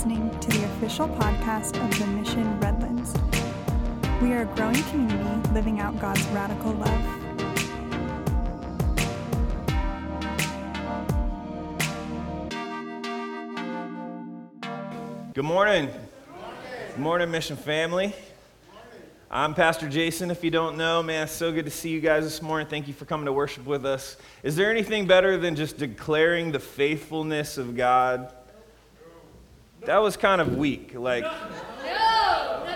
listening 0.00 0.30
to 0.40 0.48
the 0.48 0.64
official 0.64 1.06
podcast 1.06 1.76
of 1.84 1.98
the 1.98 2.06
Mission 2.06 2.58
Redlands. 2.58 3.12
We 4.22 4.32
are 4.32 4.44
a 4.44 4.56
growing 4.56 4.82
community 4.84 5.50
living 5.50 5.78
out 5.78 6.00
God's 6.00 6.26
radical 6.28 6.72
love. 6.72 7.04
Good 15.34 15.44
morning. 15.44 15.90
Good 16.92 16.98
morning, 16.98 17.30
Mission 17.30 17.58
family. 17.58 18.14
I'm 19.30 19.52
Pastor 19.52 19.86
Jason. 19.86 20.30
If 20.30 20.42
you 20.42 20.50
don't 20.50 20.78
know, 20.78 21.02
man, 21.02 21.24
it's 21.24 21.32
so 21.32 21.52
good 21.52 21.66
to 21.66 21.70
see 21.70 21.90
you 21.90 22.00
guys 22.00 22.24
this 22.24 22.40
morning. 22.40 22.66
Thank 22.68 22.88
you 22.88 22.94
for 22.94 23.04
coming 23.04 23.26
to 23.26 23.34
worship 23.34 23.66
with 23.66 23.84
us. 23.84 24.16
Is 24.42 24.56
there 24.56 24.70
anything 24.70 25.06
better 25.06 25.36
than 25.36 25.56
just 25.56 25.76
declaring 25.76 26.52
the 26.52 26.58
faithfulness 26.58 27.58
of 27.58 27.76
God? 27.76 28.32
That 29.86 29.98
was 29.98 30.16
kind 30.16 30.40
of 30.40 30.56
weak. 30.56 30.94
Like, 30.94 31.24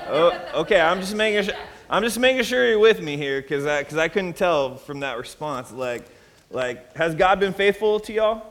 oh, 0.08 0.50
okay, 0.54 0.80
I'm 0.80 1.00
just 1.00 1.14
making 1.14 1.45
sure. 1.45 1.54
I'm 1.90 2.02
just 2.02 2.18
making 2.18 2.42
sure 2.45 2.66
you're 2.66 2.78
with 2.78 3.00
me 3.00 3.16
here 3.16 3.42
because 3.42 3.66
I, 3.66 3.84
cause 3.84 3.98
I 3.98 4.08
couldn't 4.08 4.36
tell 4.36 4.76
from 4.76 5.00
that 5.00 5.18
response. 5.18 5.70
Like, 5.70 6.06
like, 6.50 6.96
has 6.96 7.14
God 7.14 7.40
been 7.40 7.52
faithful 7.52 8.00
to 8.00 8.12
y'all? 8.12 8.42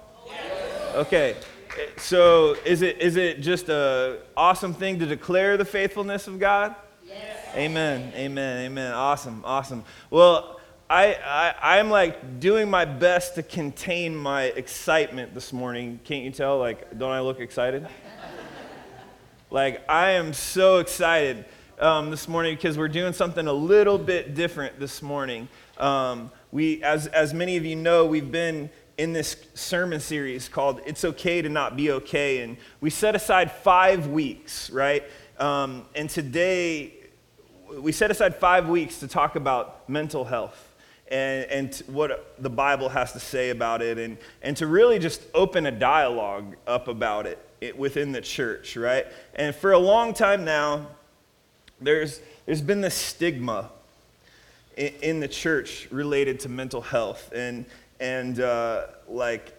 Okay. 0.93 1.35
So 1.97 2.55
is 2.65 2.83
it, 2.83 2.99
is 2.99 3.17
it 3.17 3.41
just 3.41 3.69
a 3.69 4.19
awesome 4.37 4.75
thing 4.75 4.99
to 4.99 5.07
declare 5.07 5.57
the 5.57 5.65
faithfulness 5.65 6.27
of 6.27 6.39
God? 6.39 6.75
Amen. 7.55 8.13
Amen. 8.15 8.65
Amen. 8.65 8.93
Awesome. 8.93 9.41
Awesome. 9.43 9.83
Well, 10.09 10.59
I, 10.89 11.15
I, 11.15 11.79
I'm 11.79 11.89
like 11.89 12.39
doing 12.39 12.69
my 12.69 12.85
best 12.85 13.35
to 13.35 13.43
contain 13.43 14.15
my 14.15 14.43
excitement 14.43 15.33
this 15.33 15.51
morning. 15.51 15.99
Can't 16.03 16.23
you 16.23 16.31
tell? 16.31 16.59
Like, 16.59 16.97
don't 16.97 17.11
I 17.11 17.21
look 17.21 17.39
excited? 17.39 17.87
Like, 19.53 19.87
I 19.87 20.13
am 20.13 20.33
so 20.33 20.79
excited 20.79 21.45
um, 21.77 22.09
this 22.09 22.27
morning 22.27 22.55
because 22.55 22.75
we're 22.75 22.87
doing 22.87 23.13
something 23.13 23.45
a 23.45 23.53
little 23.53 23.99
bit 23.99 24.33
different 24.33 24.79
this 24.79 25.03
morning. 25.03 25.47
Um, 25.77 26.31
we, 26.51 26.81
as, 26.81 27.05
as 27.05 27.35
many 27.35 27.55
of 27.55 27.63
you 27.63 27.75
know, 27.75 28.07
we've 28.07 28.31
been 28.31 28.71
in 28.97 29.13
this 29.13 29.37
sermon 29.53 29.99
series 29.99 30.49
called 30.49 30.81
It's 30.87 31.05
Okay 31.05 31.43
to 31.43 31.49
Not 31.49 31.77
Be 31.77 31.91
Okay. 31.91 32.39
And 32.39 32.57
we 32.81 32.89
set 32.89 33.15
aside 33.15 33.51
five 33.51 34.07
weeks, 34.07 34.71
right? 34.71 35.03
Um, 35.37 35.85
and 35.93 36.09
today, 36.09 36.95
we 37.77 37.91
set 37.91 38.09
aside 38.09 38.35
five 38.35 38.67
weeks 38.67 39.01
to 39.01 39.07
talk 39.07 39.35
about 39.35 39.87
mental 39.87 40.25
health 40.25 40.73
and, 41.11 41.45
and 41.51 41.75
what 41.85 42.41
the 42.41 42.49
Bible 42.49 42.89
has 42.89 43.11
to 43.11 43.19
say 43.19 43.51
about 43.51 43.83
it, 43.83 43.99
and, 43.99 44.17
and 44.41 44.57
to 44.57 44.65
really 44.65 44.97
just 44.97 45.21
open 45.35 45.67
a 45.67 45.71
dialogue 45.71 46.55
up 46.65 46.87
about 46.87 47.27
it, 47.27 47.37
it 47.63 47.77
within 47.77 48.11
the 48.11 48.21
church, 48.21 48.75
right? 48.75 49.07
And 49.35 49.55
for 49.55 49.71
a 49.71 49.79
long 49.79 50.13
time 50.13 50.45
now, 50.45 50.87
there's, 51.81 52.21
there's 52.45 52.61
been 52.61 52.81
this 52.81 52.95
stigma 52.95 53.69
in, 54.77 54.93
in 55.01 55.19
the 55.19 55.27
church 55.27 55.87
related 55.91 56.39
to 56.41 56.49
mental 56.49 56.81
health. 56.81 57.31
And, 57.33 57.65
and 57.99 58.39
uh, 58.39 58.87
like, 59.07 59.53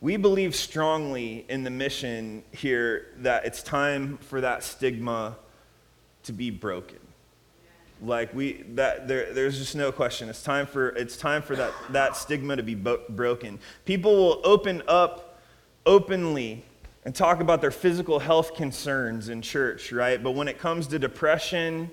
we 0.00 0.16
believe 0.16 0.54
strongly 0.54 1.44
in 1.48 1.62
the 1.62 1.70
mission 1.70 2.42
here 2.52 3.08
that 3.18 3.44
it's 3.44 3.62
time 3.62 4.16
for 4.18 4.40
that 4.40 4.62
stigma 4.62 5.36
to 6.22 6.32
be 6.32 6.50
broken 6.50 6.98
like 8.02 8.32
we 8.34 8.64
that 8.74 9.06
there, 9.08 9.32
there's 9.32 9.58
just 9.58 9.76
no 9.76 9.92
question 9.92 10.28
it's 10.28 10.42
time 10.42 10.66
for 10.66 10.88
it's 10.90 11.16
time 11.16 11.42
for 11.42 11.54
that 11.54 11.72
that 11.90 12.16
stigma 12.16 12.56
to 12.56 12.62
be 12.62 12.74
bo- 12.74 13.02
broken 13.10 13.58
people 13.84 14.16
will 14.16 14.40
open 14.44 14.82
up 14.88 15.38
openly 15.86 16.64
and 17.04 17.14
talk 17.14 17.40
about 17.40 17.60
their 17.60 17.70
physical 17.70 18.18
health 18.18 18.54
concerns 18.54 19.28
in 19.28 19.42
church 19.42 19.92
right 19.92 20.22
but 20.22 20.32
when 20.32 20.48
it 20.48 20.58
comes 20.58 20.86
to 20.86 20.98
depression 20.98 21.90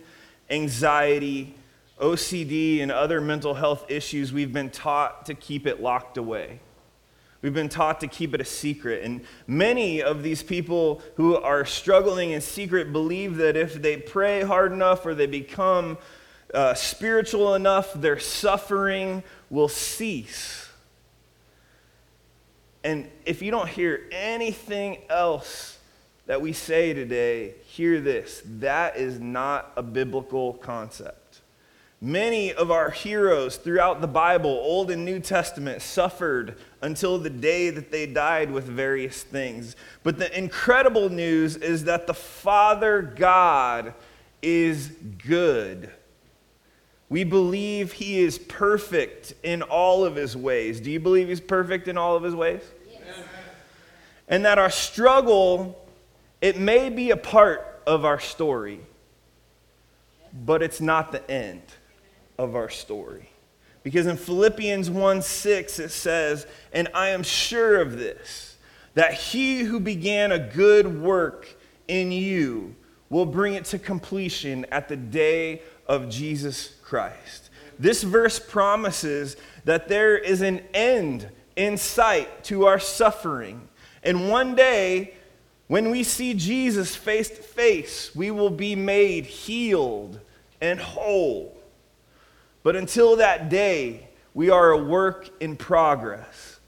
anxiety 0.50 1.56
ocd 2.00 2.82
and 2.82 2.92
other 2.92 3.20
mental 3.22 3.54
health 3.54 3.86
issues 3.90 4.32
we've 4.32 4.54
been 4.54 4.70
taught 4.70 5.26
to 5.26 5.34
keep 5.34 5.66
it 5.66 5.82
locked 5.82 6.18
away 6.18 6.60
We've 7.42 7.54
been 7.54 7.70
taught 7.70 8.00
to 8.00 8.08
keep 8.08 8.34
it 8.34 8.42
a 8.42 8.46
secret. 8.46 9.04
And 9.04 9.22
many 9.46 10.02
of 10.02 10.24
these 10.24 10.42
people 10.42 11.02
who 11.16 11.36
are 11.36 11.66
struggling 11.66 12.32
in 12.32 12.42
secret 12.42 12.92
believe 12.92 13.38
that 13.38 13.56
if 13.56 13.82
they 13.82 13.98
pray 13.98 14.42
hard 14.42 14.72
enough 14.72 15.06
or 15.06 15.14
they 15.14 15.28
become 15.28 15.98
uh, 16.54 16.74
spiritual 16.74 17.54
enough, 17.54 17.94
their 17.94 18.18
suffering 18.20 19.24
will 19.50 19.68
cease. 19.68 20.67
And 22.84 23.10
if 23.26 23.42
you 23.42 23.52
don't 23.52 23.70
hear 23.70 24.08
anything 24.12 25.00
else 25.10 25.78
that 26.26 26.42
we 26.42 26.54
say 26.54 26.94
today, 26.94 27.56
hear 27.66 28.00
this 28.02 28.44
that 28.46 28.98
is 28.98 29.20
not 29.20 29.72
a 29.76 29.84
biblical 29.84 30.54
concept. 30.54 31.42
Many 32.00 32.54
of 32.54 32.70
our 32.70 32.92
heroes 32.92 33.56
throughout 33.56 34.02
the 34.02 34.08
Bible, 34.08 34.52
Old 34.52 34.92
and 34.92 35.04
New 35.04 35.20
Testament, 35.20 35.82
suffered 35.82 36.60
until 36.82 37.18
the 37.18 37.30
day 37.30 37.72
that 37.72 37.92
they 37.92 38.06
died 38.06 38.52
with 38.52 38.66
various 38.66 39.24
things. 39.24 39.76
But 40.04 40.20
the 40.20 40.38
incredible 40.38 41.10
news 41.10 41.56
is 41.56 41.86
that 41.86 42.06
the 42.06 42.14
Father 42.14 43.02
God 43.02 43.96
is 44.44 44.90
good. 45.28 45.90
We 47.10 47.24
believe 47.24 47.94
He 47.94 48.20
is 48.20 48.38
perfect 48.38 49.34
in 49.44 49.62
all 49.62 50.04
of 50.04 50.16
His 50.16 50.36
ways. 50.36 50.80
Do 50.82 50.92
you 50.92 51.00
believe 51.00 51.30
He's 51.30 51.40
perfect 51.40 51.88
in 51.88 51.98
all 51.98 52.16
of 52.16 52.24
His 52.24 52.36
ways? 52.36 52.62
Yes. 52.92 53.02
And 54.28 54.46
that 54.46 54.58
our 54.60 54.70
struggle, 54.70 55.82
it 56.42 56.60
may 56.60 56.90
be 56.90 57.12
a 57.12 57.18
part 57.18 57.82
of 57.88 58.04
our 58.04 58.20
story, 58.20 58.82
but 60.46 60.62
it's 60.62 60.82
not 60.82 61.12
the 61.12 61.30
end 61.32 61.62
of 62.38 62.56
our 62.56 62.70
story. 62.70 63.30
Because 63.84 64.06
in 64.06 64.18
Philippians 64.18 64.90
1 64.90 65.22
6, 65.22 65.80
it 65.80 65.92
says, 65.92 66.46
And 66.74 66.90
I 66.94 67.10
am 67.10 67.24
sure 67.24 67.80
of 67.80 67.98
this, 67.98 68.58
that 68.96 69.14
he 69.14 69.62
who 69.62 69.80
began 69.80 70.34
a 70.34 70.40
good 70.40 71.02
work 71.02 71.48
in 71.88 72.12
you 72.12 72.76
will 73.10 73.26
bring 73.26 73.54
it 73.54 73.64
to 73.64 73.80
completion 73.80 74.66
at 74.66 74.90
the 74.90 74.98
day 74.98 75.62
of 75.88 76.10
Jesus 76.10 76.74
Christ. 76.88 77.50
This 77.78 78.02
verse 78.02 78.40
promises 78.40 79.36
that 79.66 79.90
there 79.90 80.18
is 80.18 80.42
an 80.42 80.62
end 80.74 81.30
in 81.58 81.78
sight 81.78 82.46
to 82.46 82.66
our 82.66 82.80
suffering. 82.80 83.68
And 84.04 84.30
one 84.30 84.56
day, 84.56 85.14
when 85.68 85.92
we 85.92 86.04
see 86.04 86.34
Jesus 86.34 86.96
face 86.96 87.28
to 87.28 87.36
face, 87.36 88.16
we 88.16 88.32
will 88.32 88.50
be 88.50 88.74
made 88.74 89.26
healed 89.26 90.22
and 90.62 90.80
whole. 90.80 91.58
But 92.64 92.78
until 92.78 93.18
that 93.18 93.50
day, 93.50 94.08
we 94.34 94.50
are 94.50 94.72
a 94.72 94.82
work 94.82 95.30
in 95.42 95.58
progress. 95.58 96.60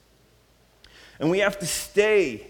And 1.17 1.29
we 1.29 1.39
have 1.39 1.59
to 1.59 1.65
stay 1.65 2.47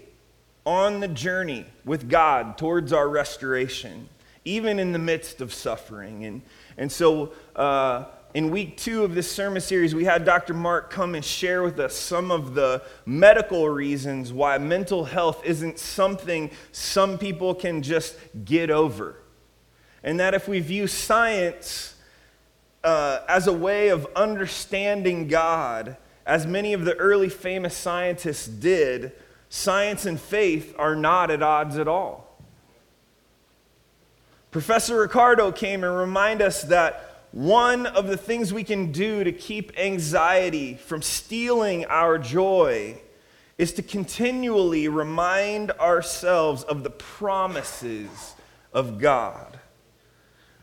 on 0.66 0.98
the 0.98 1.08
journey 1.08 1.66
with 1.84 2.08
God 2.08 2.58
towards 2.58 2.92
our 2.92 3.08
restoration, 3.08 4.08
even 4.44 4.80
in 4.80 4.90
the 4.90 4.98
midst 4.98 5.40
of 5.40 5.54
suffering. 5.54 6.24
And, 6.24 6.42
and 6.76 6.90
so, 6.90 7.32
uh, 7.60 8.06
in 8.32 8.50
week 8.50 8.78
two 8.78 9.04
of 9.04 9.14
this 9.14 9.30
sermon 9.30 9.60
series, 9.60 9.94
we 9.94 10.04
had 10.04 10.24
Dr. 10.24 10.54
Mark 10.54 10.90
come 10.90 11.14
and 11.14 11.22
share 11.22 11.62
with 11.62 11.78
us 11.78 11.94
some 11.94 12.30
of 12.30 12.54
the 12.54 12.82
medical 13.04 13.68
reasons 13.68 14.32
why 14.32 14.56
mental 14.56 15.04
health 15.04 15.44
isn't 15.44 15.78
something 15.78 16.50
some 16.72 17.18
people 17.18 17.54
can 17.54 17.82
just 17.82 18.16
get 18.46 18.70
over. 18.70 19.16
And 20.02 20.18
that 20.20 20.32
if 20.32 20.48
we 20.48 20.60
view 20.60 20.86
science 20.86 21.96
uh, 22.82 23.20
as 23.28 23.46
a 23.46 23.52
way 23.52 23.88
of 23.88 24.06
understanding 24.16 25.28
God, 25.28 25.98
as 26.24 26.46
many 26.46 26.72
of 26.72 26.86
the 26.86 26.96
early 26.96 27.28
famous 27.28 27.76
scientists 27.76 28.46
did, 28.46 29.12
science 29.50 30.06
and 30.06 30.18
faith 30.18 30.74
are 30.78 30.96
not 30.96 31.30
at 31.30 31.42
odds 31.42 31.76
at 31.76 31.88
all. 31.88 32.38
Professor 34.50 34.96
Ricardo 34.96 35.52
came 35.52 35.84
and 35.84 35.94
reminded 35.94 36.46
us 36.46 36.62
that 36.62 37.09
one 37.32 37.86
of 37.86 38.08
the 38.08 38.16
things 38.16 38.52
we 38.52 38.64
can 38.64 38.90
do 38.92 39.22
to 39.22 39.32
keep 39.32 39.78
anxiety 39.78 40.74
from 40.74 41.02
stealing 41.02 41.84
our 41.86 42.18
joy 42.18 43.00
is 43.56 43.72
to 43.74 43.82
continually 43.82 44.88
remind 44.88 45.70
ourselves 45.72 46.64
of 46.64 46.82
the 46.82 46.90
promises 46.90 48.34
of 48.72 48.98
God. 48.98 49.58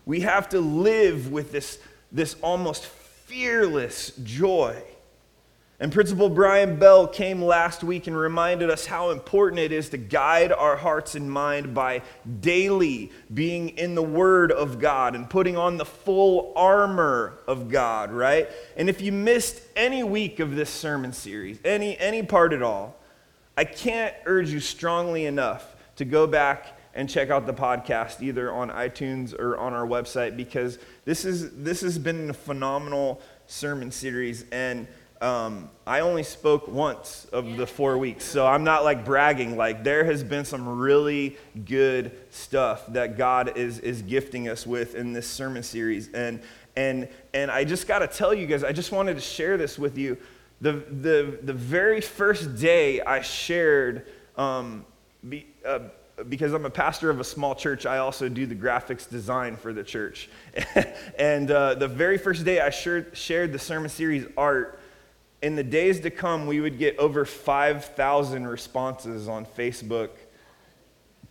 We 0.06 0.22
have 0.22 0.50
to 0.50 0.60
live 0.60 1.32
with 1.32 1.52
this 1.52 1.80
this 2.12 2.36
almost 2.42 2.86
fearless 2.86 4.12
joy. 4.24 4.82
And 5.80 5.92
Principal 5.92 6.30
Brian 6.30 6.80
Bell 6.80 7.08
came 7.08 7.40
last 7.40 7.84
week 7.84 8.08
and 8.08 8.18
reminded 8.18 8.72
us 8.72 8.88
how 8.88 9.12
important 9.12 9.60
it 9.60 9.72
is 9.72 9.90
to 9.90 9.98
guide 9.98 10.52
our 10.52 10.76
hearts 10.76 11.14
and 11.14 11.32
mind 11.32 11.76
by 11.76 12.02
daily 12.42 13.12
being 13.32 13.70
in 13.70 13.94
the 13.94 14.02
Word 14.02 14.52
of 14.52 14.80
God 14.80 15.14
and 15.14 15.30
putting 15.30 15.56
on 15.56 15.78
the 15.78 15.86
full 15.86 16.52
armor 16.56 17.38
of 17.48 17.70
God, 17.70 18.12
right? 18.12 18.50
And 18.76 18.90
if 18.90 19.02
you 19.02 19.12
missed 19.12 19.62
any 19.76 20.02
week 20.02 20.40
of 20.40 20.56
this 20.56 20.72
sermon 20.72 21.14
series, 21.14 21.60
any, 21.64 21.96
any 22.00 22.24
part 22.24 22.54
at 22.54 22.64
all, 22.64 22.96
I 23.56 23.64
can't 23.64 24.16
urge 24.26 24.50
you 24.50 24.60
strongly 24.60 25.26
enough 25.26 25.76
to 25.98 26.06
go 26.06 26.26
back 26.26 26.76
and 26.96 27.08
check 27.08 27.30
out 27.30 27.46
the 27.46 27.54
podcast 27.54 28.24
either 28.24 28.52
on 28.52 28.72
iTunes 28.72 29.40
or 29.40 29.56
on 29.58 29.74
our 29.74 29.86
website 29.86 30.36
because 30.36 30.80
this 31.06 31.26
is 31.26 31.52
this 31.58 31.82
has 31.82 32.00
been 32.00 32.32
a 32.32 32.34
phenomenal 32.34 33.22
sermon 33.46 33.92
series 33.92 34.46
and 34.52 34.88
um, 35.22 35.70
I 35.86 36.02
only 36.02 36.24
spoke 36.24 36.68
once 36.68 37.26
of 37.32 37.58
the 37.58 37.66
four 37.66 37.98
weeks, 37.98 38.24
so 38.24 38.46
I'm 38.46 38.64
not 38.64 38.84
like 38.84 39.04
bragging. 39.04 39.58
Like 39.58 39.84
there 39.84 40.04
has 40.06 40.24
been 40.24 40.46
some 40.46 40.80
really 40.80 41.38
good 41.66 42.12
stuff 42.30 42.86
that 42.94 43.18
God 43.18 43.58
is 43.58 43.80
is 43.80 44.02
gifting 44.02 44.48
us 44.48 44.68
with 44.68 44.96
in 44.96 45.14
this 45.14 45.28
sermon 45.28 45.64
series, 45.64 46.12
and 46.14 46.42
and 46.76 47.08
and 47.34 47.50
I 47.50 47.64
just 47.64 47.88
got 47.88 48.00
to 48.00 48.08
tell 48.08 48.34
you 48.34 48.46
guys, 48.46 48.64
I 48.64 48.72
just 48.72 48.92
wanted 48.92 49.16
to 49.16 49.22
share 49.22 49.58
this 49.58 49.80
with 49.80 49.98
you. 49.98 50.18
The 50.62 50.74
the 50.74 51.40
the 51.42 51.54
very 51.54 52.02
first 52.02 52.56
day 52.58 53.02
I 53.02 53.22
shared, 53.22 54.08
um, 54.38 54.86
be, 55.28 55.48
uh, 55.66 55.80
because 56.30 56.54
I'm 56.54 56.66
a 56.66 56.70
pastor 56.70 57.10
of 57.10 57.20
a 57.20 57.24
small 57.24 57.56
church, 57.56 57.86
I 57.86 58.00
also 58.00 58.28
do 58.28 58.46
the 58.46 58.56
graphics 58.56 59.10
design 59.10 59.56
for 59.56 59.74
the 59.74 59.84
church. 59.84 60.30
and 61.20 61.50
uh, 61.52 61.76
the 61.76 61.88
very 61.88 62.18
first 62.18 62.44
day 62.44 62.60
I 62.60 62.70
shared, 62.72 63.16
shared 63.16 63.54
the 63.54 63.60
sermon 63.60 63.90
series 63.90 64.26
art, 64.36 64.80
in 65.42 65.56
the 65.56 65.64
days 65.64 66.00
to 66.02 66.10
come, 66.10 66.48
we 66.48 66.60
would 66.60 66.78
get 66.78 66.98
over 66.98 67.26
5,000 67.26 68.48
responses 68.48 69.28
on 69.28 69.46
Facebook 69.46 70.10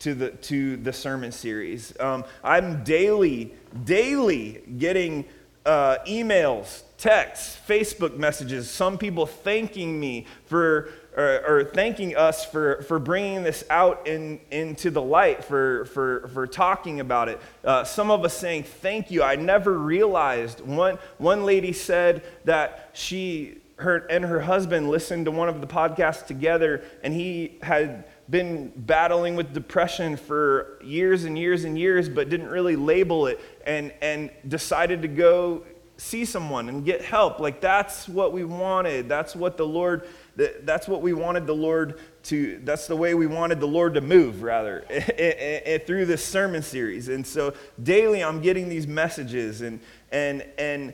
to 0.01 0.15
the, 0.15 0.31
to 0.31 0.77
the 0.77 0.93
sermon 0.93 1.33
series. 1.33 1.99
Um, 1.99 2.25
I'm 2.45 2.85
daily, 2.85 3.55
daily 3.85 4.63
getting 4.79 5.25
uh, 5.65 5.99
emails, 6.07 6.83
texts, 6.97 7.59
Facebook 7.67 8.17
messages, 8.17 8.71
some 8.71 8.97
people 8.97 9.27
thanking 9.27 9.99
me 9.99 10.27
for, 10.45 10.91
or, 11.17 11.43
or, 11.49 11.65
thanking 11.65 12.15
us 12.15 12.47
for, 12.47 12.83
for 12.83 13.01
bringing 13.01 13.43
this 13.43 13.65
out 13.69 14.07
in, 14.07 14.39
into 14.53 14.91
the 14.91 15.03
light, 15.03 15.43
for, 15.43 15.87
for, 15.87 16.29
for 16.29 16.47
talking 16.47 17.01
about 17.01 17.29
it. 17.29 17.41
Uh, 17.65 17.83
some 17.83 18.13
of 18.13 18.25
us 18.25 18.39
saying, 18.39 18.63
Thank 18.63 19.11
you. 19.11 19.25
I 19.25 19.35
never 19.35 19.77
realized. 19.77 20.61
One, 20.61 20.99
one 21.19 21.45
lady 21.45 21.73
said 21.73 22.23
that 22.45 22.91
she 22.93 23.59
her 23.77 23.99
and 24.07 24.25
her 24.25 24.41
husband 24.41 24.89
listened 24.89 25.27
to 25.27 25.31
one 25.31 25.49
of 25.49 25.61
the 25.61 25.67
podcasts 25.67 26.27
together, 26.27 26.83
and 27.03 27.13
he 27.13 27.59
had 27.63 28.05
been 28.29 28.73
battling 28.75 29.37
with 29.37 29.53
depression 29.53 30.17
for 30.17 30.79
years 30.83 31.25
and 31.25 31.39
years 31.39 31.65
and 31.65 31.79
years, 31.79 32.09
but 32.09 32.29
didn't 32.29 32.49
really 32.49 32.77
label 32.77 33.27
it, 33.27 33.41
and, 33.67 33.93
and 34.01 34.31
decided 34.49 35.03
to 35.03 35.09
go 35.09 35.63
see 35.99 36.25
someone 36.25 36.69
and 36.69 36.85
get 36.85 37.03
help. 37.03 37.39
Like 37.39 37.61
that's 37.61 38.09
what 38.09 38.33
we 38.33 38.45
wanted. 38.45 39.09
That's 39.09 39.35
what 39.35 39.57
the 39.57 39.67
Lord. 39.67 40.07
That's 40.37 40.87
what 40.87 41.03
we 41.03 41.13
wanted 41.13 41.47
the 41.47 41.55
Lord 41.55 42.01
to. 42.25 42.61
That's 42.65 42.87
the 42.87 42.97
way 42.97 43.15
we 43.15 43.27
wanted 43.27 43.61
the 43.61 43.69
Lord 43.69 43.95
to 43.95 44.01
move, 44.01 44.43
rather, 44.43 44.85
through 45.87 46.07
this 46.07 46.25
sermon 46.25 46.63
series. 46.63 47.09
And 47.09 47.27
so 47.27 47.55
daily, 47.83 48.23
I'm 48.23 48.41
getting 48.41 48.69
these 48.69 48.87
messages, 48.87 49.61
and 49.63 49.81
and 50.13 50.45
and 50.59 50.93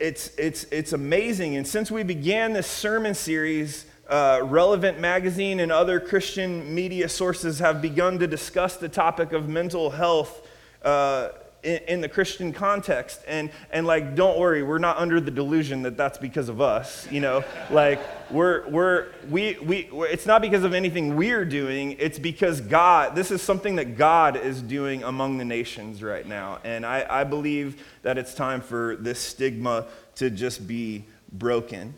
it's, 0.00 0.34
it's, 0.36 0.64
it's 0.64 0.92
amazing. 0.92 1.56
And 1.56 1.66
since 1.66 1.90
we 1.90 2.02
began 2.02 2.54
this 2.54 2.66
sermon 2.66 3.14
series, 3.14 3.84
uh, 4.08 4.40
Relevant 4.42 4.98
Magazine 4.98 5.60
and 5.60 5.70
other 5.70 6.00
Christian 6.00 6.74
media 6.74 7.08
sources 7.08 7.58
have 7.58 7.80
begun 7.82 8.18
to 8.18 8.26
discuss 8.26 8.76
the 8.76 8.88
topic 8.88 9.32
of 9.32 9.48
mental 9.48 9.90
health 9.90 10.48
uh, 10.82 11.28
in, 11.62 11.80
in, 11.88 12.00
the 12.00 12.08
Christian 12.08 12.52
context. 12.52 13.20
And, 13.26 13.50
and 13.70 13.86
like, 13.86 14.14
don't 14.14 14.38
worry, 14.38 14.62
we're 14.62 14.78
not 14.78 14.96
under 14.98 15.20
the 15.20 15.30
delusion 15.30 15.82
that 15.82 15.96
that's 15.96 16.18
because 16.18 16.48
of 16.48 16.60
us. 16.60 17.10
You 17.10 17.20
know, 17.20 17.44
like, 17.70 18.00
we're, 18.30 18.68
we're, 18.68 19.08
we, 19.28 19.58
we, 19.62 19.88
we're, 19.92 20.06
it's 20.06 20.26
not 20.26 20.42
because 20.42 20.64
of 20.64 20.74
anything 20.74 21.16
we're 21.16 21.44
doing, 21.44 21.96
it's 21.98 22.18
because 22.18 22.60
God, 22.60 23.14
this 23.14 23.30
is 23.30 23.42
something 23.42 23.76
that 23.76 23.96
God 23.96 24.36
is 24.36 24.62
doing 24.62 25.02
among 25.02 25.38
the 25.38 25.44
nations 25.44 26.02
right 26.02 26.26
now. 26.26 26.58
And 26.64 26.86
I, 26.86 27.06
I 27.08 27.24
believe 27.24 27.84
that 28.02 28.18
it's 28.18 28.34
time 28.34 28.60
for 28.60 28.96
this 28.96 29.18
stigma 29.18 29.86
to 30.16 30.30
just 30.30 30.66
be 30.66 31.04
broken. 31.32 31.94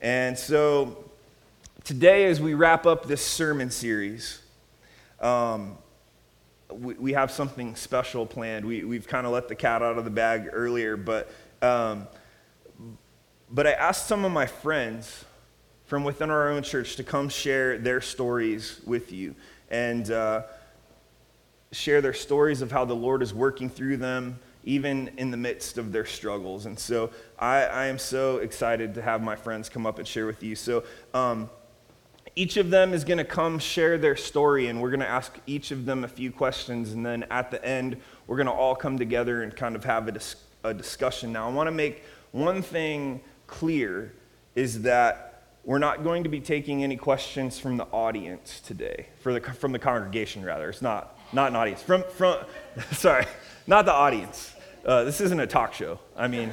And 0.00 0.38
so, 0.38 1.04
today, 1.84 2.26
as 2.26 2.40
we 2.40 2.54
wrap 2.54 2.86
up 2.86 3.06
this 3.06 3.24
sermon 3.24 3.70
series, 3.70 4.40
um, 5.20 5.78
we, 6.72 6.94
we 6.94 7.12
have 7.12 7.30
something 7.30 7.76
special 7.76 8.26
planned. 8.26 8.64
We, 8.64 8.84
we've 8.84 9.06
kind 9.06 9.26
of 9.26 9.32
let 9.32 9.48
the 9.48 9.54
cat 9.54 9.82
out 9.82 9.98
of 9.98 10.04
the 10.04 10.10
bag 10.10 10.48
earlier, 10.52 10.96
but, 10.96 11.30
um, 11.62 12.06
but 13.50 13.66
I 13.66 13.72
asked 13.72 14.06
some 14.06 14.24
of 14.24 14.32
my 14.32 14.46
friends 14.46 15.24
from 15.86 16.04
within 16.04 16.30
our 16.30 16.50
own 16.50 16.62
church 16.62 16.96
to 16.96 17.04
come 17.04 17.28
share 17.28 17.78
their 17.78 18.00
stories 18.00 18.80
with 18.84 19.12
you 19.12 19.34
and 19.70 20.10
uh, 20.10 20.42
share 21.72 22.00
their 22.00 22.12
stories 22.12 22.62
of 22.62 22.72
how 22.72 22.84
the 22.84 22.96
Lord 22.96 23.22
is 23.22 23.32
working 23.32 23.70
through 23.70 23.98
them, 23.98 24.38
even 24.64 25.10
in 25.16 25.30
the 25.30 25.36
midst 25.36 25.78
of 25.78 25.92
their 25.92 26.04
struggles. 26.04 26.66
And 26.66 26.78
so 26.78 27.10
I, 27.38 27.64
I 27.64 27.86
am 27.86 27.98
so 27.98 28.38
excited 28.38 28.94
to 28.94 29.02
have 29.02 29.22
my 29.22 29.36
friends 29.36 29.68
come 29.68 29.86
up 29.86 29.98
and 29.98 30.06
share 30.06 30.26
with 30.26 30.42
you. 30.42 30.56
So, 30.56 30.82
um, 31.14 31.48
each 32.38 32.58
of 32.58 32.68
them 32.68 32.92
is 32.92 33.02
going 33.02 33.16
to 33.16 33.24
come 33.24 33.58
share 33.58 33.96
their 33.96 34.14
story, 34.14 34.66
and 34.66 34.82
we're 34.82 34.90
going 34.90 35.00
to 35.00 35.08
ask 35.08 35.38
each 35.46 35.70
of 35.70 35.86
them 35.86 36.04
a 36.04 36.08
few 36.08 36.30
questions. 36.30 36.92
And 36.92 37.04
then 37.04 37.24
at 37.30 37.50
the 37.50 37.64
end, 37.64 37.96
we're 38.26 38.36
going 38.36 38.46
to 38.46 38.52
all 38.52 38.76
come 38.76 38.98
together 38.98 39.42
and 39.42 39.56
kind 39.56 39.74
of 39.74 39.84
have 39.84 40.06
a, 40.06 40.12
dis- 40.12 40.36
a 40.62 40.74
discussion. 40.74 41.32
Now, 41.32 41.48
I 41.48 41.52
want 41.52 41.68
to 41.68 41.72
make 41.72 42.04
one 42.32 42.60
thing 42.60 43.22
clear 43.46 44.12
is 44.54 44.82
that 44.82 45.44
we're 45.64 45.78
not 45.78 46.04
going 46.04 46.24
to 46.24 46.28
be 46.28 46.40
taking 46.40 46.84
any 46.84 46.96
questions 46.96 47.58
from 47.58 47.78
the 47.78 47.84
audience 47.84 48.60
today, 48.60 49.06
the, 49.24 49.40
from 49.40 49.72
the 49.72 49.78
congregation, 49.78 50.44
rather. 50.44 50.68
It's 50.68 50.82
not, 50.82 51.18
not 51.32 51.48
an 51.48 51.56
audience. 51.56 51.82
From, 51.82 52.04
from, 52.16 52.44
sorry, 52.92 53.24
not 53.66 53.86
the 53.86 53.94
audience. 53.94 54.52
Uh, 54.84 55.04
this 55.04 55.22
isn't 55.22 55.40
a 55.40 55.46
talk 55.46 55.72
show. 55.72 55.98
I 56.14 56.28
mean, 56.28 56.52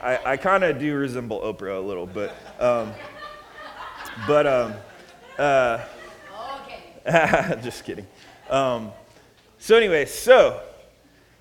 I, 0.00 0.18
I 0.24 0.36
kind 0.36 0.62
of 0.62 0.78
do 0.78 0.94
resemble 0.94 1.40
Oprah 1.40 1.78
a 1.78 1.80
little, 1.80 2.06
but. 2.06 2.32
Um, 2.60 2.94
but, 4.26 4.46
um, 4.46 4.74
uh, 5.38 5.84
just 7.62 7.84
kidding. 7.84 8.06
Um, 8.50 8.92
so, 9.58 9.76
anyway, 9.76 10.06
so 10.06 10.60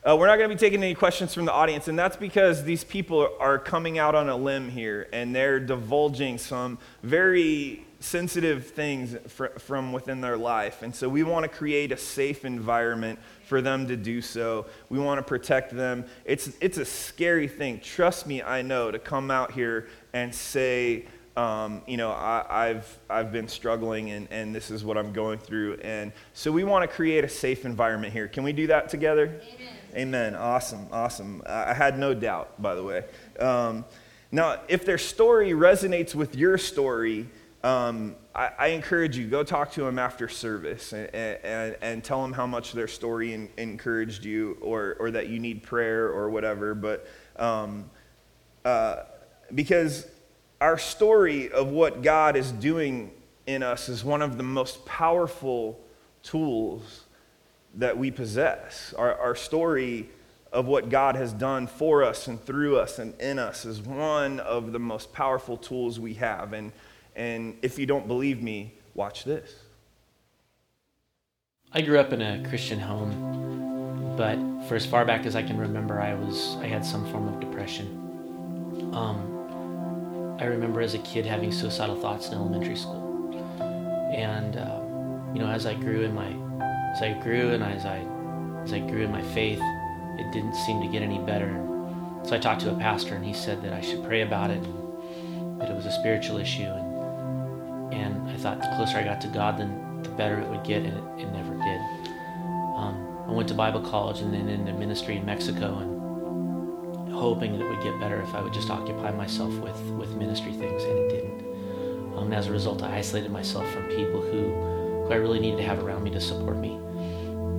uh, 0.04 0.16
we're 0.16 0.28
not 0.28 0.38
going 0.38 0.50
to 0.50 0.56
be 0.56 0.60
taking 0.60 0.84
any 0.84 0.94
questions 0.94 1.34
from 1.34 1.46
the 1.46 1.52
audience, 1.52 1.88
and 1.88 1.98
that's 1.98 2.18
because 2.18 2.64
these 2.64 2.84
people 2.84 3.30
are 3.40 3.58
coming 3.58 3.98
out 3.98 4.14
on 4.14 4.30
a 4.30 4.36
limb 4.36 4.70
here 4.70 5.08
and 5.12 5.36
they're 5.36 5.60
divulging 5.60 6.38
some 6.38 6.78
very 7.02 7.86
sensitive 8.00 8.68
things 8.68 9.16
fr- 9.28 9.58
from 9.58 9.92
within 9.92 10.22
their 10.22 10.38
life. 10.38 10.84
And 10.84 10.96
so 10.96 11.10
we 11.10 11.24
want 11.24 11.44
to 11.44 11.50
create 11.50 11.92
a 11.92 11.98
safe 11.98 12.46
environment 12.46 13.18
for 13.48 13.62
them 13.62 13.88
to 13.88 13.96
do 13.96 14.22
so. 14.22 14.68
We 14.90 15.00
want 15.00 15.18
to 15.18 15.24
protect 15.24 15.76
them. 15.76 16.06
It's, 16.24 16.52
it's 16.62 16.78
a 16.78 16.86
scary 16.86 17.48
thing. 17.48 17.80
Trust 17.80 18.28
me, 18.28 18.44
I 18.44 18.62
know, 18.62 18.92
to 18.92 19.00
come 19.00 19.32
out 19.32 19.54
here 19.54 19.88
and 20.14 20.34
say, 20.34 21.06
um, 21.38 21.82
you 21.86 21.98
know, 21.98 22.12
I, 22.12 22.68
have 22.68 22.88
I've 23.10 23.32
been 23.32 23.48
struggling 23.48 24.12
and, 24.12 24.28
and 24.32 24.56
this 24.56 24.72
is 24.72 24.86
what 24.86 24.98
I'm 24.98 25.12
going 25.12 25.38
through. 25.38 25.80
And 25.82 26.14
so 26.34 26.52
we 26.52 26.64
want 26.64 26.90
to 26.90 26.96
create 26.96 27.26
a 27.26 27.30
safe 27.30 27.66
environment 27.66 28.14
here. 28.14 28.28
Can 28.28 28.44
we 28.44 28.54
do 28.54 28.68
that 28.68 28.90
together? 28.90 29.42
Amen. 29.54 29.74
Amen. 29.96 30.36
Awesome. 30.36 30.88
Awesome. 30.92 31.44
I 31.46 31.74
had 31.74 32.00
no 32.00 32.14
doubt, 32.14 32.62
by 32.62 32.76
the 32.76 32.84
way. 32.84 33.04
Um, 33.40 33.86
now, 34.32 34.62
if 34.68 34.86
their 34.86 34.98
story 34.98 35.52
resonates 35.52 36.16
with 36.16 36.36
your 36.36 36.58
story, 36.58 37.28
um, 37.64 38.16
I, 38.34 38.52
I, 38.60 38.68
encourage 38.68 39.18
you, 39.18 39.28
go 39.28 39.44
talk 39.44 39.72
to 39.72 39.82
them 39.82 39.98
after 39.98 40.28
service 40.28 40.94
and, 40.94 41.10
and, 41.16 41.78
and 41.82 42.04
tell 42.04 42.22
them 42.22 42.32
how 42.32 42.46
much 42.46 42.74
their 42.74 42.88
story 42.88 43.34
in, 43.34 43.50
encouraged 43.58 44.24
you 44.24 44.58
or, 44.62 44.98
or 45.00 45.12
that 45.12 45.30
you 45.30 45.40
need 45.40 45.64
prayer 45.64 46.08
or 46.10 46.30
whatever. 46.30 46.76
But 46.76 47.08
um, 47.38 47.90
uh, 48.64 49.04
because 49.54 50.08
our 50.62 50.78
story 50.78 51.52
of 51.52 51.68
what 51.68 52.02
God 52.02 52.36
is 52.36 52.52
doing 52.52 53.12
in 53.46 53.64
us 53.64 53.90
is 53.90 54.04
one 54.04 54.22
of 54.22 54.38
the 54.38 54.44
most 54.44 54.86
powerful 54.86 55.80
tools 56.24 57.04
that 57.76 57.98
we 57.98 58.10
possess. 58.12 58.94
Our, 58.98 59.16
our 59.16 59.36
story 59.36 60.10
of 60.52 60.66
what 60.66 60.90
God 60.90 61.16
has 61.16 61.34
done 61.34 61.68
for 61.68 62.04
us 62.04 62.28
and 62.28 62.44
through 62.44 62.80
us 62.80 62.98
and 62.98 63.20
in 63.20 63.38
us 63.38 63.66
is 63.66 63.82
one 63.82 64.40
of 64.40 64.72
the 64.72 64.80
most 64.80 65.14
powerful 65.14 65.58
tools 65.58 66.00
we 66.00 66.14
have. 66.16 66.54
And, 66.54 66.72
and 67.16 67.58
if 67.62 67.78
you 67.78 67.86
don't 67.86 68.08
believe 68.08 68.42
me, 68.42 68.74
watch 68.94 69.26
this. 69.26 69.54
I 71.74 71.82
grew 71.82 72.00
up 72.00 72.14
in 72.14 72.22
a 72.22 72.48
Christian 72.48 72.80
home, 72.80 74.16
but 74.16 74.38
for 74.70 74.76
as 74.76 74.86
far 74.86 75.04
back 75.04 75.26
as 75.26 75.36
I 75.36 75.44
can 75.44 75.58
remember, 75.58 76.00
I 76.00 76.14
was 76.14 76.56
I 76.62 76.68
had 76.68 76.86
some 76.86 77.06
form 77.12 77.28
of 77.28 77.42
depression. 77.42 77.88
Um, 78.94 79.35
I 80.38 80.46
remember 80.46 80.82
as 80.82 80.94
a 80.94 81.00
kid 81.00 81.26
having 81.26 81.52
suicidal 81.52 81.96
thoughts 81.96 82.28
in 82.28 82.34
elementary 82.34 82.76
school. 82.76 83.32
And, 84.14 84.58
uh, 84.58 84.82
you 85.34 85.40
know, 85.40 85.48
as 85.48 85.66
I 85.66 85.74
grew 85.76 86.02
in 86.02 86.14
my, 86.14 86.28
as 86.92 87.02
I 87.02 87.14
grew 87.24 87.52
and 87.52 87.64
as 87.64 87.86
I, 87.86 88.00
as 88.64 88.74
I 88.74 88.80
grew 88.80 89.04
in 89.04 89.12
my 89.12 89.22
faith, 89.34 89.60
it 90.20 90.32
didn't 90.34 90.56
seem 90.56 90.82
to 90.82 90.88
get 90.88 91.02
any 91.02 91.20
better. 91.20 91.62
So 92.24 92.36
I 92.36 92.40
talked 92.40 92.62
to 92.62 92.72
a 92.72 92.76
pastor 92.76 93.16
and 93.16 93.24
he 93.24 93.34
said 93.34 93.62
that 93.64 93.72
I 93.72 93.80
should 93.80 94.04
pray 94.04 94.22
about 94.22 94.50
it, 94.50 94.62
and 94.64 95.62
that 95.62 95.70
it 95.70 95.76
was 95.76 95.86
a 95.86 95.92
spiritual 95.92 96.38
issue. 96.38 96.64
And, 96.64 97.94
and 97.94 98.30
I 98.30 98.36
thought 98.36 98.60
the 98.60 98.74
closer 98.76 98.98
I 98.98 99.04
got 99.04 99.22
to 99.22 99.28
God, 99.30 99.58
then 99.58 100.02
the 100.04 100.10
better 100.10 100.40
it 100.40 100.50
would 100.50 100.64
get, 100.66 100.84
and 100.84 100.98
it, 100.98 101.24
it 101.24 101.32
never 101.32 101.54
did. 101.54 101.80
Um, 102.76 103.26
I 103.28 103.32
went 103.32 103.48
to 103.50 103.54
Bible 103.54 103.82
college 103.82 104.20
and 104.20 104.34
then 104.34 104.50
into 104.50 104.74
ministry 104.74 105.16
in 105.16 105.26
Mexico, 105.26 105.78
and 105.78 105.95
hoping 107.16 107.54
that 107.54 107.66
it 107.66 107.70
would 107.70 107.82
get 107.82 108.00
better 108.00 108.22
if 108.22 108.34
I 108.34 108.42
would 108.42 108.54
just 108.54 108.70
occupy 108.70 109.12
myself 109.12 109.54
with, 109.60 109.80
with 109.92 110.16
ministry 110.16 110.52
things, 110.52 110.84
and 110.84 110.98
it 110.98 111.10
didn't. 111.10 112.16
Um, 112.18 112.34
as 112.34 112.48
a 112.48 112.52
result, 112.52 112.84
I 112.84 112.98
isolated 112.98 113.32
myself 113.32 113.70
from 113.72 113.88
people 113.88 114.22
who, 114.22 114.54
who 115.06 115.12
I 115.12 115.16
really 115.16 115.40
needed 115.40 115.58
to 115.58 115.64
have 115.64 115.80
around 115.84 116.04
me 116.04 116.12
to 116.12 116.22
support 116.22 116.58
me. 116.58 116.76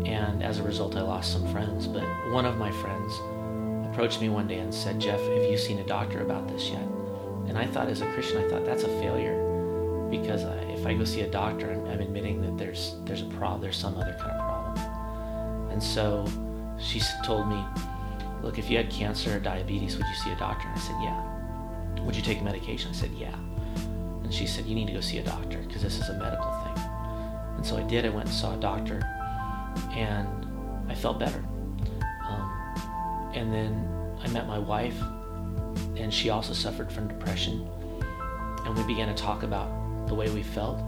And 0.07 0.43
as 0.43 0.59
a 0.59 0.63
result, 0.63 0.97
I 0.97 1.03
lost 1.03 1.33
some 1.33 1.47
friends. 1.53 1.87
But 1.87 2.05
one 2.31 2.47
of 2.47 2.57
my 2.57 2.71
friends 2.71 3.15
approached 3.91 4.21
me 4.21 4.29
one 4.29 4.47
day 4.47 4.59
and 4.59 4.73
said, 4.73 5.01
Jeff, 5.01 5.21
have 5.21 5.51
you 5.51 5.59
seen 5.59 5.79
a 5.79 5.85
doctor 5.85 6.23
about 6.23 6.49
this 6.49 6.71
yet? 6.71 6.87
And 7.49 7.59
I 7.59 7.67
thought, 7.67 7.89
as 7.89 8.03
a 8.03 8.13
Christian, 8.13 8.45
I 8.45 8.49
thought 8.49 8.65
that's 8.65 8.85
a 8.85 8.89
failure 9.01 9.43
because 10.11 10.45
I, 10.45 10.55
if 10.71 10.87
I 10.87 10.95
go 10.95 11.05
see 11.05 11.23
a 11.23 11.31
doctor, 11.31 11.71
I'm, 11.71 11.87
I'm 11.87 12.01
admitting 12.01 12.41
that 12.43 12.57
there's 12.57 12.97
there's 13.05 13.23
a 13.23 13.27
problem, 13.27 13.61
there's 13.61 13.77
some 13.77 13.97
other 13.97 14.17
kind 14.19 14.33
of 14.33 14.47
problem. 14.47 15.71
And 15.71 15.83
so 15.83 16.27
she 16.79 17.01
told 17.25 17.49
me, 17.49 17.63
look, 18.47 18.59
if 18.61 18.71
you 18.71 18.77
had 18.77 18.89
cancer 18.89 19.37
or 19.37 19.41
diabetes, 19.41 19.97
would 19.97 20.07
you 20.07 20.15
see 20.15 20.31
a 20.31 20.37
doctor? 20.37 20.69
And 20.69 20.79
I 20.79 20.81
said, 20.81 20.95
yeah. 21.03 22.03
Would 22.05 22.15
you 22.15 22.23
take 22.23 22.41
medication? 22.43 22.93
I 22.93 22.95
said, 22.95 23.11
yeah. 23.19 23.35
And 24.23 24.33
she 24.33 24.47
said, 24.47 24.67
you 24.67 24.75
need 24.77 24.87
to 24.87 24.93
go 24.93 25.01
see 25.01 25.19
a 25.19 25.25
doctor 25.25 25.59
because 25.67 25.83
this 25.83 25.99
is 25.99 26.09
a 26.09 26.15
medical 26.15 26.53
thing. 26.63 26.85
And 27.57 27.67
so 27.67 27.77
I 27.77 27.83
did. 27.83 28.07
I 28.07 28.11
went 28.11 28.27
and 28.27 28.35
saw 28.35 28.55
a 28.55 28.61
doctor, 28.61 29.03
and 29.91 30.29
I 30.89 30.95
felt 30.95 31.19
better. 31.19 31.45
Um, 32.29 33.33
and 33.35 33.53
then 33.53 34.17
I 34.23 34.29
met 34.29 34.47
my 34.47 34.61
wife, 34.61 35.01
and 35.97 36.15
she 36.15 36.31
also 36.31 36.53
suffered 36.53 36.93
from 36.93 37.09
depression. 37.09 37.69
And 38.65 38.77
we 38.77 38.85
began 38.85 39.09
to 39.09 39.15
talk 39.21 39.43
about 39.43 40.07
the 40.07 40.15
way 40.15 40.31
we 40.31 40.45
felt. 40.45 40.79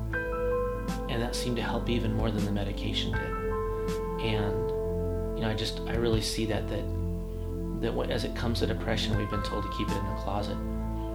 And 1.08 1.20
that 1.20 1.34
seemed 1.34 1.56
to 1.56 1.62
help 1.62 1.88
even 1.88 2.14
more 2.14 2.30
than 2.30 2.44
the 2.44 2.52
medication 2.52 3.10
did. 3.10 3.20
And, 4.24 4.70
you 5.36 5.42
know, 5.42 5.48
I 5.50 5.54
just, 5.54 5.80
I 5.88 5.96
really 5.96 6.20
see 6.20 6.46
that, 6.46 6.68
that, 6.68 6.97
that 7.80 7.96
as 8.10 8.24
it 8.24 8.34
comes 8.34 8.60
to 8.60 8.66
depression, 8.66 9.16
we've 9.16 9.30
been 9.30 9.42
told 9.42 9.64
to 9.64 9.70
keep 9.70 9.88
it 9.88 9.96
in 9.96 10.04
the 10.06 10.14
closet. 10.16 10.56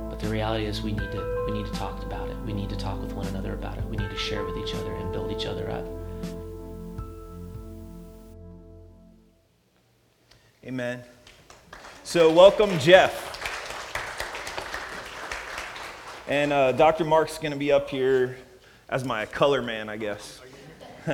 But 0.09 0.19
the 0.19 0.27
reality 0.27 0.65
is 0.65 0.81
we 0.81 0.91
need 0.91 1.11
to, 1.11 1.43
we 1.47 1.53
need 1.53 1.65
to 1.65 1.71
talk 1.73 2.01
about 2.03 2.29
it. 2.29 2.37
We 2.45 2.53
need 2.53 2.69
to 2.69 2.77
talk 2.77 3.01
with 3.01 3.13
one 3.13 3.27
another 3.27 3.53
about 3.53 3.77
it. 3.77 3.83
We 3.85 3.97
need 3.97 4.09
to 4.09 4.17
share 4.17 4.43
with 4.45 4.57
each 4.57 4.73
other 4.75 4.93
and 4.93 5.11
build 5.11 5.31
each 5.31 5.45
other 5.45 5.69
up. 5.69 5.85
Amen. 10.65 11.03
So, 12.03 12.31
welcome, 12.31 12.79
Jeff. 12.79 13.31
And 16.27 16.53
uh, 16.53 16.71
Dr. 16.71 17.03
Mark's 17.03 17.37
going 17.37 17.51
to 17.51 17.57
be 17.57 17.71
up 17.71 17.89
here 17.89 18.37
as 18.87 19.03
my 19.03 19.25
color 19.25 19.61
man, 19.61 19.89
I 19.89 19.97
guess. 19.97 20.39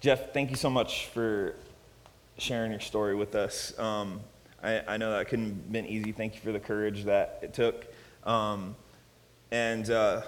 Jeff, 0.00 0.32
thank 0.32 0.50
you 0.50 0.56
so 0.56 0.68
much 0.68 1.06
for 1.06 1.54
sharing 2.40 2.70
your 2.70 2.80
story 2.80 3.14
with 3.14 3.34
us. 3.34 3.78
Um, 3.78 4.20
I, 4.62 4.82
I, 4.86 4.96
know 4.96 5.10
that 5.10 5.28
couldn't 5.28 5.46
have 5.46 5.72
been 5.72 5.86
easy. 5.86 6.12
Thank 6.12 6.34
you 6.34 6.40
for 6.40 6.52
the 6.52 6.60
courage 6.60 7.04
that 7.04 7.38
it 7.42 7.54
took. 7.54 7.86
Um, 8.24 8.76
and 9.50 9.88
uh, 9.90 10.22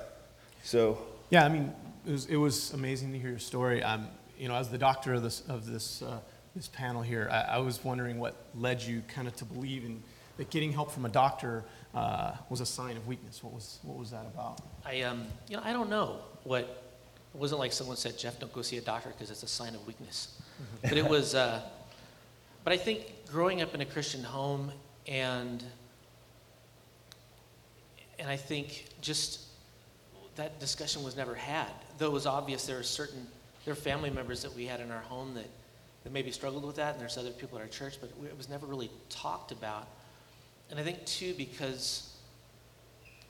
so. 0.62 0.98
Yeah, 1.30 1.44
I 1.44 1.48
mean, 1.48 1.72
it 2.06 2.10
was, 2.10 2.26
it 2.26 2.36
was, 2.36 2.72
amazing 2.72 3.12
to 3.12 3.18
hear 3.18 3.30
your 3.30 3.38
story. 3.38 3.82
Um, 3.82 4.08
you 4.38 4.48
know, 4.48 4.54
as 4.54 4.68
the 4.68 4.78
doctor 4.78 5.14
of 5.14 5.22
this, 5.22 5.42
of 5.48 5.66
this, 5.66 6.02
uh, 6.02 6.18
this 6.54 6.68
panel 6.68 7.02
here, 7.02 7.28
I, 7.30 7.56
I 7.56 7.58
was 7.58 7.82
wondering 7.82 8.18
what 8.18 8.34
led 8.54 8.82
you 8.82 9.02
kind 9.08 9.26
of 9.26 9.34
to 9.36 9.44
believe 9.44 9.84
in 9.84 10.02
that 10.36 10.50
getting 10.50 10.72
help 10.72 10.90
from 10.90 11.04
a 11.04 11.10
doctor 11.10 11.64
uh, 11.94 12.32
was 12.48 12.60
a 12.60 12.66
sign 12.66 12.96
of 12.96 13.06
weakness. 13.06 13.42
What 13.42 13.52
was, 13.52 13.78
what 13.82 13.98
was 13.98 14.10
that 14.10 14.26
about? 14.26 14.60
I, 14.84 15.02
um, 15.02 15.26
you 15.48 15.56
know, 15.56 15.62
I 15.64 15.72
don't 15.72 15.90
know 15.90 16.20
what, 16.44 16.62
it 16.62 17.38
wasn't 17.38 17.60
like 17.60 17.72
someone 17.72 17.96
said, 17.96 18.18
Jeff, 18.18 18.38
don't 18.38 18.52
go 18.52 18.62
see 18.62 18.78
a 18.78 18.80
doctor 18.80 19.10
because 19.10 19.30
it's 19.30 19.42
a 19.42 19.48
sign 19.48 19.74
of 19.74 19.86
weakness. 19.86 20.38
Mm-hmm. 20.54 20.88
but 20.88 20.98
it 20.98 21.06
was, 21.06 21.34
uh, 21.34 21.60
but 22.64 22.72
I 22.72 22.76
think 22.76 23.12
growing 23.30 23.62
up 23.62 23.74
in 23.74 23.80
a 23.80 23.84
Christian 23.84 24.22
home 24.22 24.72
and, 25.06 25.64
and 28.18 28.28
I 28.28 28.36
think 28.36 28.86
just 29.00 29.40
that 30.36 30.60
discussion 30.60 31.02
was 31.02 31.16
never 31.16 31.34
had. 31.34 31.70
Though 31.98 32.06
it 32.06 32.12
was 32.12 32.26
obvious 32.26 32.66
there 32.66 32.78
are 32.78 32.84
certain, 32.84 33.26
there 33.64 33.72
are 33.72 33.76
family 33.76 34.10
members 34.10 34.42
that 34.42 34.54
we 34.54 34.66
had 34.66 34.80
in 34.80 34.90
our 34.90 35.00
home 35.00 35.34
that, 35.34 35.48
that 36.04 36.12
maybe 36.12 36.30
struggled 36.30 36.64
with 36.64 36.76
that, 36.76 36.92
and 36.92 37.00
there's 37.00 37.18
other 37.18 37.30
people 37.30 37.58
at 37.58 37.62
our 37.62 37.68
church, 37.68 37.98
but 38.00 38.10
it 38.24 38.36
was 38.36 38.48
never 38.48 38.66
really 38.66 38.90
talked 39.08 39.52
about. 39.52 39.86
And 40.70 40.80
I 40.80 40.82
think 40.82 41.04
too 41.04 41.34
because 41.34 42.08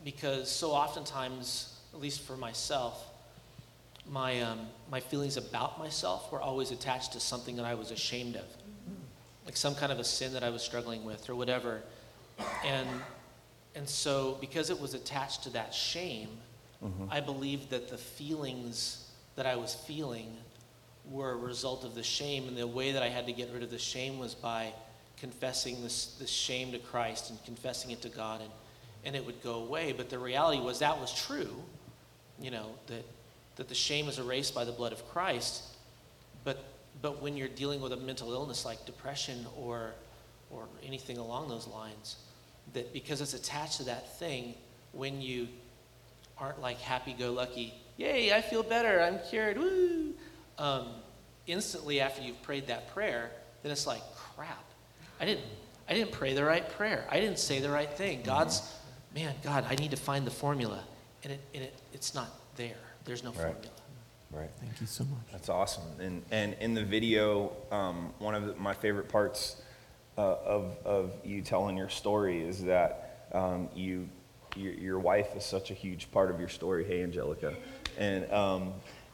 because 0.05 0.51
so 0.51 0.73
oftentimes, 0.73 1.79
at 1.95 2.01
least 2.01 2.23
for 2.23 2.37
myself, 2.37 3.09
my 4.11 4.41
um, 4.43 4.67
my 4.91 5.01
feelings 5.01 5.37
about 5.37 5.79
myself 5.79 6.31
were 6.33 6.41
always 6.41 6.71
attached 6.71 7.13
to 7.13 7.21
something 7.21 7.57
that 7.57 7.65
I 7.65 7.75
was 7.75 7.91
ashamed 7.91 8.37
of, 8.37 8.45
like 9.45 9.57
some 9.57 9.75
kind 9.75 9.93
of 9.93 9.99
a 9.99 10.05
sin 10.05 10.33
that 10.35 10.43
I 10.43 10.51
was 10.51 10.63
struggling 10.63 11.05
with 11.05 11.29
or 11.29 11.35
whatever, 11.35 11.83
and 12.65 12.89
and 13.75 13.89
so 13.89 14.39
because 14.41 14.71
it 14.71 14.81
was 14.81 14.95
attached 14.95 15.45
to 15.45 15.51
that 15.51 15.75
shame, 15.75 16.29
mm-hmm. 16.85 17.05
I 17.11 17.21
believed 17.21 17.71
that 17.71 17.89
the 17.89 17.99
feelings 17.99 19.11
that 19.37 19.47
I 19.47 19.57
was 19.57 19.75
feeling 19.75 20.37
were 21.11 21.33
a 21.33 21.37
result 21.37 21.85
of 21.85 21.95
the 21.95 22.03
shame, 22.03 22.49
and 22.49 22.57
the 22.57 22.67
way 22.67 22.93
that 22.93 23.03
I 23.03 23.09
had 23.09 23.27
to 23.27 23.33
get 23.33 23.51
rid 23.53 23.63
of 23.63 23.71
the 23.71 23.79
shame 23.79 24.19
was 24.19 24.35
by 24.35 24.73
confessing 25.19 25.83
this, 25.83 26.17
this 26.19 26.31
shame 26.31 26.73
to 26.73 26.79
Christ 26.79 27.31
and 27.31 27.43
confessing 27.45 27.91
it 27.91 28.03
to 28.03 28.09
God, 28.09 28.41
and, 28.41 28.51
and 29.05 29.17
it 29.17 29.25
would 29.25 29.43
go 29.43 29.55
away. 29.55 29.93
But 29.93 30.11
the 30.11 30.19
reality 30.19 30.61
was 30.61 30.79
that 30.81 30.99
was 30.99 31.13
true, 31.13 31.63
you 32.41 32.51
know, 32.51 32.67
that, 32.89 33.05
that 33.57 33.69
the 33.69 33.75
shame 33.75 34.09
is 34.09 34.19
erased 34.19 34.55
by 34.55 34.65
the 34.65 34.73
blood 34.73 34.93
of 34.93 35.09
Christ. 35.09 35.63
But, 37.03 37.21
when 37.21 37.37
you're 37.37 37.49
dealing 37.49 37.81
with 37.81 37.93
a 37.93 37.97
mental 37.97 38.33
illness 38.33 38.65
like 38.65 38.87
depression 38.87 39.45
or, 39.57 39.91
or 40.51 40.69
anything 40.87 41.19
along 41.19 41.49
those 41.49 41.67
lines, 41.67 42.17
that 42.75 42.93
because 42.93 43.21
it's 43.21 43.35
attached 43.35 43.79
to 43.79 43.85
that 43.85 44.19
thing, 44.19 44.55
when 44.93 45.21
you 45.21 45.49
aren't 46.39 46.61
like 46.61 46.79
happy 46.79 47.13
go 47.13 47.33
lucky, 47.33 47.75
yay, 47.97 48.33
I 48.33 48.41
feel 48.41 48.63
better, 48.63 49.03
I'm 49.03 49.19
cured, 49.29 49.59
woo, 49.59 50.15
um, 50.59 50.87
instantly 51.47 52.01
after 52.01 52.23
you've 52.23 52.41
prayed 52.43 52.69
that 52.69 52.93
prayer, 52.95 53.31
then 53.63 53.73
it's 53.73 53.87
like, 53.87 54.03
crap, 54.15 54.65
I 55.21 55.25
didn't, 55.25 55.45
I 55.89 55.95
didn't 55.95 56.13
pray 56.13 56.35
the 56.35 56.45
right 56.45 56.69
prayer. 56.71 57.05
I 57.11 57.21
didn't 57.21 57.39
say 57.39 57.61
the 57.61 57.71
right 57.71 57.91
thing. 57.91 58.19
Mm-hmm. 58.19 58.27
God's, 58.27 58.63
man, 59.15 59.35
God, 59.43 59.65
I 59.69 59.75
need 59.75 59.91
to 59.91 59.97
find 59.97 60.27
the 60.27 60.31
formula. 60.31 60.83
And, 61.25 61.33
it, 61.33 61.41
and 61.55 61.63
it, 61.65 61.75
it's 61.93 62.15
not 62.15 62.29
there. 62.57 62.77
There's 63.05 63.23
no 63.23 63.31
right. 63.31 63.39
formula. 63.39 63.71
Right. 64.33 64.51
Thank 64.61 64.81
you 64.81 64.87
so 64.87 65.05
much. 65.05 65.21
That's 65.31 65.49
awesome. 65.49 65.85
And, 66.01 66.23
and 66.31 66.57
in 66.61 66.73
the 66.73 66.83
video, 66.85 67.53
um, 67.71 68.15
one 68.19 68.35
of 68.35 68.59
my 68.59 68.73
favorite 68.73 69.09
parts 69.09 69.61
uh, 70.17 70.37
of, 70.45 70.77
of 70.85 71.13
you 71.23 71.43
telling 71.43 71.77
your 71.77 71.91
story 71.91 72.43
is 72.43 72.65
that 72.65 73.29
um, 73.33 73.69
you, 73.75 74.09
your, 74.57 74.73
your 74.73 74.99
wife 74.99 75.37
is 75.37 75.45
such 75.45 75.71
a 75.71 75.75
huge 75.75 76.11
part 76.13 76.31
of 76.31 76.41
your 76.41 76.49
story. 76.49 76.85
Hey, 76.85 77.03
Angelica. 77.03 77.55
And 77.99 78.31
um, 78.33 78.73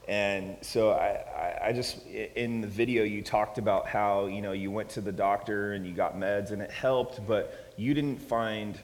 and 0.09 0.57
so 0.63 0.93
I, 0.93 1.69
I, 1.69 1.73
just, 1.75 2.07
in 2.07 2.63
the 2.63 2.67
video, 2.67 3.05
you 3.05 3.21
talked 3.21 3.59
about 3.59 3.87
how, 3.87 4.25
you 4.25 4.41
know, 4.41 4.53
you 4.53 4.71
went 4.71 4.89
to 4.91 5.03
the 5.03 5.13
doctor 5.13 5.75
and 5.75 5.87
you 5.87 5.93
got 5.93 6.17
meds 6.17 6.51
and 6.51 6.63
it 6.63 6.71
helped, 6.71 7.27
but 7.27 7.75
you 7.77 7.93
didn't 7.93 8.17
find 8.17 8.81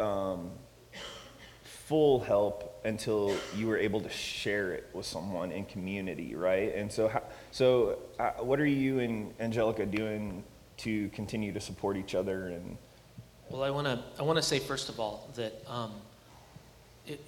um, 0.00 0.50
full 1.62 2.20
help 2.20 2.69
until 2.84 3.36
you 3.56 3.66
were 3.66 3.76
able 3.76 4.00
to 4.00 4.08
share 4.08 4.72
it 4.72 4.88
with 4.92 5.06
someone 5.06 5.52
in 5.52 5.64
community, 5.64 6.34
right? 6.34 6.74
And 6.74 6.90
so, 6.90 7.08
how, 7.08 7.22
so 7.50 7.98
uh, 8.18 8.30
what 8.40 8.60
are 8.60 8.66
you 8.66 9.00
and 9.00 9.34
Angelica 9.40 9.84
doing 9.86 10.42
to 10.78 11.08
continue 11.10 11.52
to 11.52 11.60
support 11.60 11.96
each 11.96 12.14
other? 12.14 12.48
And 12.48 12.76
well, 13.50 13.62
I 13.62 13.70
want 13.70 13.86
to 13.86 14.02
I 14.18 14.22
want 14.22 14.36
to 14.36 14.42
say 14.42 14.58
first 14.58 14.88
of 14.88 14.98
all 14.98 15.28
that 15.36 15.62
um, 15.68 15.92
it, 17.06 17.20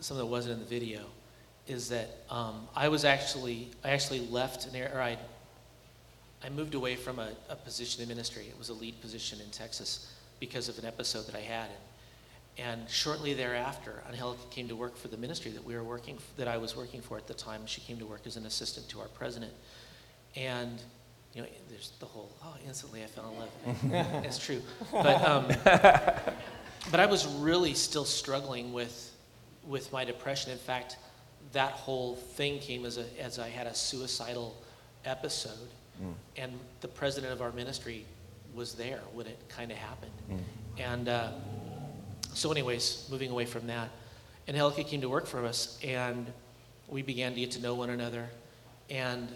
something 0.00 0.24
that 0.24 0.30
wasn't 0.30 0.54
in 0.54 0.60
the 0.60 0.66
video 0.66 1.02
is 1.66 1.88
that 1.88 2.08
um, 2.30 2.66
I 2.74 2.88
was 2.88 3.04
actually 3.04 3.70
I 3.84 3.90
actually 3.90 4.20
left 4.28 4.66
an 4.66 4.74
area, 4.74 4.94
or 4.94 5.00
I 5.00 5.16
I 6.44 6.48
moved 6.48 6.74
away 6.74 6.96
from 6.96 7.18
a, 7.18 7.30
a, 7.48 7.56
position 7.56 8.02
in 8.02 8.08
ministry. 8.08 8.46
It 8.48 8.58
was 8.58 8.68
a 8.68 8.74
lead 8.74 9.00
position 9.00 9.40
in 9.40 9.50
Texas 9.50 10.12
because 10.38 10.68
of 10.68 10.78
an 10.78 10.84
episode 10.84 11.26
that 11.26 11.34
I 11.34 11.40
had. 11.40 11.64
And, 11.64 11.78
and 12.58 12.88
shortly 12.88 13.34
thereafter, 13.34 14.02
Angelica 14.08 14.40
came 14.50 14.68
to 14.68 14.76
work 14.76 14.96
for 14.96 15.08
the 15.08 15.16
ministry 15.16 15.50
that 15.50 15.64
we 15.64 15.74
were 15.74 15.84
working 15.84 16.18
that 16.36 16.48
I 16.48 16.56
was 16.56 16.74
working 16.74 17.02
for 17.02 17.18
at 17.18 17.26
the 17.26 17.34
time. 17.34 17.66
She 17.66 17.80
came 17.82 17.98
to 17.98 18.06
work 18.06 18.22
as 18.26 18.36
an 18.36 18.46
assistant 18.46 18.88
to 18.90 19.00
our 19.00 19.08
president, 19.08 19.52
and 20.34 20.80
you 21.34 21.42
know, 21.42 21.48
there's 21.68 21.92
the 22.00 22.06
whole 22.06 22.30
oh, 22.42 22.56
instantly 22.66 23.02
I 23.02 23.06
fell 23.06 23.30
in 23.30 23.38
love. 23.38 24.22
That's 24.22 24.38
true, 24.38 24.62
but 24.90 25.22
um, 25.22 25.46
but 26.90 27.00
I 27.00 27.06
was 27.06 27.26
really 27.26 27.74
still 27.74 28.06
struggling 28.06 28.72
with 28.72 29.12
with 29.66 29.92
my 29.92 30.04
depression. 30.04 30.50
In 30.50 30.58
fact 30.58 30.96
that 31.52 31.72
whole 31.72 32.16
thing 32.16 32.58
came 32.58 32.84
as, 32.84 32.98
a, 32.98 33.04
as 33.20 33.38
I 33.38 33.48
had 33.48 33.66
a 33.66 33.74
suicidal 33.74 34.56
episode, 35.04 35.68
mm. 36.02 36.12
and 36.36 36.52
the 36.80 36.88
president 36.88 37.32
of 37.32 37.40
our 37.40 37.52
ministry 37.52 38.04
was 38.54 38.74
there 38.74 39.00
when 39.12 39.26
it 39.26 39.38
kind 39.48 39.70
of 39.70 39.76
happened. 39.76 40.12
Mm. 40.30 40.38
And 40.78 41.08
uh, 41.08 41.32
so, 42.36 42.52
anyways, 42.52 43.08
moving 43.10 43.30
away 43.30 43.46
from 43.46 43.66
that, 43.68 43.88
And 44.46 44.56
Angelica 44.56 44.84
came 44.84 45.00
to 45.00 45.08
work 45.08 45.26
for 45.26 45.44
us, 45.46 45.78
and 45.82 46.30
we 46.86 47.00
began 47.00 47.32
to 47.32 47.40
get 47.40 47.52
to 47.52 47.62
know 47.62 47.74
one 47.74 47.88
another. 47.88 48.28
And, 48.90 49.28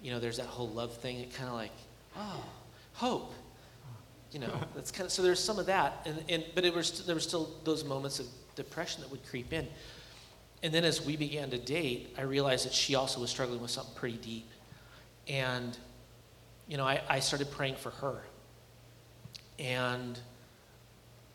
you 0.00 0.12
know, 0.12 0.20
there's 0.20 0.36
that 0.36 0.46
whole 0.46 0.68
love 0.68 0.96
thing. 0.96 1.18
It 1.18 1.34
kind 1.34 1.48
of 1.48 1.54
like, 1.56 1.72
oh, 2.16 2.44
hope. 2.94 3.34
You 4.30 4.38
know, 4.38 4.52
that's 4.76 4.92
kind 4.92 5.06
of, 5.06 5.12
so 5.12 5.22
there's 5.22 5.42
some 5.42 5.58
of 5.58 5.66
that. 5.66 6.06
And, 6.06 6.22
and, 6.28 6.44
but 6.54 6.64
it 6.64 6.72
was, 6.72 7.04
there 7.04 7.16
were 7.16 7.20
still 7.20 7.50
those 7.64 7.84
moments 7.84 8.20
of 8.20 8.26
depression 8.54 9.02
that 9.02 9.10
would 9.10 9.26
creep 9.28 9.52
in. 9.52 9.66
And 10.62 10.72
then 10.72 10.84
as 10.84 11.04
we 11.04 11.16
began 11.16 11.50
to 11.50 11.58
date, 11.58 12.14
I 12.16 12.22
realized 12.22 12.64
that 12.64 12.72
she 12.72 12.94
also 12.94 13.20
was 13.20 13.28
struggling 13.28 13.60
with 13.60 13.72
something 13.72 13.94
pretty 13.96 14.18
deep. 14.18 14.48
And, 15.26 15.76
you 16.68 16.76
know, 16.76 16.84
I, 16.84 17.02
I 17.08 17.18
started 17.18 17.50
praying 17.50 17.74
for 17.74 17.90
her. 17.90 18.22
And 19.58 20.18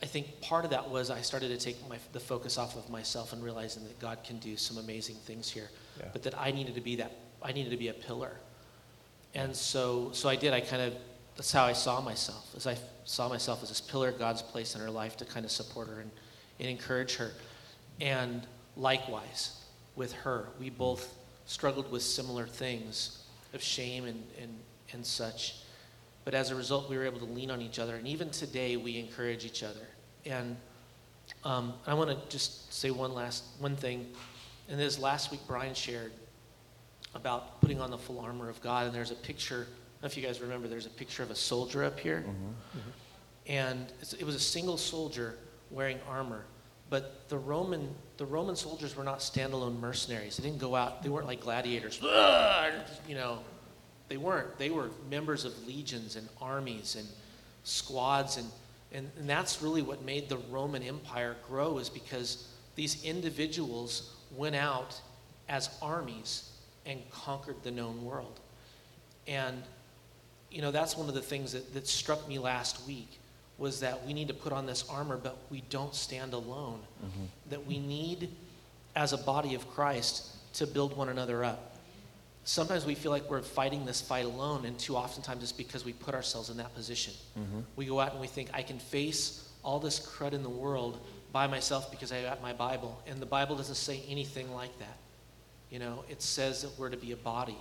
I 0.02 0.08
think 0.08 0.42
part 0.42 0.66
of 0.66 0.72
that 0.72 0.90
was 0.90 1.12
I 1.12 1.22
started 1.22 1.50
to 1.50 1.64
take 1.64 1.78
my, 1.88 1.98
the 2.12 2.20
focus 2.20 2.58
off 2.58 2.76
of 2.76 2.90
myself 2.90 3.34
and 3.34 3.44
realizing 3.44 3.84
that 3.84 4.00
God 4.00 4.24
can 4.24 4.40
do 4.40 4.58
some 4.58 4.78
amazing 4.78 5.16
things 5.16 5.50
here, 5.50 5.70
yeah. 6.00 6.08
but 6.12 6.24
that 6.24 6.40
I 6.40 6.52
needed 6.52 6.76
to 6.76 6.82
be 6.82 6.96
that. 6.98 7.12
I 7.44 7.52
needed 7.52 7.70
to 7.70 7.78
be 7.78 7.90
a 7.90 7.94
pillar, 7.94 8.32
and 9.36 9.56
so 9.56 10.10
so 10.14 10.28
I 10.28 10.36
did. 10.36 10.54
I 10.54 10.62
kind 10.62 10.82
of 10.82 10.94
that's 11.36 11.52
how 11.52 11.66
I 11.66 11.74
saw 11.74 12.02
myself, 12.02 12.54
as 12.56 12.66
I 12.66 12.78
saw 13.06 13.30
myself 13.30 13.62
as 13.62 13.70
this 13.70 13.82
pillar 13.82 14.12
God's 14.12 14.42
placed 14.42 14.76
in 14.76 14.82
her 14.82 14.90
life 14.90 15.18
to 15.18 15.26
kind 15.26 15.46
of 15.46 15.52
support 15.52 15.88
her 15.88 16.00
and, 16.00 16.12
and 16.60 16.70
encourage 16.70 17.16
her, 17.16 17.32
and 18.00 18.46
likewise 18.76 19.62
with 19.96 20.14
her, 20.14 20.48
we 20.60 20.70
both 20.70 21.14
struggled 21.46 21.92
with 21.92 22.02
similar 22.02 22.48
things 22.48 23.24
of 23.54 23.62
shame 23.62 24.06
and 24.06 24.24
and 24.42 24.56
and 24.94 25.06
such. 25.06 25.58
But 26.24 26.34
as 26.34 26.52
a 26.52 26.56
result, 26.56 26.90
we 26.90 26.98
were 26.98 27.06
able 27.06 27.20
to 27.20 27.26
lean 27.26 27.50
on 27.50 27.62
each 27.62 27.80
other. 27.80 27.96
And 27.96 28.08
even 28.08 28.30
today, 28.30 28.78
we 28.78 29.00
encourage 29.00 29.44
each 29.44 29.64
other. 29.64 29.88
And 30.26 30.58
um, 31.44 31.74
I 31.88 31.94
want 31.94 32.10
to 32.10 32.18
just 32.30 32.74
say 32.74 32.92
one 32.92 33.14
last 33.14 33.44
one 33.60 33.76
thing. 33.76 34.08
And 34.70 34.80
this 34.80 35.00
last 35.00 35.32
week, 35.32 35.42
Brian 35.48 35.74
shared 35.74 36.12
about 37.14 37.60
putting 37.62 37.82
on 37.82 37.92
the 37.92 37.98
full 37.98 38.20
armor 38.20 38.50
of 38.50 38.62
God. 38.62 38.86
And 38.86 38.96
there's 38.96 39.12
a 39.12 39.16
picture. 39.16 39.68
I 39.68 40.02
don't 40.02 40.04
know 40.04 40.06
if 40.08 40.18
you 40.18 40.24
guys 40.24 40.42
remember. 40.42 40.68
There's 40.68 40.86
a 40.86 40.92
picture 40.92 41.24
of 41.24 41.32
a 41.32 41.36
soldier 41.36 41.84
up 41.84 42.00
here. 42.00 42.24
Mm-hmm. 42.28 42.80
Mm-hmm. 42.80 42.90
And 43.48 43.94
it 44.20 44.26
was 44.26 44.36
a 44.36 44.40
single 44.40 44.78
soldier 44.78 45.38
wearing 45.72 46.00
armor. 46.08 46.46
But 46.90 47.30
the 47.30 47.38
Roman, 47.38 47.90
the 48.18 48.26
Roman 48.26 48.56
soldiers 48.56 48.96
were 48.96 49.04
not 49.04 49.20
standalone 49.20 49.80
mercenaries. 49.80 50.38
They 50.38 50.44
didn't 50.44 50.60
go 50.60 50.76
out. 50.76 51.02
They 51.02 51.10
weren't 51.10 51.28
like 51.28 51.40
gladiators. 51.40 52.00
You 53.08 53.16
know, 53.16 53.40
they 54.10 54.18
weren't. 54.18 54.58
They 54.58 54.70
were 54.70 54.90
members 55.10 55.46
of 55.46 55.66
legions 55.66 56.18
and 56.18 56.28
armies 56.42 56.98
and 56.98 57.08
squads. 57.64 58.38
And, 58.38 58.48
and, 58.92 59.10
and 59.18 59.30
that's 59.30 59.62
really 59.62 59.82
what 59.82 60.04
made 60.04 60.30
the 60.30 60.38
Roman 60.50 60.84
Empire 60.84 61.36
grow, 61.48 61.78
is 61.78 61.90
because 61.90 62.48
these 62.76 63.04
individuals 63.04 64.16
went 64.36 64.56
out 64.56 65.00
as 65.50 65.70
armies 65.82 66.50
and 66.86 67.00
conquered 67.12 67.62
the 67.64 67.72
known 67.72 68.04
world. 68.04 68.40
And, 69.28 69.62
you 70.50 70.62
know, 70.62 70.72
that's 70.72 70.98
one 70.98 71.08
of 71.08 71.16
the 71.16 71.22
things 71.22 71.54
that, 71.54 71.74
that 71.74 71.88
struck 71.88 72.28
me 72.28 72.40
last 72.40 72.86
week 72.88 73.20
was 73.58 73.80
that 73.82 74.06
we 74.06 74.14
need 74.14 74.28
to 74.28 74.34
put 74.34 74.52
on 74.52 74.66
this 74.66 74.84
armor, 74.90 75.18
but 75.18 75.38
we 75.50 75.62
don't 75.70 75.94
stand 75.94 76.34
alone. 76.34 76.80
Mm-hmm. 77.06 77.26
That 77.52 77.68
we 77.68 77.78
need, 77.78 78.30
as 78.96 79.14
a 79.14 79.18
body 79.18 79.54
of 79.54 79.70
Christ, 79.70 80.36
to 80.56 80.66
build 80.66 80.98
one 80.98 81.10
another 81.10 81.44
up 81.44 81.71
sometimes 82.44 82.86
we 82.86 82.96
feel 82.96 83.12
like 83.12 83.30
we're 83.30 83.42
fighting 83.42 83.86
this 83.86 84.02
fight 84.02 84.26
alone, 84.26 84.66
and 84.66 84.78
too 84.78 84.96
oftentimes 84.96 85.44
it's 85.44 85.52
because 85.52 85.86
we 85.86 85.94
put 85.94 86.16
ourselves 86.16 86.50
in 86.50 86.58
that 86.58 86.74
position. 86.74 87.14
Mm-hmm. 87.38 87.60
We 87.76 87.86
go 87.86 88.00
out 88.00 88.12
and 88.12 88.22
we 88.22 88.28
think, 88.28 88.50
I 88.54 88.62
can 88.62 88.80
face 88.80 89.50
all 89.64 89.80
this 89.80 90.00
crud 90.00 90.34
in 90.34 90.44
the 90.44 90.50
world 90.50 91.00
by 91.32 91.48
myself 91.48 91.92
because 91.92 92.12
I 92.12 92.24
got 92.24 92.42
my 92.42 92.54
Bible. 92.54 93.02
And 93.08 93.20
the 93.20 93.26
Bible 93.26 93.56
doesn't 93.56 93.76
say 93.76 94.04
anything 94.10 94.52
like 94.54 94.78
that. 94.80 94.98
You 95.70 95.80
know, 95.80 96.04
it 96.10 96.22
says 96.22 96.64
that 96.64 96.78
we're 96.78 96.90
to 96.90 96.98
be 96.98 97.12
a 97.12 97.18
body, 97.18 97.58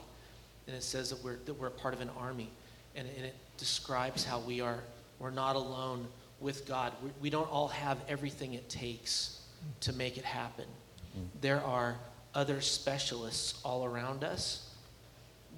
and 0.67 0.75
it 0.75 0.83
says 0.83 1.11
that 1.11 1.23
we're, 1.23 1.37
that 1.45 1.55
we're 1.55 1.69
a 1.69 1.71
part 1.71 1.95
of 1.95 2.01
an 2.01 2.11
army, 2.19 2.51
and, 2.97 3.07
and 3.17 3.27
it 3.27 3.37
describes 3.57 4.25
how 4.25 4.41
we 4.41 4.61
are, 4.61 4.81
we're 5.19 5.31
not 5.31 5.57
alone 5.57 6.09
with 6.41 6.67
God. 6.67 6.93
We, 7.05 7.11
we 7.21 7.31
don't 7.31 7.51
all 7.51 7.69
have 7.69 7.99
everything 8.09 8.55
it 8.55 8.69
takes 8.69 9.43
to 9.81 9.93
make 9.93 10.17
it 10.17 10.25
happen. 10.25 10.65
Mm-hmm. 10.65 11.27
There 11.41 11.61
are 11.61 11.97
other 12.35 12.61
specialists 12.61 13.61
all 13.65 13.85
around 13.85 14.25
us 14.25 14.70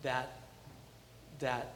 that 0.02 0.30
that 1.38 1.74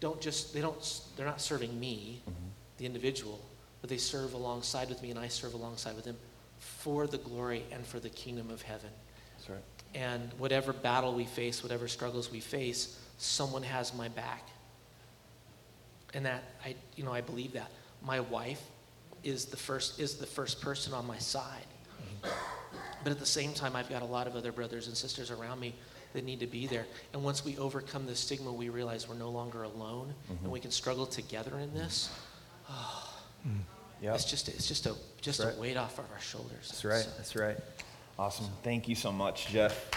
don't 0.00 0.20
just 0.20 0.52
they 0.54 0.60
don't 0.60 1.00
they're 1.16 1.26
not 1.26 1.40
serving 1.40 1.78
me, 1.78 2.22
mm-hmm. 2.22 2.48
the 2.78 2.86
individual, 2.86 3.38
but 3.80 3.90
they 3.90 3.98
serve 3.98 4.32
alongside 4.32 4.88
with 4.88 5.02
me 5.02 5.10
and 5.10 5.18
I 5.18 5.28
serve 5.28 5.54
alongside 5.54 5.94
with 5.94 6.04
them 6.04 6.16
for 6.58 7.06
the 7.06 7.18
glory 7.18 7.64
and 7.70 7.86
for 7.86 8.00
the 8.00 8.08
kingdom 8.08 8.50
of 8.50 8.62
heaven. 8.62 8.90
That's 9.36 9.50
right. 9.50 9.58
And 9.94 10.30
whatever 10.38 10.72
battle 10.72 11.14
we 11.14 11.24
face, 11.24 11.62
whatever 11.62 11.88
struggles 11.88 12.30
we 12.30 12.40
face, 12.40 12.98
someone 13.18 13.62
has 13.62 13.94
my 13.94 14.08
back. 14.08 14.48
And 16.14 16.26
that 16.26 16.42
I 16.64 16.74
you 16.96 17.04
know 17.04 17.12
I 17.12 17.20
believe 17.20 17.52
that. 17.52 17.70
My 18.02 18.20
wife 18.20 18.62
is 19.22 19.44
the 19.44 19.56
first 19.56 20.00
is 20.00 20.16
the 20.16 20.26
first 20.26 20.60
person 20.60 20.94
on 20.94 21.06
my 21.06 21.18
side. 21.18 21.66
Mm-hmm. 22.24 22.30
But 23.04 23.12
at 23.12 23.18
the 23.18 23.26
same 23.26 23.52
time 23.52 23.76
I've 23.76 23.88
got 23.90 24.02
a 24.02 24.06
lot 24.06 24.26
of 24.26 24.36
other 24.36 24.52
brothers 24.52 24.86
and 24.86 24.96
sisters 24.96 25.30
around 25.30 25.60
me 25.60 25.74
that 26.12 26.24
need 26.24 26.40
to 26.40 26.46
be 26.46 26.66
there. 26.66 26.86
And 27.12 27.22
once 27.22 27.44
we 27.44 27.56
overcome 27.58 28.06
the 28.06 28.16
stigma, 28.16 28.52
we 28.52 28.68
realize 28.68 29.08
we're 29.08 29.14
no 29.14 29.30
longer 29.30 29.62
alone 29.62 30.14
mm-hmm. 30.24 30.44
and 30.44 30.52
we 30.52 30.60
can 30.60 30.70
struggle 30.70 31.06
together 31.06 31.58
in 31.58 31.72
this. 31.74 32.10
Oh, 32.68 33.14
mm. 33.46 33.58
yep. 34.02 34.14
It's 34.14 34.24
just 34.24 34.48
it's 34.48 34.66
just 34.66 34.86
a 34.86 34.94
just 35.20 35.40
right. 35.40 35.56
a 35.56 35.60
weight 35.60 35.76
off 35.76 35.98
of 35.98 36.10
our 36.12 36.20
shoulders. 36.20 36.68
That's 36.68 36.84
right. 36.84 37.02
So, 37.02 37.10
That's 37.16 37.36
right. 37.36 37.56
Awesome. 38.18 38.46
Thank 38.62 38.86
you 38.86 38.94
so 38.94 39.10
much, 39.10 39.48
Jeff. 39.48 39.88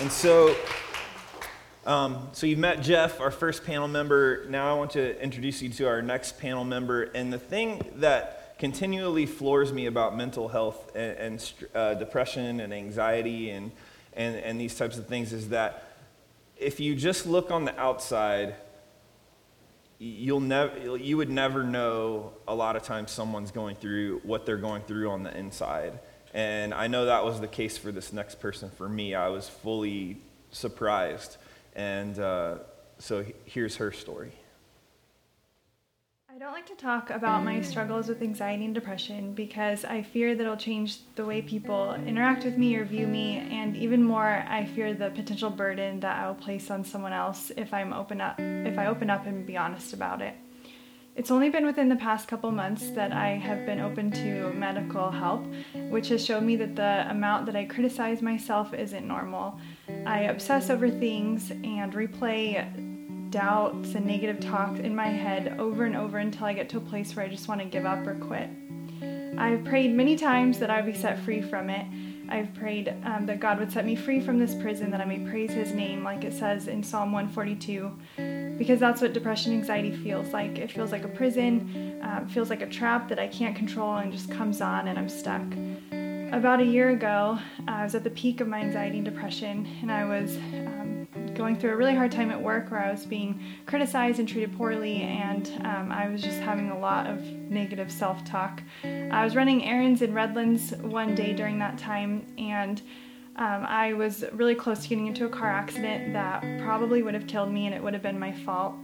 And 0.00 0.12
so, 0.12 0.54
um, 1.84 2.28
so 2.30 2.46
you've 2.46 2.60
met 2.60 2.82
Jeff, 2.82 3.20
our 3.20 3.32
first 3.32 3.64
panel 3.64 3.88
member. 3.88 4.46
Now 4.48 4.72
I 4.72 4.78
want 4.78 4.92
to 4.92 5.20
introduce 5.20 5.60
you 5.60 5.70
to 5.70 5.88
our 5.88 6.00
next 6.00 6.38
panel 6.38 6.62
member. 6.62 7.02
And 7.02 7.32
the 7.32 7.38
thing 7.38 7.84
that 7.96 8.37
continually 8.58 9.24
floors 9.24 9.72
me 9.72 9.86
about 9.86 10.16
mental 10.16 10.48
health 10.48 10.94
and, 10.94 11.16
and 11.18 11.52
uh, 11.74 11.94
depression 11.94 12.60
and 12.60 12.74
anxiety 12.74 13.50
and, 13.50 13.70
and, 14.14 14.36
and 14.36 14.60
these 14.60 14.74
types 14.74 14.98
of 14.98 15.06
things 15.06 15.32
is 15.32 15.50
that 15.50 15.84
if 16.56 16.80
you 16.80 16.94
just 16.94 17.26
look 17.26 17.50
on 17.50 17.64
the 17.64 17.80
outside, 17.80 18.56
you'll 19.98 20.40
never 20.40 20.96
you 20.96 21.16
would 21.16 21.30
never 21.30 21.62
know 21.64 22.32
a 22.46 22.54
lot 22.54 22.76
of 22.76 22.82
times 22.82 23.10
someone's 23.10 23.50
going 23.50 23.76
through 23.76 24.20
what 24.24 24.46
they're 24.46 24.56
going 24.56 24.82
through 24.82 25.10
on 25.10 25.22
the 25.22 25.36
inside. 25.36 25.98
And 26.34 26.74
i 26.74 26.88
know 26.88 27.06
that 27.06 27.24
was 27.24 27.40
the 27.40 27.48
case 27.48 27.78
for 27.78 27.90
this 27.90 28.12
next 28.12 28.40
person 28.40 28.70
for 28.70 28.88
me. 28.88 29.14
I 29.14 29.28
was 29.28 29.48
fully 29.48 30.18
surprised. 30.50 31.36
And 31.74 32.18
uh, 32.18 32.58
so 32.98 33.24
here's 33.44 33.76
her 33.76 33.92
story 33.92 34.32
I 36.38 36.40
don't 36.40 36.52
like 36.52 36.66
to 36.66 36.76
talk 36.76 37.10
about 37.10 37.42
my 37.42 37.60
struggles 37.62 38.06
with 38.06 38.22
anxiety 38.22 38.64
and 38.64 38.72
depression 38.72 39.34
because 39.34 39.84
I 39.84 40.04
fear 40.04 40.36
that 40.36 40.40
it'll 40.44 40.56
change 40.56 41.00
the 41.16 41.24
way 41.24 41.42
people 41.42 41.94
interact 42.06 42.44
with 42.44 42.56
me 42.56 42.76
or 42.76 42.84
view 42.84 43.08
me, 43.08 43.38
and 43.50 43.76
even 43.76 44.04
more, 44.04 44.44
I 44.48 44.64
fear 44.64 44.94
the 44.94 45.10
potential 45.10 45.50
burden 45.50 45.98
that 45.98 46.16
I 46.16 46.28
will 46.28 46.36
place 46.36 46.70
on 46.70 46.84
someone 46.84 47.12
else 47.12 47.50
if 47.56 47.74
I'm 47.74 47.92
open 47.92 48.20
up 48.20 48.38
if 48.38 48.78
I 48.78 48.86
open 48.86 49.10
up 49.10 49.26
and 49.26 49.44
be 49.44 49.56
honest 49.56 49.92
about 49.92 50.22
it. 50.22 50.36
It's 51.16 51.32
only 51.32 51.50
been 51.50 51.66
within 51.66 51.88
the 51.88 51.96
past 51.96 52.28
couple 52.28 52.52
months 52.52 52.88
that 52.90 53.10
I 53.10 53.30
have 53.30 53.66
been 53.66 53.80
open 53.80 54.12
to 54.12 54.52
medical 54.52 55.10
help, 55.10 55.44
which 55.90 56.06
has 56.10 56.24
shown 56.24 56.46
me 56.46 56.54
that 56.54 56.76
the 56.76 57.10
amount 57.10 57.46
that 57.46 57.56
I 57.56 57.64
criticize 57.64 58.22
myself 58.22 58.72
isn't 58.72 59.08
normal. 59.08 59.58
I 60.06 60.20
obsess 60.20 60.70
over 60.70 60.88
things 60.88 61.50
and 61.50 61.92
replay 61.94 62.87
doubts 63.30 63.94
and 63.94 64.06
negative 64.06 64.40
talks 64.40 64.80
in 64.80 64.94
my 64.94 65.08
head 65.08 65.56
over 65.58 65.84
and 65.84 65.96
over 65.96 66.18
until 66.18 66.46
I 66.46 66.52
get 66.52 66.68
to 66.70 66.78
a 66.78 66.80
place 66.80 67.14
where 67.14 67.24
I 67.24 67.28
just 67.28 67.48
want 67.48 67.60
to 67.60 67.66
give 67.66 67.86
up 67.86 68.06
or 68.06 68.14
quit. 68.14 68.50
I've 69.38 69.64
prayed 69.64 69.94
many 69.94 70.16
times 70.16 70.58
that 70.58 70.70
I 70.70 70.80
would 70.80 70.92
be 70.92 70.98
set 70.98 71.18
free 71.20 71.40
from 71.40 71.70
it. 71.70 71.86
I've 72.28 72.52
prayed 72.54 72.94
um, 73.04 73.26
that 73.26 73.40
God 73.40 73.58
would 73.58 73.72
set 73.72 73.86
me 73.86 73.96
free 73.96 74.20
from 74.20 74.38
this 74.38 74.54
prison, 74.54 74.90
that 74.90 75.00
I 75.00 75.04
may 75.04 75.20
praise 75.20 75.52
His 75.52 75.72
name, 75.72 76.04
like 76.04 76.24
it 76.24 76.34
says 76.34 76.68
in 76.68 76.82
Psalm 76.82 77.12
142, 77.12 78.56
because 78.58 78.80
that's 78.80 79.00
what 79.00 79.12
depression 79.12 79.52
anxiety 79.52 79.92
feels 79.92 80.32
like. 80.32 80.58
It 80.58 80.70
feels 80.70 80.92
like 80.92 81.04
a 81.04 81.08
prison, 81.08 82.00
um, 82.02 82.28
feels 82.28 82.50
like 82.50 82.60
a 82.60 82.68
trap 82.68 83.08
that 83.08 83.18
I 83.18 83.28
can't 83.28 83.56
control 83.56 83.96
and 83.96 84.12
just 84.12 84.30
comes 84.30 84.60
on 84.60 84.88
and 84.88 84.98
I'm 84.98 85.08
stuck. 85.08 85.42
About 86.32 86.60
a 86.60 86.64
year 86.64 86.90
ago, 86.90 87.38
I 87.66 87.84
was 87.84 87.94
at 87.94 88.04
the 88.04 88.10
peak 88.10 88.42
of 88.42 88.48
my 88.48 88.60
anxiety 88.60 88.98
and 88.98 89.04
depression, 89.04 89.66
and 89.80 89.90
I 89.90 90.04
was 90.04 90.36
um, 90.36 90.77
going 91.38 91.56
through 91.56 91.70
a 91.70 91.76
really 91.76 91.94
hard 91.94 92.10
time 92.10 92.30
at 92.30 92.42
work 92.42 92.70
where 92.70 92.84
I 92.84 92.90
was 92.90 93.06
being 93.06 93.40
criticized 93.64 94.18
and 94.18 94.28
treated 94.28 94.54
poorly, 94.58 95.02
and 95.02 95.48
um, 95.64 95.92
I 95.92 96.08
was 96.08 96.20
just 96.20 96.40
having 96.40 96.70
a 96.70 96.78
lot 96.78 97.06
of 97.06 97.24
negative 97.24 97.90
self 97.90 98.24
talk. 98.24 98.60
I 98.84 99.24
was 99.24 99.36
running 99.36 99.64
errands 99.64 100.02
in 100.02 100.12
Redlands 100.12 100.72
one 100.82 101.14
day 101.14 101.32
during 101.32 101.60
that 101.60 101.78
time, 101.78 102.26
and 102.36 102.82
um, 103.36 103.64
I 103.66 103.92
was 103.92 104.24
really 104.32 104.56
close 104.56 104.82
to 104.82 104.88
getting 104.88 105.06
into 105.06 105.24
a 105.24 105.28
car 105.28 105.48
accident 105.48 106.12
that 106.12 106.42
probably 106.60 107.02
would 107.04 107.14
have 107.14 107.28
killed 107.28 107.52
me, 107.52 107.66
and 107.66 107.74
it 107.74 107.82
would 107.82 107.94
have 107.94 108.02
been 108.02 108.18
my 108.18 108.32
fault. 108.32 108.74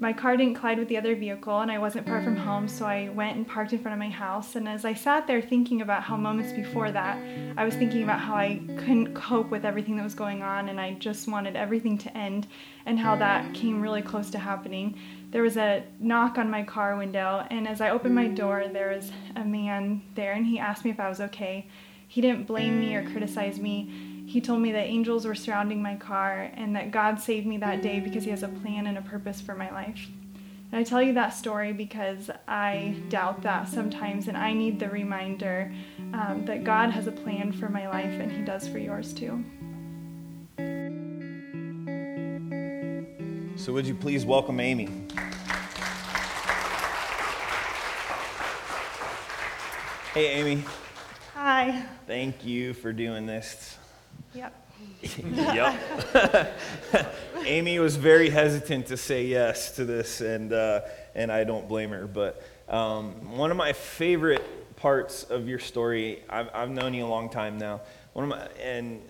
My 0.00 0.12
car 0.12 0.36
didn't 0.36 0.54
collide 0.54 0.78
with 0.78 0.88
the 0.88 0.96
other 0.96 1.16
vehicle 1.16 1.60
and 1.60 1.72
I 1.72 1.78
wasn't 1.78 2.06
far 2.06 2.22
from 2.22 2.36
home, 2.36 2.68
so 2.68 2.86
I 2.86 3.08
mm. 3.10 3.14
went 3.14 3.36
and 3.36 3.46
parked 3.46 3.72
in 3.72 3.80
front 3.80 3.94
of 3.94 3.98
my 3.98 4.10
house. 4.10 4.54
And 4.54 4.68
as 4.68 4.84
I 4.84 4.94
sat 4.94 5.26
there 5.26 5.42
thinking 5.42 5.80
about 5.80 6.04
how 6.04 6.16
moments 6.16 6.52
before 6.52 6.92
that, 6.92 7.18
I 7.56 7.64
was 7.64 7.74
thinking 7.74 8.04
about 8.04 8.20
how 8.20 8.34
I 8.36 8.60
couldn't 8.76 9.14
cope 9.14 9.50
with 9.50 9.64
everything 9.64 9.96
that 9.96 10.04
was 10.04 10.14
going 10.14 10.42
on 10.42 10.68
and 10.68 10.80
I 10.80 10.94
just 10.94 11.26
wanted 11.26 11.56
everything 11.56 11.98
to 11.98 12.16
end 12.16 12.46
and 12.86 12.98
how 12.98 13.16
that 13.16 13.52
came 13.54 13.80
really 13.80 14.02
close 14.02 14.30
to 14.30 14.38
happening. 14.38 14.96
There 15.30 15.42
was 15.42 15.56
a 15.56 15.82
knock 15.98 16.38
on 16.38 16.48
my 16.48 16.62
car 16.62 16.96
window, 16.96 17.44
and 17.50 17.66
as 17.66 17.80
I 17.80 17.90
opened 17.90 18.14
my 18.14 18.28
door, 18.28 18.64
there 18.72 18.90
was 18.90 19.10
a 19.36 19.44
man 19.44 20.02
there 20.14 20.32
and 20.32 20.46
he 20.46 20.58
asked 20.58 20.84
me 20.84 20.90
if 20.90 21.00
I 21.00 21.08
was 21.08 21.20
okay. 21.20 21.66
He 22.06 22.20
didn't 22.20 22.46
blame 22.46 22.80
me 22.80 22.94
or 22.94 23.02
criticize 23.10 23.58
me. 23.58 24.07
He 24.28 24.42
told 24.42 24.60
me 24.60 24.72
that 24.72 24.84
angels 24.84 25.24
were 25.24 25.34
surrounding 25.34 25.80
my 25.80 25.96
car 25.96 26.50
and 26.52 26.76
that 26.76 26.90
God 26.90 27.18
saved 27.18 27.46
me 27.46 27.56
that 27.56 27.80
day 27.80 27.98
because 27.98 28.24
He 28.24 28.30
has 28.30 28.42
a 28.42 28.48
plan 28.48 28.86
and 28.86 28.98
a 28.98 29.00
purpose 29.00 29.40
for 29.40 29.54
my 29.54 29.70
life. 29.70 30.06
And 30.70 30.78
I 30.78 30.82
tell 30.82 31.00
you 31.00 31.14
that 31.14 31.30
story 31.30 31.72
because 31.72 32.28
I 32.46 32.96
doubt 33.08 33.40
that 33.44 33.68
sometimes, 33.68 34.28
and 34.28 34.36
I 34.36 34.52
need 34.52 34.78
the 34.80 34.90
reminder 34.90 35.72
um, 36.12 36.42
that 36.44 36.62
God 36.62 36.90
has 36.90 37.06
a 37.06 37.10
plan 37.10 37.52
for 37.52 37.70
my 37.70 37.88
life 37.88 38.20
and 38.20 38.30
He 38.30 38.42
does 38.42 38.68
for 38.68 38.76
yours 38.76 39.14
too. 39.14 39.42
So, 43.56 43.72
would 43.72 43.86
you 43.86 43.94
please 43.94 44.26
welcome 44.26 44.60
Amy? 44.60 44.90
Hey, 50.12 50.32
Amy. 50.34 50.64
Hi. 51.32 51.82
Thank 52.06 52.44
you 52.44 52.74
for 52.74 52.92
doing 52.92 53.24
this. 53.24 53.77
Yep. 54.38 54.70
yep. 56.14 56.58
Amy 57.44 57.80
was 57.80 57.96
very 57.96 58.30
hesitant 58.30 58.86
to 58.86 58.96
say 58.96 59.24
yes 59.24 59.72
to 59.72 59.84
this, 59.84 60.20
and, 60.20 60.52
uh, 60.52 60.82
and 61.16 61.32
I 61.32 61.42
don't 61.42 61.66
blame 61.66 61.90
her. 61.90 62.06
But 62.06 62.40
um, 62.68 63.36
one 63.36 63.50
of 63.50 63.56
my 63.56 63.72
favorite 63.72 64.76
parts 64.76 65.24
of 65.24 65.48
your 65.48 65.58
story, 65.58 66.22
I've, 66.28 66.50
I've 66.54 66.70
known 66.70 66.94
you 66.94 67.04
a 67.04 67.08
long 67.08 67.30
time 67.30 67.58
now. 67.58 67.80
One 68.12 68.30
of 68.30 68.38
my, 68.38 68.46
and, 68.62 69.02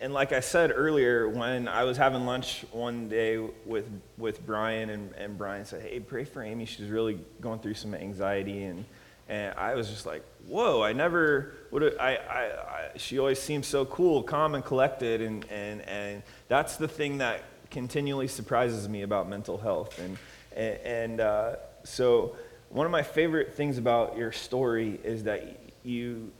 and 0.00 0.12
like 0.14 0.30
I 0.30 0.38
said 0.38 0.70
earlier, 0.72 1.28
when 1.28 1.66
I 1.66 1.82
was 1.82 1.96
having 1.96 2.24
lunch 2.24 2.64
one 2.70 3.08
day 3.08 3.38
with, 3.66 3.90
with 4.16 4.46
Brian, 4.46 4.90
and, 4.90 5.12
and 5.16 5.36
Brian 5.36 5.64
said, 5.64 5.82
Hey, 5.82 5.98
pray 5.98 6.22
for 6.22 6.40
Amy. 6.40 6.66
She's 6.66 6.88
really 6.88 7.18
going 7.40 7.58
through 7.58 7.74
some 7.74 7.96
anxiety. 7.96 8.62
And, 8.62 8.84
and 9.28 9.54
I 9.58 9.74
was 9.74 9.90
just 9.90 10.06
like, 10.06 10.22
whoa, 10.46 10.82
I 10.82 10.92
never 10.92 11.54
would 11.70 11.98
I, 11.98 12.14
I, 12.14 12.40
I, 12.40 12.90
she 12.96 13.18
always 13.18 13.40
seems 13.40 13.66
so 13.66 13.84
cool, 13.86 14.22
calm 14.22 14.54
and 14.54 14.64
collected. 14.64 15.20
And, 15.20 15.44
and, 15.50 15.82
and 15.82 16.22
that's 16.48 16.76
the 16.76 16.88
thing 16.88 17.18
that 17.18 17.42
continually 17.70 18.28
surprises 18.28 18.88
me 18.88 19.02
about 19.02 19.28
mental 19.28 19.58
health. 19.58 19.98
And, 19.98 20.18
and, 20.56 20.78
and 20.84 21.20
uh, 21.20 21.56
so 21.84 22.36
one 22.70 22.86
of 22.86 22.92
my 22.92 23.02
favorite 23.02 23.54
things 23.54 23.78
about 23.78 24.16
your 24.16 24.32
story 24.32 24.98
is 25.04 25.24
that 25.24 25.58
you, 25.84 26.32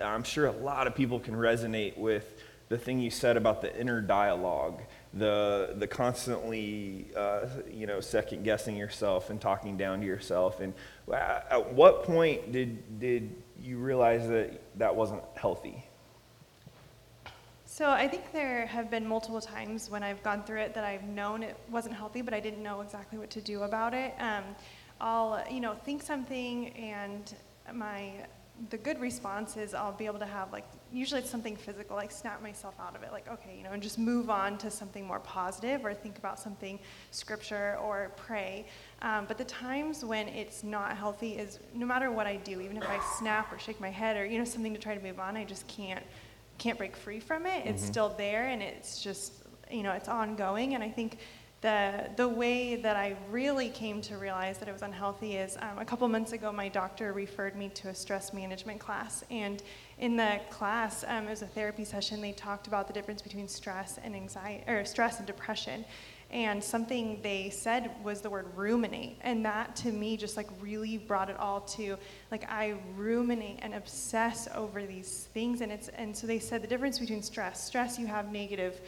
I'm 0.00 0.22
sure 0.22 0.46
a 0.46 0.52
lot 0.52 0.86
of 0.86 0.94
people 0.94 1.20
can 1.20 1.34
resonate 1.34 1.96
with 1.96 2.42
the 2.68 2.78
thing 2.78 2.98
you 2.98 3.10
said 3.10 3.36
about 3.36 3.62
the 3.62 3.78
inner 3.78 4.00
dialogue 4.00 4.82
the 5.14 5.74
the 5.78 5.86
constantly 5.86 7.06
uh, 7.16 7.46
you 7.70 7.86
know 7.86 8.00
second 8.00 8.42
guessing 8.42 8.76
yourself 8.76 9.30
and 9.30 9.40
talking 9.40 9.76
down 9.76 10.00
to 10.00 10.06
yourself 10.06 10.60
and 10.60 10.74
at 11.12 11.72
what 11.72 12.04
point 12.04 12.52
did 12.52 12.98
did 12.98 13.34
you 13.60 13.78
realize 13.78 14.28
that 14.28 14.60
that 14.78 14.94
wasn't 14.94 15.22
healthy. 15.34 15.84
So 17.64 17.90
i 17.90 18.08
think 18.08 18.32
there 18.32 18.64
have 18.64 18.90
been 18.90 19.06
multiple 19.06 19.40
times 19.40 19.90
when 19.90 20.02
i've 20.02 20.22
gone 20.22 20.42
through 20.44 20.60
it 20.60 20.72
that 20.72 20.84
i've 20.84 21.02
known 21.02 21.42
it 21.42 21.56
wasn't 21.70 21.94
healthy 21.94 22.22
but 22.22 22.32
i 22.32 22.40
didn't 22.40 22.62
know 22.62 22.80
exactly 22.80 23.18
what 23.18 23.28
to 23.30 23.40
do 23.42 23.64
about 23.64 23.92
it. 23.92 24.14
Um, 24.18 24.44
i'll 25.00 25.44
you 25.50 25.60
know 25.60 25.74
think 25.74 26.00
something 26.00 26.70
and 26.70 27.34
my 27.74 28.12
the 28.70 28.78
good 28.78 29.00
response 29.00 29.56
is 29.56 29.74
I'll 29.74 29.92
be 29.92 30.06
able 30.06 30.18
to 30.18 30.26
have 30.26 30.52
like 30.52 30.64
usually 30.92 31.20
it's 31.20 31.30
something 31.30 31.56
physical, 31.56 31.96
like 31.96 32.10
snap 32.10 32.42
myself 32.42 32.74
out 32.80 32.96
of 32.96 33.02
it, 33.02 33.12
like 33.12 33.28
okay, 33.28 33.54
you 33.56 33.62
know, 33.62 33.72
and 33.72 33.82
just 33.82 33.98
move 33.98 34.30
on 34.30 34.56
to 34.58 34.70
something 34.70 35.06
more 35.06 35.20
positive 35.20 35.84
or 35.84 35.92
think 35.92 36.18
about 36.18 36.38
something 36.38 36.78
scripture 37.10 37.76
or 37.82 38.12
pray. 38.16 38.66
Um, 39.02 39.26
but 39.26 39.36
the 39.36 39.44
times 39.44 40.04
when 40.04 40.28
it's 40.28 40.64
not 40.64 40.96
healthy 40.96 41.32
is 41.32 41.58
no 41.74 41.86
matter 41.86 42.10
what 42.10 42.26
I 42.26 42.36
do, 42.36 42.60
even 42.60 42.76
if 42.76 42.88
I 42.88 42.98
snap 43.18 43.52
or 43.52 43.58
shake 43.58 43.80
my 43.80 43.90
head 43.90 44.16
or 44.16 44.24
you 44.24 44.38
know 44.38 44.44
something 44.44 44.72
to 44.72 44.80
try 44.80 44.94
to 44.94 45.02
move 45.02 45.20
on, 45.20 45.36
I 45.36 45.44
just 45.44 45.66
can't 45.68 46.04
can't 46.58 46.78
break 46.78 46.96
free 46.96 47.20
from 47.20 47.46
it. 47.46 47.60
Mm-hmm. 47.60 47.68
It's 47.68 47.84
still 47.84 48.14
there 48.16 48.48
and 48.48 48.62
it's 48.62 49.02
just 49.02 49.32
you 49.70 49.82
know 49.82 49.92
it's 49.92 50.08
ongoing. 50.08 50.74
And 50.74 50.82
I 50.82 50.88
think 50.88 51.18
the, 51.62 52.10
the 52.16 52.28
way 52.28 52.76
that 52.76 52.96
I 52.96 53.16
really 53.30 53.70
came 53.70 54.02
to 54.02 54.18
realize 54.18 54.58
that 54.58 54.68
it 54.68 54.72
was 54.72 54.82
unhealthy 54.82 55.36
is 55.36 55.56
um, 55.60 55.78
a 55.78 55.84
couple 55.84 56.06
months 56.06 56.32
ago, 56.32 56.52
my 56.52 56.68
doctor 56.68 57.12
referred 57.12 57.56
me 57.56 57.70
to 57.70 57.88
a 57.88 57.94
stress 57.94 58.34
management 58.34 58.78
class. 58.78 59.24
And 59.30 59.62
in 59.98 60.16
the 60.16 60.40
class, 60.50 61.02
um, 61.08 61.26
it 61.26 61.30
was 61.30 61.42
a 61.42 61.46
therapy 61.46 61.84
session, 61.84 62.20
they 62.20 62.32
talked 62.32 62.66
about 62.66 62.86
the 62.86 62.92
difference 62.92 63.22
between 63.22 63.48
stress 63.48 63.98
and 64.04 64.14
anxiety, 64.14 64.64
or 64.70 64.84
stress 64.84 65.18
and 65.18 65.26
depression. 65.26 65.84
And 66.30 66.62
something 66.62 67.20
they 67.22 67.50
said 67.50 67.90
was 68.02 68.20
the 68.20 68.28
word 68.28 68.46
ruminate. 68.54 69.16
And 69.22 69.44
that 69.46 69.76
to 69.76 69.92
me 69.92 70.16
just 70.16 70.36
like 70.36 70.48
really 70.60 70.98
brought 70.98 71.30
it 71.30 71.38
all 71.38 71.60
to 71.60 71.96
like 72.30 72.44
I 72.50 72.74
ruminate 72.96 73.60
and 73.62 73.74
obsess 73.74 74.48
over 74.54 74.84
these 74.84 75.28
things. 75.32 75.60
And 75.60 75.70
it's 75.70 75.88
and 75.88 76.14
so 76.14 76.26
they 76.26 76.40
said 76.40 76.62
the 76.62 76.66
difference 76.66 76.98
between 76.98 77.22
stress, 77.22 77.64
stress 77.64 77.98
you 77.98 78.08
have 78.08 78.32
negative 78.32 78.80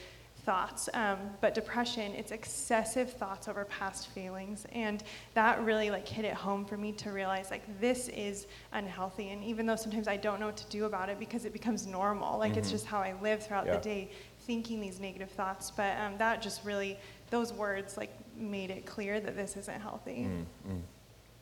thoughts. 0.44 0.88
Um, 0.94 1.18
but 1.40 1.54
depression, 1.54 2.12
it's 2.14 2.32
excessive 2.32 3.12
thoughts 3.12 3.48
over 3.48 3.64
past 3.66 4.08
feelings. 4.08 4.66
And 4.72 5.02
that 5.34 5.62
really 5.62 5.90
like 5.90 6.06
hit 6.06 6.24
it 6.24 6.34
home 6.34 6.64
for 6.64 6.76
me 6.76 6.92
to 6.92 7.10
realize 7.10 7.50
like 7.50 7.80
this 7.80 8.08
is 8.08 8.46
unhealthy. 8.72 9.30
And 9.30 9.44
even 9.44 9.66
though 9.66 9.76
sometimes 9.76 10.08
I 10.08 10.16
don't 10.16 10.40
know 10.40 10.46
what 10.46 10.56
to 10.58 10.66
do 10.70 10.84
about 10.84 11.08
it 11.08 11.18
because 11.18 11.44
it 11.44 11.52
becomes 11.52 11.86
normal, 11.86 12.38
like 12.38 12.52
mm-hmm. 12.52 12.60
it's 12.60 12.70
just 12.70 12.86
how 12.86 13.00
I 13.00 13.14
live 13.20 13.46
throughout 13.46 13.66
yeah. 13.66 13.76
the 13.76 13.82
day 13.82 14.10
thinking 14.40 14.80
these 14.80 15.00
negative 15.00 15.30
thoughts. 15.30 15.70
But 15.70 15.98
um, 15.98 16.16
that 16.18 16.40
just 16.40 16.64
really, 16.64 16.98
those 17.30 17.52
words 17.52 17.96
like 17.96 18.10
made 18.36 18.70
it 18.70 18.86
clear 18.86 19.20
that 19.20 19.36
this 19.36 19.56
isn't 19.56 19.80
healthy. 19.80 20.28
Mm-hmm. 20.28 20.78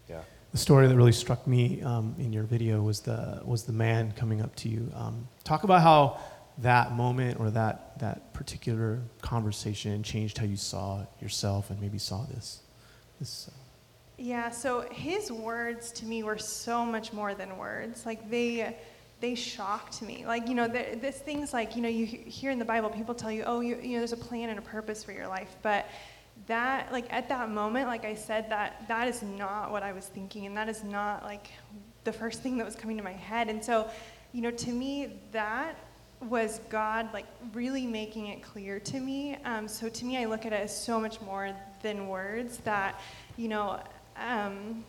Yeah. 0.08 0.22
The 0.52 0.58
story 0.58 0.86
that 0.88 0.96
really 0.96 1.12
struck 1.12 1.46
me 1.46 1.82
um, 1.82 2.14
in 2.18 2.32
your 2.32 2.44
video 2.44 2.80
was 2.80 3.00
the 3.00 3.42
was 3.44 3.64
the 3.64 3.72
man 3.72 4.12
coming 4.12 4.40
up 4.40 4.54
to 4.56 4.68
you. 4.68 4.90
Um, 4.94 5.28
talk 5.44 5.64
about 5.64 5.82
how 5.82 6.18
that 6.58 6.92
moment 6.92 7.38
or 7.38 7.50
that, 7.50 7.98
that 7.98 8.32
particular 8.32 9.00
conversation 9.20 10.02
changed 10.02 10.38
how 10.38 10.44
you 10.44 10.56
saw 10.56 11.04
yourself 11.20 11.70
and 11.70 11.80
maybe 11.80 11.98
saw 11.98 12.24
this? 12.24 12.60
this 13.18 13.48
uh... 13.48 13.56
Yeah, 14.18 14.50
so 14.50 14.80
his 14.90 15.30
words 15.30 15.92
to 15.92 16.06
me 16.06 16.22
were 16.22 16.38
so 16.38 16.84
much 16.84 17.12
more 17.12 17.34
than 17.34 17.58
words. 17.58 18.06
Like 18.06 18.30
they, 18.30 18.74
they 19.20 19.34
shocked 19.34 20.00
me. 20.02 20.24
Like, 20.26 20.48
you 20.48 20.54
know, 20.54 20.68
this 20.68 21.18
things 21.18 21.52
like, 21.52 21.76
you 21.76 21.82
know, 21.82 21.88
you 21.88 22.06
hear 22.06 22.50
in 22.50 22.58
the 22.58 22.64
Bible, 22.64 22.88
people 22.90 23.14
tell 23.14 23.30
you, 23.30 23.44
oh, 23.46 23.60
you, 23.60 23.76
you 23.76 23.92
know, 23.92 23.98
there's 23.98 24.12
a 24.12 24.16
plan 24.16 24.50
and 24.50 24.58
a 24.58 24.62
purpose 24.62 25.04
for 25.04 25.12
your 25.12 25.28
life. 25.28 25.56
But 25.62 25.86
that, 26.46 26.92
like, 26.92 27.10
at 27.12 27.28
that 27.28 27.50
moment, 27.50 27.88
like 27.88 28.04
I 28.04 28.14
said, 28.14 28.50
that, 28.50 28.86
that 28.88 29.08
is 29.08 29.22
not 29.22 29.70
what 29.70 29.82
I 29.82 29.92
was 29.92 30.06
thinking. 30.06 30.46
And 30.46 30.56
that 30.56 30.68
is 30.68 30.84
not, 30.84 31.22
like, 31.22 31.48
the 32.04 32.12
first 32.12 32.42
thing 32.42 32.58
that 32.58 32.64
was 32.64 32.76
coming 32.76 32.96
to 32.98 33.02
my 33.02 33.12
head. 33.12 33.48
And 33.48 33.64
so, 33.64 33.90
you 34.32 34.42
know, 34.42 34.50
to 34.50 34.70
me, 34.70 35.18
that 35.32 35.76
was 36.22 36.60
God 36.70 37.12
like 37.12 37.26
really 37.52 37.86
making 37.86 38.28
it 38.28 38.42
clear 38.42 38.80
to 38.80 39.00
me. 39.00 39.36
Um, 39.44 39.68
so 39.68 39.88
to 39.88 40.04
me, 40.04 40.18
I 40.18 40.24
look 40.24 40.46
at 40.46 40.52
it 40.52 40.60
as 40.60 40.76
so 40.76 41.00
much 41.00 41.20
more 41.20 41.52
than 41.82 42.08
words. 42.08 42.58
That 42.58 43.00
you 43.36 43.48
know, 43.48 43.80
um, 44.16 44.84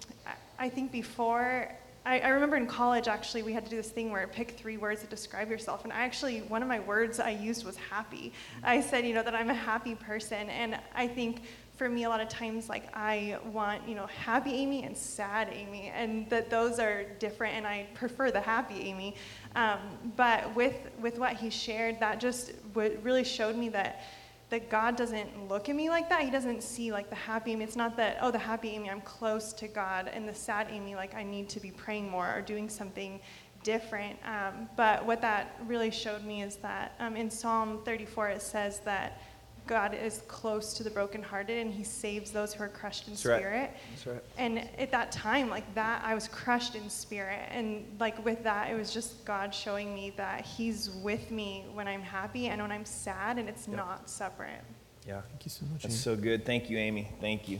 I 0.58 0.70
think 0.70 0.92
before. 0.92 1.72
I, 2.06 2.20
I 2.22 2.30
remember 2.30 2.56
in 2.56 2.68
college 2.68 3.10
actually 3.10 3.44
we 3.44 3.52
had 3.52 3.66
to 3.66 3.70
do 3.70 3.76
this 3.76 3.90
thing 3.90 4.14
where 4.14 4.26
pick 4.28 4.52
three 4.52 4.78
words 4.78 5.02
to 5.02 5.08
describe 5.08 5.50
yourself 5.50 5.84
and 5.84 5.92
I 5.92 6.06
actually 6.06 6.40
one 6.44 6.62
of 6.62 6.70
my 6.70 6.80
words 6.80 7.20
I 7.20 7.32
used 7.32 7.66
was 7.66 7.76
happy. 7.76 8.32
I 8.64 8.80
said 8.80 9.06
you 9.06 9.14
know 9.14 9.24
that 9.24 9.36
I'm 9.36 9.50
a 9.50 9.54
happy 9.54 9.94
person 9.94 10.50
and 10.50 10.80
I 10.96 11.06
think 11.10 11.42
for 11.78 11.88
me 11.88 12.06
a 12.06 12.10
lot 12.10 12.20
of 12.20 12.28
times 12.28 12.70
like 12.70 12.90
i 12.96 13.38
want 13.52 13.88
you 13.88 13.94
know 13.94 14.08
happy 14.08 14.52
amy 14.52 14.84
and 14.84 14.98
sad 14.98 15.48
amy 15.54 15.92
and 15.96 16.28
that 16.30 16.50
those 16.50 16.80
are 16.80 17.04
different 17.20 17.54
and 17.54 17.68
i 17.68 17.86
prefer 17.94 18.32
the 18.32 18.42
happy 18.42 18.82
amy 18.82 19.16
um, 19.58 19.80
but 20.16 20.56
with 20.56 20.76
with 21.02 21.18
what 21.18 21.34
he 21.34 21.50
shared 21.50 22.00
that 22.00 22.20
just 22.20 22.52
w- 22.74 23.00
really 23.04 23.24
showed 23.24 23.56
me 23.56 23.70
that 23.70 24.02
that 24.50 24.70
god 24.70 24.96
doesn't 24.96 25.50
look 25.50 25.68
at 25.68 25.76
me 25.76 25.90
like 25.90 26.08
that. 26.10 26.22
He 26.22 26.32
doesn't 26.32 26.64
see 26.64 26.92
like 26.92 27.10
the 27.10 27.16
happy 27.16 27.52
amy 27.52 27.66
it's 27.66 27.76
not 27.76 27.98
that 27.98 28.20
oh 28.22 28.32
the 28.32 28.38
happy 28.38 28.70
amy 28.70 28.90
i'm 28.90 29.02
close 29.02 29.52
to 29.54 29.68
god 29.68 30.10
and 30.14 30.30
the 30.30 30.34
sad 30.34 30.68
amy 30.70 30.96
like 30.96 31.14
i 31.16 31.24
need 31.24 31.50
to 31.50 31.60
be 31.60 31.72
praying 31.72 32.10
more 32.10 32.34
or 32.34 32.42
doing 32.42 32.70
something 32.70 33.20
different. 33.64 34.18
Um, 34.24 34.70
but 34.78 35.06
what 35.06 35.22
that 35.22 35.60
really 35.66 35.92
showed 35.92 36.24
me 36.24 36.42
is 36.42 36.56
that 36.58 36.94
um, 37.00 37.18
in 37.18 37.30
psalm 37.30 37.82
34 37.84 38.30
it 38.30 38.42
says 38.42 38.80
that 38.86 39.22
God 39.68 39.94
is 39.94 40.24
close 40.28 40.74
to 40.76 40.84
the 40.84 40.90
brokenhearted 40.90 41.58
and 41.58 41.74
he 41.74 41.84
saves 41.84 42.32
those 42.32 42.54
who 42.54 42.64
are 42.64 42.70
crushed 42.70 43.08
in 43.08 43.14
That's 43.14 43.22
spirit. 43.22 43.60
Right. 43.60 43.78
That's 43.92 44.08
right. 44.08 44.24
And 44.38 44.70
at 44.78 44.92
that 44.92 45.12
time, 45.12 45.50
like 45.50 45.76
that, 45.76 46.02
I 46.04 46.16
was 46.16 46.28
crushed 46.28 46.76
in 46.76 46.90
spirit. 46.90 47.48
And 47.52 47.86
like 48.00 48.24
with 48.24 48.44
that, 48.44 48.72
it 48.72 48.76
was 48.76 48.94
just 48.94 49.26
God 49.26 49.54
showing 49.54 49.94
me 49.94 50.14
that 50.18 50.46
he's 50.46 50.90
with 50.90 51.30
me 51.32 51.66
when 51.74 51.88
I'm 51.88 52.02
happy 52.02 52.48
and 52.48 52.62
when 52.62 52.72
I'm 52.72 52.86
sad, 52.86 53.38
and 53.38 53.50
it's 53.50 53.68
yep. 53.68 53.78
not 53.78 54.10
separate. 54.10 54.62
Yeah. 55.08 55.22
Thank 55.30 55.46
you 55.46 55.52
so 55.52 55.66
much. 55.72 55.84
That's 55.84 55.94
Amy. 55.94 56.16
so 56.16 56.16
good. 56.16 56.46
Thank 56.46 56.70
you, 56.70 56.78
Amy. 56.78 57.10
Thank 57.20 57.50
you. 57.50 57.60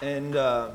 And 0.00 0.36
uh, 0.36 0.70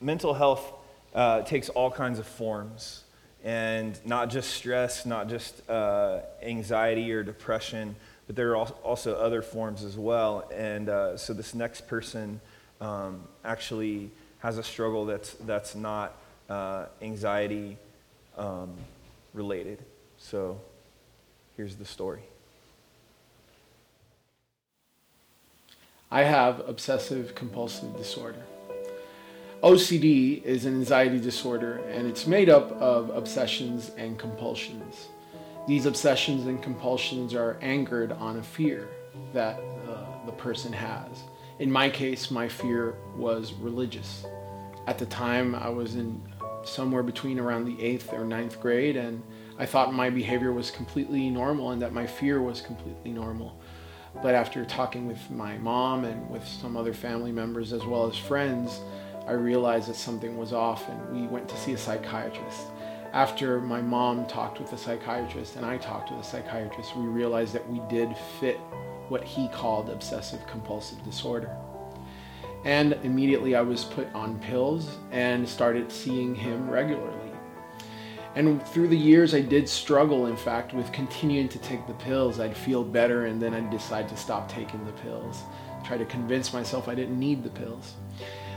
mental 0.00 0.34
health 0.34 0.72
uh, 1.14 1.42
takes 1.42 1.68
all 1.70 1.90
kinds 1.90 2.18
of 2.18 2.26
forms, 2.26 3.03
and 3.44 4.00
not 4.06 4.30
just 4.30 4.50
stress, 4.52 5.04
not 5.04 5.28
just 5.28 5.68
uh, 5.68 6.20
anxiety 6.42 7.12
or 7.12 7.22
depression, 7.22 7.94
but 8.26 8.36
there 8.36 8.56
are 8.56 8.66
also 8.82 9.14
other 9.16 9.42
forms 9.42 9.84
as 9.84 9.98
well. 9.98 10.50
And 10.54 10.88
uh, 10.88 11.18
so 11.18 11.34
this 11.34 11.54
next 11.54 11.86
person 11.86 12.40
um, 12.80 13.20
actually 13.44 14.10
has 14.38 14.56
a 14.56 14.62
struggle 14.62 15.04
that's, 15.04 15.34
that's 15.34 15.74
not 15.74 16.16
uh, 16.48 16.86
anxiety 17.02 17.76
um, 18.38 18.72
related. 19.34 19.78
So 20.16 20.58
here's 21.56 21.76
the 21.76 21.84
story. 21.84 22.22
I 26.10 26.22
have 26.22 26.66
obsessive 26.66 27.34
compulsive 27.34 27.96
disorder. 27.96 28.42
OCD 29.64 30.42
is 30.42 30.66
an 30.66 30.74
anxiety 30.74 31.18
disorder 31.18 31.78
and 31.88 32.06
it's 32.06 32.26
made 32.26 32.50
up 32.50 32.70
of 32.72 33.08
obsessions 33.08 33.92
and 33.96 34.18
compulsions. 34.18 35.08
These 35.66 35.86
obsessions 35.86 36.44
and 36.44 36.62
compulsions 36.62 37.32
are 37.32 37.56
anchored 37.62 38.12
on 38.12 38.36
a 38.36 38.42
fear 38.42 38.90
that 39.32 39.58
uh, 39.88 40.26
the 40.26 40.32
person 40.32 40.70
has. 40.70 41.22
In 41.60 41.72
my 41.72 41.88
case, 41.88 42.30
my 42.30 42.46
fear 42.46 42.96
was 43.16 43.54
religious. 43.54 44.26
At 44.86 44.98
the 44.98 45.06
time, 45.06 45.54
I 45.54 45.70
was 45.70 45.94
in 45.94 46.20
somewhere 46.64 47.02
between 47.02 47.38
around 47.38 47.64
the 47.64 47.82
eighth 47.82 48.12
or 48.12 48.26
ninth 48.26 48.60
grade, 48.60 48.98
and 48.98 49.22
I 49.58 49.64
thought 49.64 49.94
my 49.94 50.10
behavior 50.10 50.52
was 50.52 50.70
completely 50.70 51.30
normal 51.30 51.70
and 51.70 51.80
that 51.80 51.94
my 51.94 52.06
fear 52.06 52.42
was 52.42 52.60
completely 52.60 53.12
normal. 53.12 53.58
But 54.22 54.34
after 54.34 54.62
talking 54.66 55.06
with 55.06 55.30
my 55.30 55.56
mom 55.56 56.04
and 56.04 56.28
with 56.28 56.46
some 56.46 56.76
other 56.76 56.92
family 56.92 57.32
members 57.32 57.72
as 57.72 57.86
well 57.86 58.06
as 58.06 58.18
friends, 58.18 58.80
I 59.26 59.32
realized 59.32 59.88
that 59.88 59.96
something 59.96 60.36
was 60.36 60.52
off 60.52 60.88
and 60.88 61.12
we 61.12 61.26
went 61.26 61.48
to 61.48 61.56
see 61.56 61.72
a 61.72 61.78
psychiatrist. 61.78 62.66
After 63.12 63.60
my 63.60 63.80
mom 63.80 64.26
talked 64.26 64.60
with 64.60 64.70
the 64.70 64.76
psychiatrist 64.76 65.56
and 65.56 65.64
I 65.64 65.78
talked 65.78 66.08
to 66.08 66.14
the 66.14 66.22
psychiatrist, 66.22 66.96
we 66.96 67.04
realized 67.04 67.54
that 67.54 67.68
we 67.70 67.80
did 67.88 68.16
fit 68.40 68.58
what 69.08 69.24
he 69.24 69.48
called 69.48 69.90
obsessive 69.90 70.46
compulsive 70.46 71.02
disorder. 71.04 71.56
And 72.64 72.94
immediately 73.02 73.54
I 73.54 73.60
was 73.60 73.84
put 73.84 74.12
on 74.14 74.38
pills 74.40 74.98
and 75.10 75.48
started 75.48 75.92
seeing 75.92 76.34
him 76.34 76.68
regularly. 76.68 77.30
And 78.36 78.60
through 78.66 78.88
the 78.88 78.96
years, 78.96 79.32
I 79.32 79.42
did 79.42 79.68
struggle, 79.68 80.26
in 80.26 80.36
fact, 80.36 80.74
with 80.74 80.90
continuing 80.90 81.48
to 81.50 81.58
take 81.58 81.86
the 81.86 81.92
pills. 81.94 82.40
I'd 82.40 82.56
feel 82.56 82.82
better, 82.82 83.26
and 83.26 83.40
then 83.40 83.54
I'd 83.54 83.70
decide 83.70 84.08
to 84.08 84.16
stop 84.16 84.48
taking 84.48 84.84
the 84.84 84.92
pills. 84.92 85.42
Try 85.84 85.98
to 85.98 86.04
convince 86.04 86.52
myself 86.52 86.88
I 86.88 86.96
didn't 86.96 87.18
need 87.18 87.44
the 87.44 87.50
pills. 87.50 87.94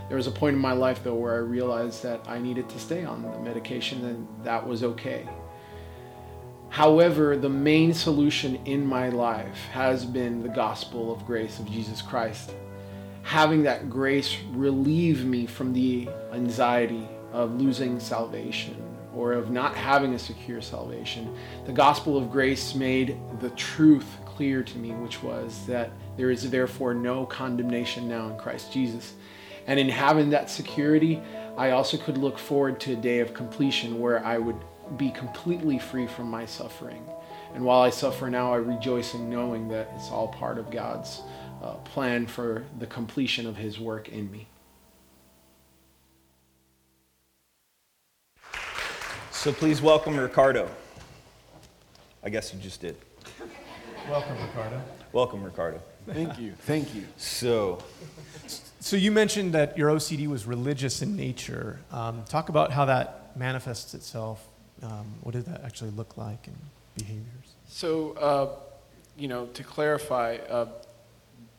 There 0.07 0.17
was 0.17 0.27
a 0.27 0.31
point 0.31 0.55
in 0.55 0.61
my 0.61 0.71
life, 0.71 1.03
though, 1.03 1.15
where 1.15 1.33
I 1.33 1.39
realized 1.39 2.03
that 2.03 2.21
I 2.27 2.39
needed 2.39 2.69
to 2.69 2.79
stay 2.79 3.03
on 3.03 3.21
the 3.21 3.39
medication, 3.39 4.05
and 4.05 4.27
that 4.43 4.65
was 4.65 4.83
okay. 4.83 5.27
However, 6.69 7.37
the 7.37 7.49
main 7.49 7.93
solution 7.93 8.59
in 8.65 8.85
my 8.85 9.09
life 9.09 9.57
has 9.71 10.05
been 10.05 10.43
the 10.43 10.49
gospel 10.49 11.11
of 11.11 11.25
grace 11.25 11.59
of 11.59 11.69
Jesus 11.69 12.01
Christ. 12.01 12.53
Having 13.23 13.63
that 13.63 13.89
grace 13.89 14.37
relieve 14.51 15.25
me 15.25 15.45
from 15.45 15.73
the 15.73 16.07
anxiety 16.33 17.07
of 17.33 17.59
losing 17.59 17.99
salvation 17.99 18.81
or 19.13 19.33
of 19.33 19.49
not 19.49 19.75
having 19.75 20.13
a 20.13 20.19
secure 20.19 20.61
salvation. 20.61 21.35
The 21.65 21.73
gospel 21.73 22.17
of 22.17 22.31
grace 22.31 22.75
made 22.75 23.17
the 23.39 23.49
truth 23.51 24.05
clear 24.25 24.61
to 24.63 24.77
me, 24.77 24.91
which 24.91 25.23
was 25.23 25.65
that 25.65 25.91
there 26.15 26.29
is 26.29 26.49
therefore 26.49 26.93
no 26.93 27.25
condemnation 27.25 28.07
now 28.07 28.29
in 28.29 28.37
Christ 28.37 28.71
Jesus. 28.71 29.13
And 29.67 29.79
in 29.79 29.89
having 29.89 30.29
that 30.31 30.49
security, 30.49 31.21
I 31.57 31.71
also 31.71 31.97
could 31.97 32.17
look 32.17 32.39
forward 32.39 32.79
to 32.81 32.93
a 32.93 32.95
day 32.95 33.19
of 33.19 33.33
completion 33.33 33.99
where 33.99 34.25
I 34.25 34.37
would 34.37 34.57
be 34.95 35.11
completely 35.11 35.77
free 35.77 36.07
from 36.07 36.29
my 36.29 36.45
suffering. 36.45 37.03
And 37.53 37.65
while 37.65 37.81
I 37.81 37.89
suffer 37.89 38.29
now, 38.29 38.53
I 38.53 38.57
rejoice 38.57 39.13
in 39.13 39.29
knowing 39.29 39.67
that 39.69 39.91
it's 39.95 40.09
all 40.09 40.29
part 40.29 40.57
of 40.57 40.71
God's 40.71 41.21
uh, 41.61 41.73
plan 41.75 42.27
for 42.27 42.63
the 42.79 42.87
completion 42.87 43.45
of 43.45 43.57
His 43.57 43.79
work 43.79 44.09
in 44.09 44.31
me. 44.31 44.47
So 49.31 49.51
please 49.51 49.81
welcome 49.81 50.17
Ricardo. 50.17 50.69
I 52.23 52.29
guess 52.29 52.53
you 52.53 52.59
just 52.59 52.81
did. 52.81 52.97
Welcome, 54.09 54.35
Ricardo. 54.41 54.81
Welcome, 55.11 55.43
Ricardo. 55.43 55.81
Thank 56.05 56.39
you. 56.39 56.53
Thank 56.59 56.95
you. 56.95 57.05
So, 57.17 57.83
So 58.87 58.95
you 58.95 59.11
mentioned 59.11 59.51
that 59.53 59.77
your 59.77 59.89
OCD 59.89 60.27
was 60.27 60.45
religious 60.45 61.01
in 61.01 61.17
nature. 61.17 61.77
Um, 61.91 62.23
talk 62.23 62.47
about 62.47 62.71
how 62.71 62.85
that 62.85 63.35
manifests 63.35 63.93
itself. 63.93 64.47
Um, 64.81 65.13
what 65.23 65.33
did 65.33 65.43
that 65.47 65.65
actually 65.65 65.89
look 65.89 66.15
like 66.15 66.47
in 66.47 66.55
behaviors? 66.95 67.55
So, 67.67 68.13
uh, 68.13 68.47
you 69.17 69.27
know, 69.27 69.47
to 69.47 69.61
clarify, 69.61 70.37
uh, 70.49 70.67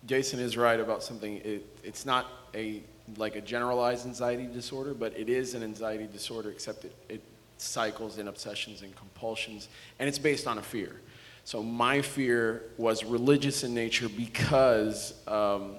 Jason 0.06 0.40
is 0.40 0.56
right 0.56 0.80
about 0.80 1.02
something. 1.02 1.36
It, 1.44 1.66
it's 1.84 2.06
not 2.06 2.28
a 2.54 2.80
like 3.18 3.36
a 3.36 3.42
generalized 3.42 4.06
anxiety 4.06 4.46
disorder, 4.46 4.94
but 4.94 5.14
it 5.14 5.28
is 5.28 5.52
an 5.52 5.62
anxiety 5.62 6.08
disorder, 6.10 6.50
except 6.50 6.86
it, 6.86 6.96
it 7.10 7.22
cycles 7.58 8.16
in 8.16 8.28
obsessions 8.28 8.80
and 8.80 8.96
compulsions, 8.96 9.68
and 9.98 10.08
it's 10.08 10.18
based 10.18 10.46
on 10.46 10.56
a 10.56 10.62
fear. 10.62 10.98
So 11.44 11.62
my 11.62 12.00
fear 12.00 12.62
was 12.78 13.04
religious 13.04 13.64
in 13.64 13.74
nature 13.74 14.08
because 14.08 15.12
um, 15.28 15.74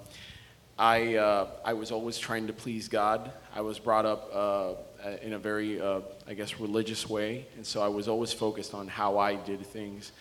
I, 0.80 1.16
uh, 1.16 1.48
I 1.66 1.74
was 1.74 1.92
always 1.92 2.18
trying 2.18 2.48
to 2.48 2.54
please 2.54 2.88
God. 2.88 3.34
I 3.54 3.60
was 3.60 3.78
brought 3.78 4.06
up 4.06 4.32
uh, 4.34 4.76
in 5.22 5.34
a 5.34 5.38
very, 5.38 5.82
uh, 5.82 6.00
I 6.26 6.34
guess, 6.34 6.58
religious 6.58 7.10
way, 7.10 7.48
and 7.58 7.68
so 7.68 7.82
I 7.82 7.90
was 7.90 8.08
always 8.08 8.32
focused 8.32 8.74
on 8.74 8.88
how 8.88 9.18
I 9.18 9.36
did 9.36 9.66
things. 9.66 10.14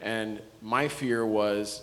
And 0.00 0.40
my 0.62 0.88
fear 0.88 1.26
was 1.26 1.82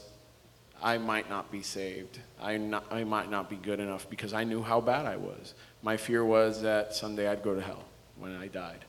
I 0.81 0.97
might 0.97 1.29
not 1.29 1.51
be 1.51 1.61
saved. 1.61 2.17
I, 2.41 2.57
not, 2.57 2.85
I 2.89 3.03
might 3.03 3.29
not 3.29 3.47
be 3.47 3.57
good 3.57 3.79
enough 3.79 4.09
because 4.09 4.33
I 4.33 4.43
knew 4.43 4.63
how 4.63 4.81
bad 4.81 5.05
I 5.05 5.17
was. 5.17 5.53
My 5.83 5.95
fear 5.95 6.25
was 6.25 6.63
that 6.63 6.95
someday 6.95 7.27
I'd 7.27 7.43
go 7.43 7.53
to 7.53 7.61
hell 7.61 7.83
when 8.17 8.35
I 8.35 8.47
died. 8.47 8.85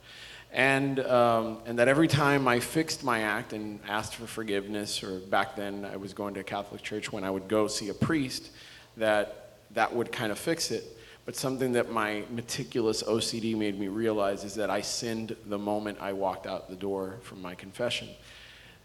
And, 0.51 1.01
um, 1.01 1.59
and 1.66 1.79
that 1.79 1.88
every 1.88 2.09
time 2.09 2.49
I 2.49 2.61
fixed 2.61 3.05
my 3.05 3.20
act 3.20 3.53
and 3.53 3.81
asked 3.87 4.14
for 4.14 4.27
forgiveness, 4.27 5.03
or 5.03 5.18
back 5.18 5.57
then 5.57 5.85
I 5.85 5.96
was 5.99 6.14
going 6.14 6.33
to 6.35 6.40
a 6.40 6.44
Catholic 6.44 6.81
church 6.81 7.12
when 7.12 7.22
I 7.22 7.31
would 7.31 7.49
go 7.49 7.66
see 7.66 7.90
a 7.90 7.94
priest, 7.94 8.51
that 8.97 9.47
that 9.73 9.95
would 9.95 10.13
kind 10.13 10.33
of 10.33 10.39
fix 10.39 10.71
it. 10.71 10.85
But 11.25 11.35
something 11.35 11.73
that 11.73 11.91
my 11.91 12.25
meticulous 12.31 13.03
OCD 13.03 13.57
made 13.57 13.79
me 13.79 13.89
realize 13.89 14.45
is 14.45 14.55
that 14.55 14.71
I 14.71 14.81
sinned 14.81 15.35
the 15.47 15.59
moment 15.59 15.99
I 16.01 16.13
walked 16.13 16.47
out 16.47 16.71
the 16.71 16.77
door 16.77 17.17
from 17.23 17.43
my 17.43 17.55
confession. 17.55 18.09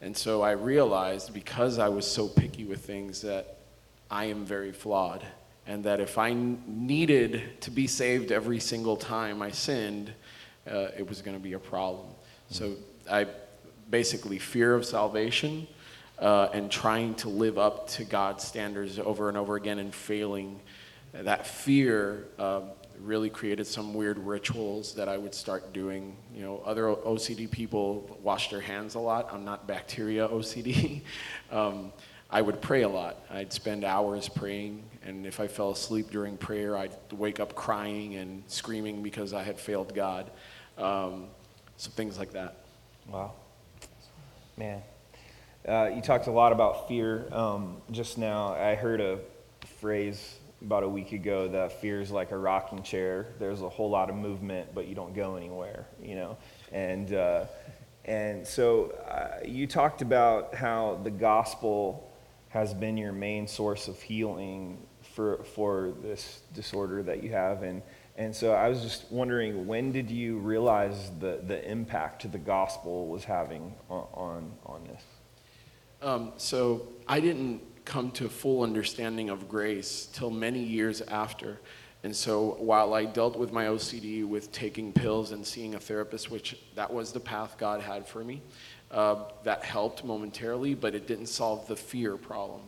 And 0.02 0.18
so 0.18 0.42
I 0.42 0.52
realized 0.52 1.34
because 1.34 1.78
I 1.78 1.88
was 1.88 2.08
so 2.08 2.28
picky 2.28 2.66
with 2.66 2.84
things 2.84 3.22
that 3.22 3.60
I 4.10 4.26
am 4.26 4.44
very 4.44 4.72
flawed. 4.72 5.24
And 5.68 5.84
that 5.84 6.00
if 6.00 6.18
I 6.18 6.34
needed 6.34 7.62
to 7.62 7.70
be 7.70 7.86
saved 7.86 8.32
every 8.32 8.60
single 8.60 8.98
time 8.98 9.44
I 9.44 9.52
sinned, 9.52 10.12
uh, 10.70 10.88
it 10.98 11.08
was 11.08 11.22
going 11.22 11.38
to 11.38 11.44
be 11.44 11.54
a 11.54 11.60
problem. 11.60 12.08
So 12.50 12.74
I 13.10 13.28
basically 13.92 14.40
fear 14.40 14.74
of 14.74 14.84
salvation 14.86 15.68
uh, 16.22 16.50
and 16.54 16.72
trying 16.72 17.16
to 17.16 17.30
live 17.30 17.58
up 17.58 17.88
to 17.90 18.04
God's 18.04 18.44
standards 18.44 19.00
over 19.00 19.28
and 19.28 19.38
over 19.38 19.56
again 19.56 19.80
and 19.80 19.94
failing. 19.94 20.60
That 21.14 21.46
fear 21.48 22.28
uh, 22.38 22.62
really 23.00 23.30
created 23.30 23.66
some 23.66 23.94
weird 23.94 24.20
rituals 24.20 24.94
that 24.94 25.10
I 25.10 25.18
would 25.18 25.34
start 25.34 25.74
doing. 25.74 26.16
You 26.34 26.44
know, 26.44 26.62
other 26.64 26.84
OCD 26.84 27.50
people 27.50 28.20
wash 28.22 28.50
their 28.50 28.62
hands 28.62 28.96
a 28.96 29.00
lot. 29.00 29.30
I'm 29.34 29.44
not 29.44 29.68
bacteria 29.68 30.28
OCD. 30.28 31.02
um, 31.52 31.92
I 32.30 32.42
would 32.42 32.62
pray 32.62 32.84
a 32.84 32.90
lot. 32.90 33.18
I'd 33.30 33.52
spend 33.52 33.84
hours 33.84 34.30
praying, 34.30 34.84
and 35.04 35.26
if 35.26 35.42
I 35.42 35.48
fell 35.48 35.72
asleep 35.72 36.12
during 36.12 36.38
prayer, 36.38 36.78
I'd 36.78 36.96
wake 37.12 37.42
up 37.42 37.56
crying 37.56 38.16
and 38.16 38.44
screaming 38.48 39.04
because 39.04 39.34
I 39.34 39.44
had 39.44 39.60
failed 39.60 39.94
God. 39.94 40.32
Um, 40.78 41.26
so 41.76 41.90
things 41.92 42.18
like 42.18 42.32
that. 42.32 42.64
wow. 43.10 43.34
Man. 44.56 44.82
Uh, 45.68 45.92
you 45.94 46.02
talked 46.02 46.26
a 46.26 46.32
lot 46.32 46.52
about 46.52 46.88
fear 46.88 47.28
um, 47.32 47.78
just 47.92 48.18
now. 48.18 48.54
I 48.54 48.74
heard 48.74 49.00
a 49.00 49.20
phrase 49.80 50.40
about 50.64 50.82
a 50.82 50.90
week 50.90 51.12
ago 51.12 51.48
that 51.50 51.80
fear 51.80 52.02
is 52.02 52.10
like 52.10 52.32
a 52.32 52.38
rocking 52.38 52.82
chair. 52.82 53.28
There's 53.38 53.62
a 53.62 53.70
whole 53.70 53.90
lot 53.90 54.10
of 54.10 54.16
movement, 54.16 54.74
but 54.74 54.88
you 54.88 54.96
don't 54.96 55.14
go 55.14 55.36
anywhere, 55.36 55.86
you 56.02 56.16
know? 56.16 56.38
And, 56.72 57.14
uh, 57.14 57.46
and 58.06 58.46
so 58.46 58.92
uh, 59.08 59.46
you 59.46 59.68
talked 59.68 60.02
about 60.02 60.56
how 60.56 61.00
the 61.04 61.12
gospel 61.12 62.12
has 62.50 62.74
been 62.74 62.98
your 62.98 63.14
main 63.14 63.48
source 63.48 63.88
of 63.88 64.02
healing 64.02 64.80
for, 65.14 65.44
for 65.44 65.94
this 66.02 66.42
disorder 66.54 67.04
that 67.04 67.22
you 67.22 67.30
have. 67.30 67.62
And, 67.62 67.84
And 68.18 68.36
so 68.36 68.54
I 68.54 68.68
was 68.68 68.82
just 68.82 69.12
wondering, 69.12 69.68
when 69.68 69.92
did 69.92 70.10
you 70.10 70.38
realize 70.40 71.12
the, 71.20 71.40
the 71.46 71.64
impact 71.70 72.30
the 72.32 72.40
gospel 72.40 73.08
was 73.08 73.24
having 73.24 73.76
on, 73.90 74.08
on, 74.14 74.52
on 74.66 74.84
this? 74.86 75.04
Um, 76.02 76.34
so 76.38 76.88
I 77.08 77.20
didn't 77.20 77.62
come 77.86 78.12
to 78.12 78.28
full 78.30 78.64
understanding 78.64 79.30
of 79.30 79.48
grace 79.48 80.10
till 80.14 80.32
many 80.32 80.64
years 80.64 81.02
after. 81.02 81.60
And 82.04 82.16
so 82.16 82.56
while 82.60 82.96
I 82.96 83.06
dealt 83.06 83.38
with 83.38 83.52
my 83.52 83.66
OCD 83.66 84.28
with 84.28 84.52
taking 84.52 84.92
pills 84.92 85.32
and 85.32 85.46
seeing 85.46 85.76
a 85.76 85.80
therapist, 85.80 86.32
which 86.32 86.58
that 86.76 86.92
was 86.92 87.12
the 87.12 87.20
path 87.20 87.58
God 87.60 87.82
had 87.82 88.08
for 88.08 88.24
me, 88.24 88.42
uh, 88.90 89.26
that 89.44 89.64
helped 89.64 90.04
momentarily, 90.04 90.74
but 90.74 90.96
it 90.96 91.06
didn't 91.06 91.28
solve 91.28 91.68
the 91.68 91.76
fear 91.76 92.18
problem. 92.18 92.62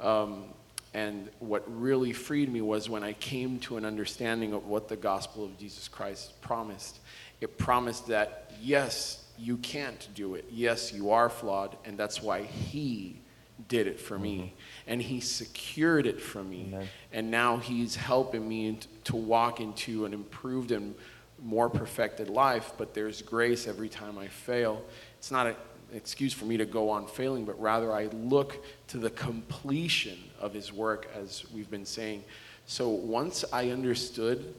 Um, 0.00 0.44
and 0.92 1.28
what 1.38 1.64
really 1.66 2.12
freed 2.12 2.52
me 2.52 2.60
was 2.60 2.88
when 2.88 3.02
I 3.02 3.12
came 3.14 3.58
to 3.60 3.76
an 3.76 3.84
understanding 3.84 4.52
of 4.52 4.66
what 4.66 4.88
the 4.88 4.96
gospel 4.96 5.44
of 5.44 5.56
Jesus 5.58 5.88
Christ 5.88 6.40
promised. 6.40 6.98
It 7.40 7.58
promised 7.58 8.08
that, 8.08 8.52
yes, 8.60 9.23
you 9.38 9.56
can't 9.58 10.08
do 10.14 10.34
it. 10.34 10.46
Yes, 10.50 10.92
you 10.92 11.10
are 11.10 11.28
flawed, 11.28 11.76
and 11.84 11.98
that's 11.98 12.22
why 12.22 12.42
He 12.42 13.20
did 13.68 13.86
it 13.86 14.00
for 14.00 14.18
me. 14.18 14.36
Mm-hmm. 14.36 14.90
And 14.90 15.02
He 15.02 15.20
secured 15.20 16.06
it 16.06 16.20
for 16.20 16.42
me. 16.42 16.66
Amen. 16.68 16.88
And 17.12 17.30
now 17.30 17.56
He's 17.56 17.96
helping 17.96 18.48
me 18.48 18.78
to 19.04 19.16
walk 19.16 19.60
into 19.60 20.04
an 20.04 20.14
improved 20.14 20.72
and 20.72 20.94
more 21.42 21.68
perfected 21.68 22.30
life, 22.30 22.72
but 22.78 22.94
there's 22.94 23.20
grace 23.22 23.66
every 23.66 23.88
time 23.88 24.18
I 24.18 24.28
fail. 24.28 24.82
It's 25.18 25.30
not 25.30 25.46
an 25.46 25.56
excuse 25.92 26.32
for 26.32 26.44
me 26.44 26.56
to 26.56 26.64
go 26.64 26.90
on 26.90 27.06
failing, 27.06 27.44
but 27.44 27.60
rather 27.60 27.92
I 27.92 28.06
look 28.06 28.64
to 28.88 28.98
the 28.98 29.10
completion 29.10 30.18
of 30.40 30.54
His 30.54 30.72
work, 30.72 31.08
as 31.14 31.44
we've 31.52 31.70
been 31.70 31.86
saying. 31.86 32.24
So 32.66 32.88
once 32.88 33.44
I 33.52 33.70
understood 33.70 34.54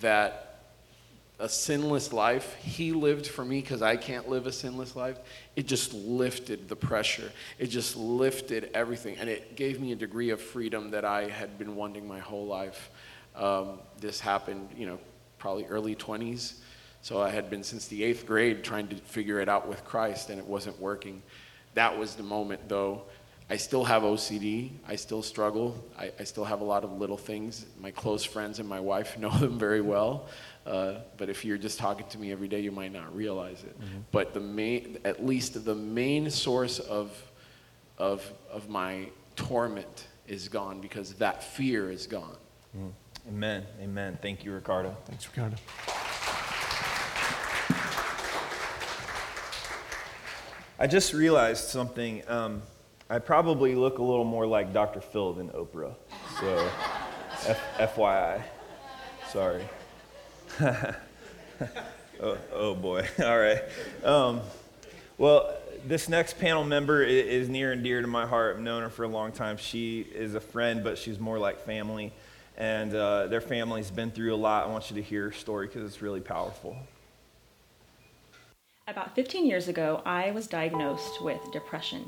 that 0.00 0.51
a 1.38 1.48
sinless 1.48 2.12
life 2.12 2.54
he 2.56 2.92
lived 2.92 3.26
for 3.26 3.44
me 3.44 3.60
because 3.60 3.82
I 3.82 3.96
can't 3.96 4.28
live 4.28 4.46
a 4.46 4.52
sinless 4.52 4.94
life, 4.94 5.18
it 5.56 5.66
just 5.66 5.92
lifted 5.92 6.68
the 6.68 6.76
pressure. 6.76 7.32
It 7.58 7.66
just 7.66 7.96
lifted 7.96 8.70
everything. 8.74 9.16
And 9.18 9.28
it 9.28 9.56
gave 9.56 9.80
me 9.80 9.92
a 9.92 9.96
degree 9.96 10.30
of 10.30 10.40
freedom 10.40 10.90
that 10.92 11.04
I 11.04 11.28
had 11.28 11.58
been 11.58 11.74
wanting 11.74 12.06
my 12.06 12.20
whole 12.20 12.46
life. 12.46 12.90
Um, 13.34 13.80
this 13.98 14.20
happened, 14.20 14.68
you 14.76 14.86
know, 14.86 14.98
probably 15.38 15.64
early 15.66 15.96
20s. 15.96 16.54
So 17.00 17.20
I 17.20 17.30
had 17.30 17.50
been 17.50 17.64
since 17.64 17.88
the 17.88 18.04
eighth 18.04 18.26
grade 18.26 18.62
trying 18.62 18.86
to 18.88 18.94
figure 18.94 19.40
it 19.40 19.48
out 19.48 19.66
with 19.66 19.84
Christ, 19.84 20.30
and 20.30 20.38
it 20.38 20.46
wasn't 20.46 20.80
working. 20.80 21.20
That 21.74 21.98
was 21.98 22.14
the 22.14 22.22
moment, 22.22 22.68
though. 22.68 23.02
I 23.52 23.58
still 23.58 23.84
have 23.84 24.02
OCD. 24.02 24.70
I 24.88 24.96
still 24.96 25.22
struggle. 25.22 25.84
I, 25.98 26.10
I 26.18 26.24
still 26.24 26.46
have 26.46 26.62
a 26.62 26.64
lot 26.64 26.84
of 26.84 26.92
little 26.98 27.18
things. 27.18 27.66
My 27.78 27.90
close 27.90 28.24
friends 28.24 28.60
and 28.60 28.66
my 28.66 28.80
wife 28.80 29.18
know 29.22 29.28
them 29.28 29.58
very 29.58 29.82
well. 29.82 30.26
Uh, 30.64 31.00
but 31.18 31.28
if 31.28 31.44
you're 31.44 31.58
just 31.58 31.78
talking 31.78 32.06
to 32.06 32.18
me 32.18 32.32
every 32.32 32.48
day, 32.48 32.60
you 32.60 32.72
might 32.72 32.94
not 32.94 33.14
realize 33.14 33.62
it. 33.62 33.78
Mm-hmm. 33.78 33.98
But 34.10 34.32
the 34.32 34.40
main, 34.40 34.96
at 35.04 35.26
least 35.26 35.66
the 35.66 35.74
main 35.74 36.30
source 36.30 36.78
of, 36.78 37.14
of, 37.98 38.24
of 38.50 38.70
my 38.70 39.10
torment 39.36 40.06
is 40.26 40.48
gone 40.48 40.80
because 40.80 41.12
that 41.16 41.44
fear 41.44 41.90
is 41.90 42.06
gone. 42.06 42.38
Mm. 42.74 42.92
Amen. 43.28 43.66
Amen. 43.82 44.18
Thank 44.22 44.46
you, 44.46 44.52
Ricardo. 44.52 44.96
Thanks, 45.04 45.28
Ricardo. 45.28 45.56
I 50.78 50.86
just 50.86 51.12
realized 51.12 51.68
something. 51.68 52.22
Um, 52.28 52.62
I 53.12 53.18
probably 53.18 53.74
look 53.74 53.98
a 53.98 54.02
little 54.02 54.24
more 54.24 54.46
like 54.46 54.72
Dr. 54.72 55.02
Phil 55.02 55.34
than 55.34 55.50
Oprah. 55.50 55.94
So, 56.40 56.70
F- 57.46 57.94
FYI. 57.94 58.42
Sorry. 59.28 59.62
oh, 62.22 62.38
oh, 62.54 62.74
boy. 62.74 63.06
All 63.22 63.38
right. 63.38 63.60
Um, 64.02 64.40
well, 65.18 65.54
this 65.86 66.08
next 66.08 66.38
panel 66.38 66.64
member 66.64 67.02
is 67.02 67.50
near 67.50 67.72
and 67.72 67.84
dear 67.84 68.00
to 68.00 68.08
my 68.08 68.24
heart. 68.24 68.56
I've 68.56 68.62
known 68.62 68.80
her 68.80 68.88
for 68.88 69.04
a 69.04 69.08
long 69.08 69.30
time. 69.30 69.58
She 69.58 70.00
is 70.00 70.34
a 70.34 70.40
friend, 70.40 70.82
but 70.82 70.96
she's 70.96 71.18
more 71.18 71.38
like 71.38 71.66
family. 71.66 72.14
And 72.56 72.94
uh, 72.94 73.26
their 73.26 73.42
family's 73.42 73.90
been 73.90 74.10
through 74.10 74.34
a 74.34 74.36
lot. 74.36 74.64
I 74.64 74.70
want 74.70 74.88
you 74.88 74.96
to 74.96 75.02
hear 75.02 75.24
her 75.24 75.32
story 75.32 75.66
because 75.66 75.84
it's 75.84 76.00
really 76.00 76.22
powerful. 76.22 76.78
About 78.88 79.14
15 79.14 79.44
years 79.44 79.68
ago, 79.68 80.00
I 80.06 80.30
was 80.30 80.46
diagnosed 80.46 81.22
with 81.22 81.40
depression. 81.52 82.06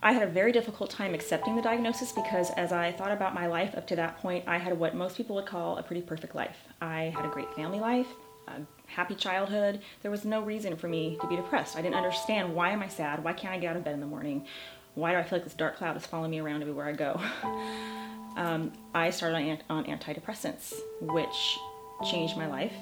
I 0.00 0.12
had 0.12 0.22
a 0.22 0.30
very 0.30 0.52
difficult 0.52 0.90
time 0.90 1.12
accepting 1.12 1.56
the 1.56 1.62
diagnosis 1.62 2.12
because 2.12 2.50
as 2.50 2.72
I 2.72 2.92
thought 2.92 3.10
about 3.10 3.34
my 3.34 3.48
life 3.48 3.74
up 3.76 3.86
to 3.88 3.96
that 3.96 4.18
point, 4.18 4.44
I 4.46 4.56
had 4.58 4.78
what 4.78 4.94
most 4.94 5.16
people 5.16 5.34
would 5.36 5.46
call 5.46 5.76
a 5.76 5.82
pretty 5.82 6.02
perfect 6.02 6.36
life. 6.36 6.56
I 6.80 7.12
had 7.16 7.24
a 7.24 7.28
great 7.28 7.52
family 7.54 7.80
life, 7.80 8.06
a 8.46 8.60
happy 8.86 9.16
childhood. 9.16 9.80
There 10.02 10.10
was 10.12 10.24
no 10.24 10.40
reason 10.40 10.76
for 10.76 10.86
me 10.86 11.18
to 11.20 11.26
be 11.26 11.34
depressed. 11.34 11.76
I 11.76 11.82
didn't 11.82 11.96
understand 11.96 12.54
why 12.54 12.70
am 12.70 12.80
I 12.80 12.88
sad? 12.88 13.24
Why 13.24 13.32
can't 13.32 13.52
I 13.52 13.58
get 13.58 13.70
out 13.70 13.76
of 13.76 13.84
bed 13.84 13.94
in 13.94 14.00
the 14.00 14.06
morning? 14.06 14.46
Why 14.94 15.12
do 15.12 15.18
I 15.18 15.24
feel 15.24 15.38
like 15.38 15.44
this 15.44 15.54
dark 15.54 15.76
cloud 15.76 15.96
is 15.96 16.06
following 16.06 16.30
me 16.30 16.38
around 16.38 16.62
everywhere 16.62 16.86
I 16.86 16.92
go? 16.92 17.20
um, 18.36 18.72
I 18.94 19.10
started 19.10 19.60
on, 19.68 19.84
on 19.84 19.98
antidepressants, 19.98 20.74
which 21.00 21.58
changed 22.08 22.36
my 22.36 22.46
life, 22.46 22.74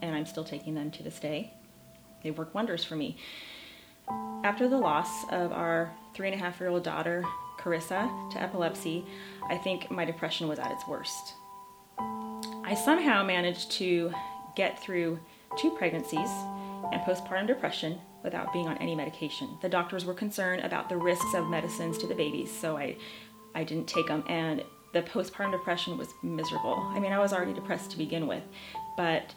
and 0.00 0.16
I'm 0.16 0.24
still 0.24 0.44
taking 0.44 0.74
them 0.74 0.90
to 0.92 1.02
this 1.02 1.18
day. 1.18 1.52
They 2.22 2.30
work 2.30 2.54
wonders 2.54 2.82
for 2.82 2.96
me. 2.96 3.18
After 4.42 4.68
the 4.68 4.78
loss 4.78 5.24
of 5.30 5.52
our 5.52 5.92
three 6.14 6.28
and 6.28 6.40
a 6.40 6.42
half 6.42 6.60
year 6.60 6.68
old 6.68 6.82
daughter, 6.82 7.24
Carissa, 7.58 8.30
to 8.32 8.40
epilepsy, 8.40 9.04
I 9.48 9.56
think 9.56 9.90
my 9.90 10.04
depression 10.04 10.48
was 10.48 10.58
at 10.58 10.70
its 10.70 10.86
worst. 10.86 11.34
I 12.64 12.74
somehow 12.74 13.22
managed 13.24 13.70
to 13.72 14.12
get 14.56 14.82
through 14.82 15.18
two 15.58 15.70
pregnancies 15.70 16.30
and 16.92 17.00
postpartum 17.02 17.46
depression 17.46 18.00
without 18.22 18.52
being 18.52 18.68
on 18.68 18.76
any 18.78 18.94
medication. 18.94 19.48
The 19.60 19.68
doctors 19.68 20.04
were 20.04 20.14
concerned 20.14 20.62
about 20.64 20.88
the 20.88 20.96
risks 20.96 21.34
of 21.34 21.48
medicines 21.48 21.98
to 21.98 22.06
the 22.06 22.14
babies, 22.14 22.50
so 22.50 22.76
I, 22.76 22.96
I 23.54 23.64
didn't 23.64 23.88
take 23.88 24.06
them, 24.06 24.24
and 24.28 24.62
the 24.92 25.02
postpartum 25.02 25.52
depression 25.52 25.98
was 25.98 26.08
miserable. 26.22 26.74
I 26.94 27.00
mean, 27.00 27.12
I 27.12 27.18
was 27.18 27.32
already 27.32 27.54
depressed 27.54 27.90
to 27.92 27.98
begin 27.98 28.26
with, 28.26 28.42
but 28.96 29.34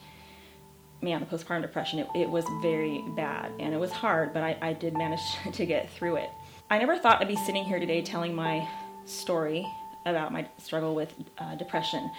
man, 1.01 1.19
the 1.19 1.25
postpartum 1.25 1.61
depression, 1.61 1.99
it, 1.99 2.07
it 2.15 2.29
was 2.29 2.45
very 2.61 3.03
bad 3.15 3.51
and 3.59 3.73
it 3.73 3.77
was 3.77 3.91
hard, 3.91 4.33
but 4.33 4.43
I, 4.43 4.57
I 4.61 4.73
did 4.73 4.97
manage 4.97 5.21
to 5.53 5.65
get 5.65 5.89
through 5.91 6.17
it. 6.17 6.29
I 6.67 6.80
never 6.80 6.97
thought 6.97 7.21
I'd 7.21 7.28
be 7.28 7.36
sitting 7.36 7.63
here 7.63 7.80
today 7.80 8.01
telling 8.01 8.34
my 8.34 8.67
story 9.06 9.67
about 10.08 10.34
my 10.34 10.47
struggle 10.58 10.95
with 10.95 11.13
uh, 11.38 11.54
depression. 11.56 12.10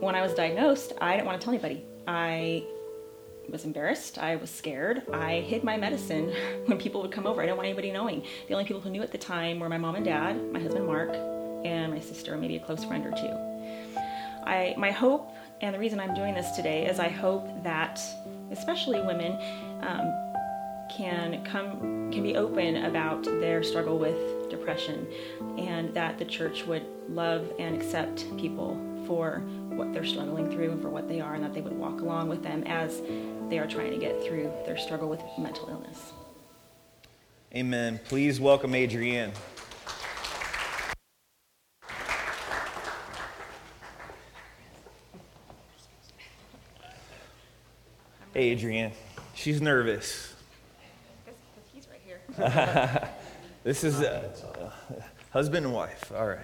When 0.00 0.14
I 0.14 0.22
was 0.22 0.32
diagnosed, 0.32 0.94
I 0.98 1.12
didn't 1.12 1.26
want 1.26 1.38
to 1.38 1.44
tell 1.44 1.52
anybody. 1.52 1.84
I 2.08 2.64
was 3.50 3.66
embarrassed. 3.66 4.16
I 4.16 4.36
was 4.36 4.50
scared. 4.50 5.02
I 5.12 5.40
hid 5.40 5.62
my 5.62 5.76
medicine 5.76 6.32
when 6.66 6.78
people 6.78 7.02
would 7.02 7.12
come 7.12 7.26
over. 7.26 7.42
I 7.42 7.44
didn't 7.44 7.58
want 7.58 7.66
anybody 7.66 7.90
knowing. 7.90 8.24
The 8.48 8.54
only 8.54 8.64
people 8.64 8.80
who 8.80 8.88
knew 8.88 9.02
at 9.02 9.12
the 9.12 9.18
time 9.18 9.60
were 9.60 9.68
my 9.68 9.78
mom 9.78 9.96
and 9.96 10.06
dad, 10.06 10.50
my 10.50 10.60
husband 10.60 10.86
Mark, 10.86 11.10
and 11.66 11.92
my 11.92 12.00
sister, 12.00 12.34
maybe 12.38 12.56
a 12.56 12.60
close 12.60 12.82
friend 12.82 13.04
or 13.04 13.10
two. 13.10 14.00
I, 14.46 14.74
my 14.78 14.90
hope 14.90 15.34
and 15.60 15.74
the 15.74 15.78
reason 15.78 16.00
I'm 16.00 16.14
doing 16.14 16.32
this 16.34 16.50
today 16.52 16.86
is 16.86 16.98
I 16.98 17.08
hope 17.08 17.62
that, 17.62 18.00
especially 18.50 19.02
women, 19.02 19.38
um, 19.82 20.21
can 20.96 21.44
come 21.44 22.10
can 22.12 22.22
be 22.22 22.36
open 22.36 22.84
about 22.84 23.24
their 23.24 23.62
struggle 23.62 23.98
with 23.98 24.50
depression, 24.50 25.06
and 25.56 25.94
that 25.94 26.18
the 26.18 26.24
church 26.24 26.64
would 26.66 26.84
love 27.08 27.50
and 27.58 27.74
accept 27.74 28.24
people 28.36 28.78
for 29.06 29.42
what 29.70 29.92
they're 29.92 30.04
struggling 30.04 30.50
through 30.50 30.70
and 30.70 30.82
for 30.82 30.90
what 30.90 31.08
they 31.08 31.20
are, 31.20 31.34
and 31.34 31.42
that 31.42 31.54
they 31.54 31.60
would 31.62 31.72
walk 31.72 32.00
along 32.00 32.28
with 32.28 32.42
them 32.42 32.62
as 32.64 33.00
they 33.48 33.58
are 33.58 33.66
trying 33.66 33.90
to 33.90 33.98
get 33.98 34.22
through 34.22 34.52
their 34.66 34.76
struggle 34.76 35.08
with 35.08 35.22
mental 35.38 35.68
illness. 35.68 36.12
Amen. 37.54 38.00
Please 38.08 38.40
welcome 38.40 38.72
Adrianne. 38.72 39.32
Adrianne. 48.34 48.92
She's 49.34 49.60
nervous. 49.60 50.31
This 53.64 53.84
is 53.84 54.00
uh, 54.00 54.72
husband 55.30 55.66
and 55.66 55.74
wife. 55.74 56.10
All 56.16 56.26
right. 56.26 56.40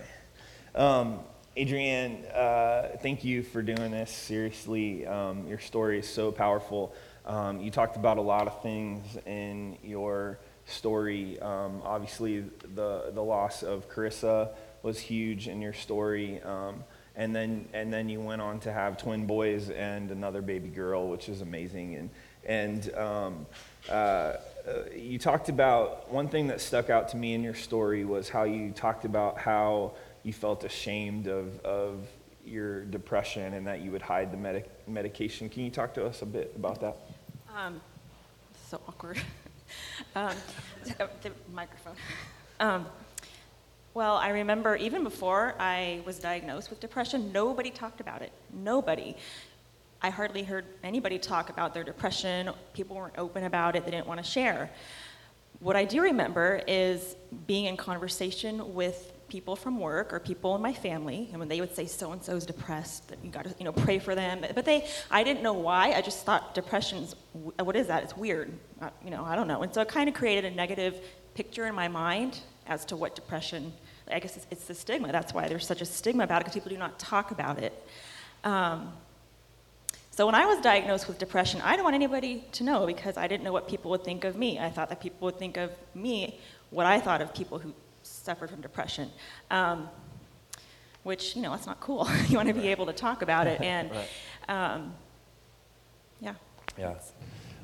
Um, 0.75 1.19
Adrianne, 1.57 2.25
uh, 2.33 2.97
thank 2.99 3.25
you 3.25 3.43
for 3.43 3.61
doing 3.61 3.91
this. 3.91 4.11
Seriously, 4.11 5.05
um, 5.05 5.49
your 5.49 5.59
story 5.59 5.99
is 5.99 6.09
so 6.09 6.31
powerful. 6.31 6.95
Um, 7.27 7.61
you 7.61 7.73
talked 7.73 7.97
about 7.97 8.19
a 8.19 8.23
lot 8.23 8.47
of 8.47 8.63
things 8.63 9.19
in 9.27 9.79
your 9.83 10.39
story. 10.67 11.41
Um, 11.41 11.83
obviously, 11.85 12.45
the, 12.75 13.11
the 13.13 13.23
loss 13.23 13.65
of 13.65 13.91
Carissa 13.91 14.51
was 14.83 15.01
huge 15.01 15.49
in 15.49 15.61
your 15.61 15.73
story. 15.73 16.41
Um, 16.43 16.85
and 17.17 17.35
then 17.35 17.69
and 17.73 17.93
then 17.93 18.09
you 18.09 18.21
went 18.21 18.41
on 18.41 18.61
to 18.61 18.73
have 18.73 18.97
twin 18.97 19.27
boys 19.27 19.71
and 19.71 20.13
another 20.13 20.41
baby 20.41 20.69
girl, 20.69 21.09
which 21.09 21.29
is 21.29 21.41
amazing. 21.41 21.97
And 21.97 22.11
and 22.45 22.95
um, 22.95 23.47
uh, 23.91 24.35
you 24.95 25.19
talked 25.19 25.49
about 25.49 26.11
one 26.13 26.29
thing 26.29 26.49
that 26.49 26.61
stuck 26.61 26.91
out 26.91 27.09
to 27.09 27.17
me 27.17 27.35
in 27.35 27.43
your 27.43 27.55
story 27.55 28.05
was 28.05 28.29
how 28.29 28.45
you 28.45 28.71
talked 28.73 29.05
about 29.05 29.39
how 29.39 29.93
you 30.23 30.33
felt 30.33 30.65
ashamed 30.65 31.27
of 31.27 31.61
of 31.61 32.07
your 32.45 32.85
depression 32.85 33.55
and 33.55 33.67
that 33.67 33.81
you 33.81 33.91
would 33.91 34.03
hide 34.03 34.33
the 34.33 34.37
medic- 34.37 34.71
medication. 34.89 35.49
Can 35.49 35.65
you 35.65 35.71
talk 35.71 35.95
to 35.95 36.05
us 36.05 36.23
a 36.23 36.27
bit 36.27 36.53
about 36.57 36.81
that? 36.81 36.97
Um, 37.57 37.81
so 38.69 38.81
awkward. 38.89 39.21
um, 40.17 40.35
the 41.23 41.33
microphone. 41.53 41.97
Um, 42.61 42.87
well, 43.95 44.17
I 44.17 44.31
remember 44.31 44.77
even 44.77 45.03
before 45.03 45.55
I 45.59 46.03
was 46.07 46.19
diagnosed 46.19 46.71
with 46.71 46.81
depression, 46.81 47.33
nobody 47.33 47.71
talked 47.71 48.01
about 48.01 48.23
it. 48.23 48.33
Nobody. 48.53 49.17
I 50.01 50.11
hardly 50.11 50.45
heard 50.45 50.65
anybody 50.85 51.19
talk 51.19 51.51
about 51.51 51.75
their 51.75 51.83
depression. 51.83 52.51
People 52.73 52.97
weren't 52.97 53.19
open 53.19 53.45
about 53.45 53.75
it, 53.75 53.85
they 53.85 53.91
didn't 53.91 54.07
want 54.07 54.23
to 54.23 54.29
share. 54.29 54.71
What 55.61 55.75
I 55.75 55.85
do 55.85 56.03
remember 56.03 56.63
is 56.69 57.17
being 57.49 57.65
in 57.65 57.77
conversation 57.77 58.75
with 58.75 59.13
people 59.29 59.57
from 59.57 59.79
work 59.79 60.13
or 60.13 60.21
people 60.21 60.55
in 60.55 60.63
my 60.63 60.73
family, 60.73 61.29
and 61.31 61.41
when 61.41 61.49
they 61.49 61.61
would 61.61 61.75
say 61.75 61.87
so 61.87 62.13
and 62.13 62.23
so 62.23 62.37
is 62.37 62.47
depressed, 62.47 63.09
that 63.09 63.19
you 63.25 63.31
got 63.31 63.45
to 63.45 63.55
you 63.59 63.65
know 63.65 63.73
pray 63.73 63.99
for 63.99 64.15
them. 64.15 64.45
But 64.55 64.65
they, 64.65 64.87
I 65.11 65.25
didn't 65.25 65.43
know 65.43 65.53
why. 65.53 65.93
I 65.93 66.01
just 66.01 66.25
thought 66.25 66.55
depression's 66.55 67.17
what 67.33 67.75
is 67.75 67.89
that? 67.89 68.05
It's 68.05 68.17
weird. 68.17 68.53
Uh, 68.81 68.91
you 69.05 69.11
know, 69.11 69.25
I 69.25 69.35
don't 69.35 69.49
know. 69.49 69.63
And 69.63 69.75
so 69.75 69.81
it 69.81 69.89
kind 69.89 70.09
of 70.09 70.15
created 70.15 70.45
a 70.45 70.51
negative 70.53 71.01
picture 71.35 71.67
in 71.67 71.75
my 71.75 71.89
mind 71.89 72.39
as 72.69 72.85
to 72.87 72.97
what 72.97 73.15
depression. 73.15 73.73
I 74.11 74.21
guess 74.21 74.37
it's, 74.37 74.47
it's 74.51 74.65
the 74.67 74.75
stigma. 74.75 75.13
That's 75.13 75.35
why 75.35 75.49
there's 75.49 75.67
such 75.67 75.83
a 75.83 75.87
stigma 75.87 76.25
about 76.25 76.43
it 76.43 76.45
because 76.45 76.55
people 76.55 76.71
do 76.71 76.79
not 76.79 76.99
talk 76.99 77.31
about 77.33 77.59
it. 77.59 77.87
Um, 78.45 78.93
so 80.19 80.27
when 80.27 80.35
I 80.35 80.47
was 80.47 80.59
diagnosed 80.59 81.07
with 81.07 81.17
depression, 81.17 81.61
I 81.61 81.71
didn't 81.71 81.85
want 81.85 81.95
anybody 81.95 82.45
to 82.51 82.65
know 82.65 82.87
because 82.87 83.17
I 83.17 83.29
didn't 83.29 83.45
know 83.45 83.53
what 83.53 83.69
people 83.69 83.93
would 83.93 84.03
think 84.03 84.25
of 84.25 84.37
me. 84.37 84.59
I 84.59 84.69
thought 84.69 84.89
that 84.89 85.01
people 85.01 85.27
would 85.27 85.39
think 85.39 85.57
of 85.57 85.71
me 85.95 86.41
what 86.71 86.87
I 86.87 86.99
thought 86.99 87.23
of 87.23 87.33
people 87.33 87.61
who 87.61 87.73
suffered 88.03 88.51
from 88.51 88.61
depression, 88.61 89.11
um, 89.53 89.89
which 91.05 91.37
you 91.37 91.43
know 91.43 91.53
that's 91.53 91.69
not 91.69 91.79
cool. 91.79 92.09
you 92.29 92.37
want 92.37 92.49
to 92.49 92.55
be 92.55 92.67
able 92.67 92.87
to 92.87 92.93
talk 92.93 93.23
about 93.23 93.47
it, 93.47 93.61
and 93.75 93.93
right. 93.93 94.09
um, 94.49 94.93
yeah. 96.21 96.35
Yeah. 96.77 96.95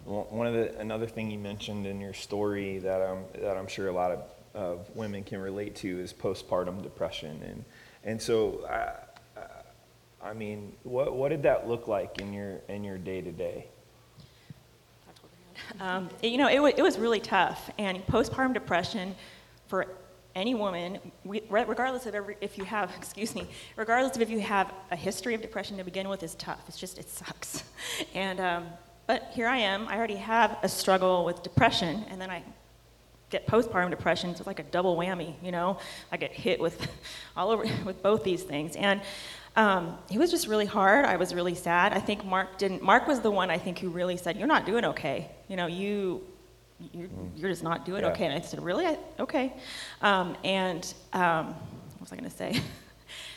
Well, 0.04 0.28
one 0.30 0.46
of 0.46 0.54
the 0.54 0.78
another 0.78 1.08
thing 1.08 1.32
you 1.32 1.40
mentioned 1.40 1.88
in 1.88 2.00
your 2.00 2.14
story 2.14 2.78
that 2.78 3.02
I'm 3.02 3.24
that 3.42 3.56
I'm 3.56 3.66
sure 3.66 3.88
a 3.88 3.92
lot 3.92 4.12
of, 4.12 4.22
of 4.54 4.94
women 4.94 5.24
can 5.24 5.40
relate 5.40 5.74
to 5.82 5.98
is 5.98 6.12
postpartum 6.12 6.84
depression, 6.84 7.42
and 7.44 7.64
and 8.04 8.22
so. 8.22 8.64
I, 8.70 9.03
I 10.24 10.32
mean, 10.32 10.72
what, 10.84 11.14
what 11.14 11.28
did 11.28 11.42
that 11.42 11.68
look 11.68 11.86
like 11.86 12.20
in 12.20 12.32
your 12.32 12.60
in 12.68 12.82
your 12.82 12.96
day 12.96 13.20
to 13.20 13.30
day? 13.30 13.66
You 16.22 16.38
know, 16.38 16.48
it, 16.48 16.56
w- 16.56 16.74
it 16.76 16.82
was 16.82 16.98
really 16.98 17.20
tough, 17.20 17.70
and 17.78 18.04
postpartum 18.06 18.54
depression 18.54 19.14
for 19.66 19.86
any 20.34 20.54
woman, 20.54 20.98
regardless 21.24 22.06
of 22.06 22.14
every, 22.14 22.36
if 22.40 22.58
you 22.58 22.64
have, 22.64 22.90
excuse 22.98 23.34
me, 23.34 23.46
regardless 23.76 24.16
of 24.16 24.22
if 24.22 24.30
you 24.30 24.40
have 24.40 24.72
a 24.90 24.96
history 24.96 25.34
of 25.34 25.42
depression 25.42 25.76
to 25.76 25.84
begin 25.84 26.08
with, 26.08 26.22
is 26.22 26.34
tough. 26.36 26.60
It's 26.68 26.78
just 26.78 26.98
it 26.98 27.08
sucks, 27.10 27.64
and 28.14 28.40
um, 28.40 28.66
but 29.06 29.30
here 29.34 29.46
I 29.46 29.58
am. 29.58 29.86
I 29.88 29.98
already 29.98 30.16
have 30.16 30.56
a 30.62 30.68
struggle 30.68 31.26
with 31.26 31.42
depression, 31.42 32.04
and 32.08 32.18
then 32.18 32.30
I 32.30 32.42
get 33.28 33.46
postpartum 33.46 33.90
depression. 33.90 34.34
So 34.34 34.40
it's 34.40 34.46
like 34.46 34.58
a 34.58 34.64
double 34.64 34.96
whammy, 34.96 35.34
you 35.42 35.52
know. 35.52 35.78
I 36.10 36.16
get 36.16 36.32
hit 36.32 36.60
with 36.60 36.88
all 37.36 37.50
over 37.50 37.64
with 37.84 38.02
both 38.02 38.24
these 38.24 38.42
things, 38.42 38.74
and 38.74 39.02
um, 39.56 39.96
it 40.10 40.18
was 40.18 40.30
just 40.30 40.48
really 40.48 40.66
hard. 40.66 41.04
I 41.04 41.16
was 41.16 41.34
really 41.34 41.54
sad. 41.54 41.92
I 41.92 42.00
think 42.00 42.24
Mark 42.24 42.58
didn't. 42.58 42.82
Mark 42.82 43.06
was 43.06 43.20
the 43.20 43.30
one 43.30 43.50
I 43.50 43.58
think 43.58 43.78
who 43.78 43.88
really 43.88 44.16
said, 44.16 44.36
"You're 44.36 44.48
not 44.48 44.66
doing 44.66 44.84
okay. 44.84 45.30
You 45.48 45.56
know, 45.56 45.66
you." 45.66 46.22
You're, 46.92 47.06
mm. 47.06 47.30
you're 47.36 47.48
just 47.48 47.62
not 47.62 47.86
doing 47.86 48.02
yeah. 48.02 48.10
okay. 48.10 48.26
And 48.26 48.34
I 48.34 48.40
said, 48.40 48.62
Really? 48.62 48.84
I, 48.84 48.98
okay. 49.20 49.54
Um, 50.02 50.36
and 50.42 50.92
um, 51.12 51.46
what 51.46 52.00
was 52.00 52.12
I 52.12 52.16
going 52.16 52.28
to 52.28 52.36
say? 52.36 52.60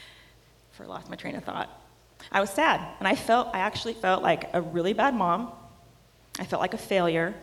For 0.72 0.88
lost 0.88 1.08
my 1.08 1.16
train 1.16 1.36
of 1.36 1.44
thought. 1.44 1.70
I 2.32 2.42
was 2.42 2.50
sad. 2.50 2.82
And 3.00 3.08
I 3.08 3.16
felt, 3.16 3.50
I 3.54 3.60
actually 3.60 3.94
felt 3.94 4.24
like 4.24 4.50
a 4.54 4.62
really 4.62 4.94
bad 4.94 5.14
mom. 5.14 5.52
I 6.40 6.46
felt 6.46 6.62
like 6.62 6.74
a 6.74 6.80
failure 6.80 7.36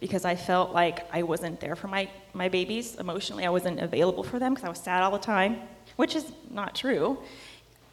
because 0.00 0.24
I 0.24 0.34
felt 0.36 0.72
like 0.72 1.06
I 1.12 1.22
wasn't 1.22 1.60
there 1.60 1.76
for 1.76 1.88
my, 1.88 2.08
my 2.32 2.48
babies 2.48 2.96
emotionally. 2.96 3.44
I 3.44 3.50
wasn't 3.50 3.80
available 3.80 4.22
for 4.22 4.38
them 4.38 4.54
because 4.54 4.64
I 4.64 4.68
was 4.68 4.78
sad 4.78 5.02
all 5.02 5.10
the 5.10 5.18
time, 5.18 5.60
which 5.96 6.16
is 6.16 6.30
not 6.50 6.74
true. 6.74 7.18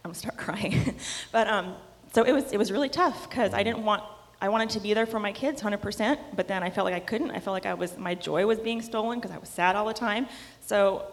I'm 0.04 0.10
gonna 0.10 0.16
start 0.16 0.38
crying. 0.46 0.96
but 1.32 1.48
um, 1.48 1.76
so 2.14 2.24
it 2.24 2.32
was 2.32 2.52
it 2.52 2.58
was 2.58 2.72
really 2.72 2.90
tough 2.90 3.30
because 3.30 3.54
I 3.54 3.64
didn't 3.64 3.84
want 3.84 4.04
I 4.42 4.50
wanted 4.50 4.72
to 4.72 4.80
be 4.80 4.94
there 4.94 5.06
for 5.06 5.20
my 5.20 5.32
kids 5.32 5.62
100%, 5.62 6.18
but 6.36 6.48
then 6.48 6.64
I 6.64 6.72
felt 6.72 6.86
like 6.86 6.96
I 6.96 7.00
couldn't. 7.00 7.30
I 7.30 7.40
felt 7.40 7.54
like 7.54 7.68
I 7.68 7.76
was 7.76 7.98
my 7.98 8.16
joy 8.16 8.46
was 8.46 8.60
being 8.60 8.82
stolen 8.82 9.20
because 9.20 9.32
I 9.32 9.38
was 9.38 9.50
sad 9.50 9.76
all 9.76 9.86
the 9.86 9.94
time. 9.94 10.28
So 10.62 11.06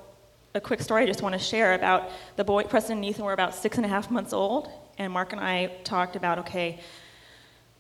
a 0.55 0.61
quick 0.61 0.81
story 0.81 1.03
I 1.03 1.07
just 1.07 1.23
want 1.23 1.35
to 1.35 1.39
share 1.39 1.75
about 1.75 2.11
the 2.37 2.45
boy 2.45 2.63
Preston 2.65 2.97
and 2.97 3.05
Ethan 3.05 3.25
were 3.25 3.35
about 3.35 3.55
six 3.55 3.77
and 3.77 3.85
a 3.85 3.89
half 3.89 4.11
months 4.11 4.33
old, 4.33 4.71
and 4.97 5.13
Mark 5.13 5.33
and 5.33 5.41
I 5.41 5.67
talked 5.85 6.17
about 6.17 6.39
okay, 6.41 6.81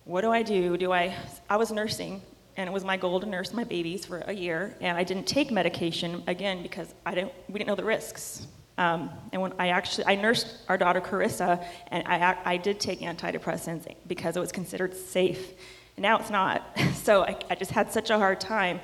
what 0.04 0.20
do 0.20 0.30
I 0.30 0.42
do? 0.42 0.76
Do 0.76 0.92
I 0.92 1.14
I 1.48 1.56
was 1.56 1.72
nursing 1.72 2.22
and 2.59 2.68
it 2.68 2.72
was 2.72 2.84
my 2.84 2.96
goal 2.96 3.20
to 3.20 3.26
nurse 3.26 3.54
my 3.54 3.64
babies 3.64 4.04
for 4.04 4.18
a 4.26 4.32
year 4.32 4.76
and 4.80 4.98
i 4.98 5.04
didn't 5.04 5.26
take 5.26 5.50
medication 5.50 6.22
again 6.26 6.61
because 6.61 6.92
i 7.06 7.14
didn't 7.14 7.32
we 7.48 7.54
didn't 7.54 7.68
know 7.68 7.76
the 7.76 7.84
risks 7.84 8.48
um, 8.79 9.11
and 9.33 9.43
when 9.43 9.53
I 9.59 9.68
actually, 9.68 10.07
I 10.07 10.14
nursed 10.14 10.47
our 10.68 10.79
daughter 10.79 11.01
Carissa, 11.01 11.62
and 11.89 12.07
I, 12.07 12.37
I 12.45 12.57
did 12.57 12.79
take 12.79 13.01
antidepressants 13.01 13.93
because 14.07 14.37
it 14.37 14.41
was 14.41 14.53
considered 14.53 14.95
safe. 14.95 15.53
And 15.97 16.03
now 16.03 16.18
it's 16.18 16.31
not. 16.31 16.64
So 16.95 17.22
I, 17.24 17.37
I 17.49 17.55
just 17.55 17.70
had 17.70 17.91
such 17.91 18.11
a 18.11 18.18
hard 18.18 18.39
time. 18.39 18.81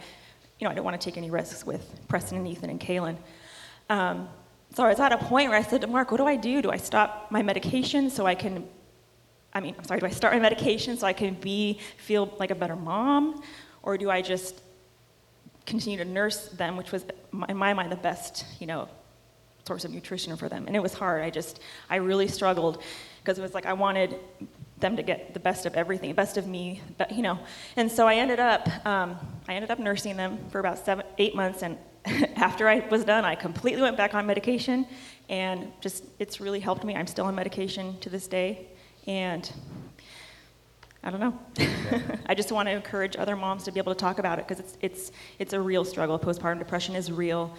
You 0.58 0.64
know, 0.64 0.70
I 0.70 0.74
didn't 0.74 0.84
want 0.84 0.98
to 1.00 1.04
take 1.04 1.18
any 1.18 1.30
risks 1.30 1.66
with 1.66 2.00
Preston 2.08 2.38
and 2.38 2.48
Ethan 2.48 2.70
and 2.70 2.80
Kaylin. 2.80 3.16
Um, 3.90 4.28
so 4.72 4.82
I 4.82 4.88
was 4.88 4.98
at 4.98 5.12
a 5.12 5.18
point 5.18 5.50
where 5.50 5.58
I 5.58 5.62
said 5.62 5.82
to 5.82 5.86
Mark, 5.86 6.10
what 6.10 6.16
do 6.16 6.26
I 6.26 6.36
do? 6.36 6.62
Do 6.62 6.70
I 6.70 6.78
stop 6.78 7.30
my 7.30 7.42
medication 7.42 8.08
so 8.08 8.24
I 8.24 8.34
can, 8.34 8.66
I 9.52 9.60
mean, 9.60 9.74
I'm 9.78 9.84
sorry, 9.84 10.00
do 10.00 10.06
I 10.06 10.10
start 10.10 10.32
my 10.32 10.40
medication 10.40 10.96
so 10.96 11.06
I 11.06 11.12
can 11.12 11.34
be, 11.34 11.78
feel 11.98 12.34
like 12.38 12.50
a 12.50 12.54
better 12.54 12.76
mom? 12.76 13.42
Or 13.82 13.98
do 13.98 14.10
I 14.10 14.22
just 14.22 14.62
continue 15.66 15.98
to 15.98 16.04
nurse 16.04 16.48
them, 16.48 16.76
which 16.76 16.92
was, 16.92 17.04
in 17.48 17.56
my 17.56 17.74
mind, 17.74 17.92
the 17.92 17.96
best, 17.96 18.46
you 18.58 18.66
know, 18.66 18.88
source 19.66 19.84
of 19.84 19.92
nutrition 19.92 20.36
for 20.36 20.48
them. 20.48 20.66
And 20.66 20.76
it 20.76 20.82
was 20.82 20.94
hard. 20.94 21.22
I 21.22 21.30
just, 21.30 21.60
I 21.88 21.96
really 21.96 22.28
struggled 22.28 22.82
because 23.22 23.38
it 23.38 23.42
was 23.42 23.54
like 23.54 23.66
I 23.66 23.72
wanted 23.72 24.16
them 24.78 24.96
to 24.96 25.02
get 25.02 25.32
the 25.32 25.40
best 25.40 25.64
of 25.66 25.74
everything, 25.74 26.10
the 26.10 26.14
best 26.14 26.36
of 26.36 26.46
me, 26.46 26.82
but, 26.98 27.12
you 27.12 27.22
know. 27.22 27.38
And 27.76 27.90
so 27.90 28.06
I 28.06 28.16
ended 28.16 28.40
up, 28.40 28.68
um, 28.86 29.16
I 29.48 29.54
ended 29.54 29.70
up 29.70 29.78
nursing 29.78 30.16
them 30.16 30.38
for 30.50 30.58
about 30.58 30.84
seven, 30.84 31.06
eight 31.18 31.34
months. 31.34 31.62
And 31.62 31.78
after 32.36 32.68
I 32.68 32.86
was 32.88 33.04
done, 33.04 33.24
I 33.24 33.34
completely 33.34 33.82
went 33.82 33.96
back 33.96 34.14
on 34.14 34.26
medication, 34.26 34.86
and 35.28 35.72
just 35.80 36.04
it's 36.18 36.40
really 36.40 36.60
helped 36.60 36.84
me. 36.84 36.94
I'm 36.94 37.06
still 37.06 37.24
on 37.24 37.34
medication 37.34 37.98
to 38.00 38.10
this 38.10 38.26
day, 38.26 38.68
and 39.06 39.50
I 41.02 41.10
don't 41.10 41.20
know. 41.20 41.38
I 42.26 42.34
just 42.34 42.52
want 42.52 42.68
to 42.68 42.72
encourage 42.72 43.16
other 43.16 43.36
moms 43.36 43.64
to 43.64 43.72
be 43.72 43.80
able 43.80 43.94
to 43.94 43.98
talk 43.98 44.18
about 44.18 44.38
it 44.38 44.46
because 44.46 44.60
it's 44.60 44.78
it's 44.82 45.12
it's 45.38 45.52
a 45.54 45.60
real 45.60 45.84
struggle. 45.84 46.18
Postpartum 46.18 46.58
depression 46.58 46.94
is 46.94 47.10
real, 47.10 47.54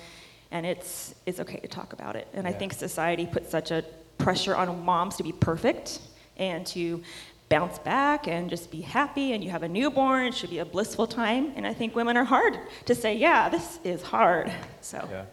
and 0.52 0.66
it's 0.66 1.16
it's 1.26 1.40
okay 1.40 1.60
to 1.60 1.68
talk 1.68 1.94
about 1.94 2.16
it. 2.16 2.28
And 2.34 2.44
yeah. 2.44 2.50
I 2.50 2.54
think 2.54 2.74
society 2.74 3.26
puts 3.26 3.50
such 3.50 3.72
a 3.72 3.84
pressure 4.18 4.56
on 4.56 4.84
moms 4.86 5.18
to 5.18 5.24
be 5.24 5.32
perfect 5.32 6.00
and 6.38 6.66
to 6.68 7.04
bounce 7.50 7.78
back 7.80 8.28
and 8.28 8.50
just 8.50 8.72
be 8.72 8.82
happy 8.82 9.34
and 9.34 9.44
you 9.44 9.52
have 9.52 9.62
a 9.62 9.68
newborn 9.68 10.26
it 10.26 10.34
should 10.34 10.50
be 10.50 10.60
a 10.60 10.66
blissful 10.66 11.08
time. 11.08 11.54
And 11.56 11.68
i 11.68 11.74
think 11.74 11.96
women 11.96 12.18
are 12.18 12.24
hard 12.24 12.58
to 12.86 12.96
say 12.96 13.16
yeah 13.16 13.50
this 13.50 13.80
is 13.84 14.02
hard. 14.02 14.52
So 14.82 15.08
yeah. 15.12 15.26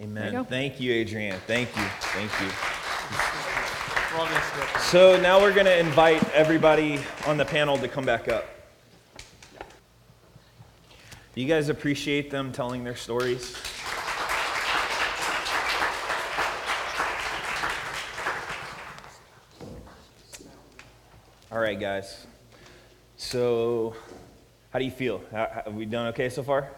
amen. 0.00 0.32
you 0.32 0.44
thank 0.44 0.80
you 0.80 0.92
adrianne. 1.04 1.38
Thank 1.46 1.68
you. 1.76 1.84
Thank 2.00 2.30
you. 2.40 2.48
So 4.90 5.18
now 5.20 5.40
we're 5.40 5.54
going 5.54 5.66
to 5.66 5.78
invite 5.78 6.22
everybody 6.34 7.00
on 7.26 7.38
the 7.38 7.46
panel 7.46 7.78
to 7.78 7.88
come 7.88 8.04
back 8.04 8.28
up. 8.28 8.44
Do 11.34 11.40
you 11.40 11.48
guys 11.48 11.70
appreciate 11.70 12.30
them 12.30 12.52
telling 12.52 12.84
their 12.84 12.94
stories 12.94 13.56
All 21.52 21.58
right, 21.58 21.78
guys. 21.78 22.26
So, 23.18 23.94
how 24.70 24.78
do 24.78 24.86
you 24.86 24.90
feel? 24.90 25.20
Have 25.32 25.74
we 25.74 25.84
done 25.84 26.06
okay 26.06 26.30
so 26.30 26.42
far? 26.42 26.70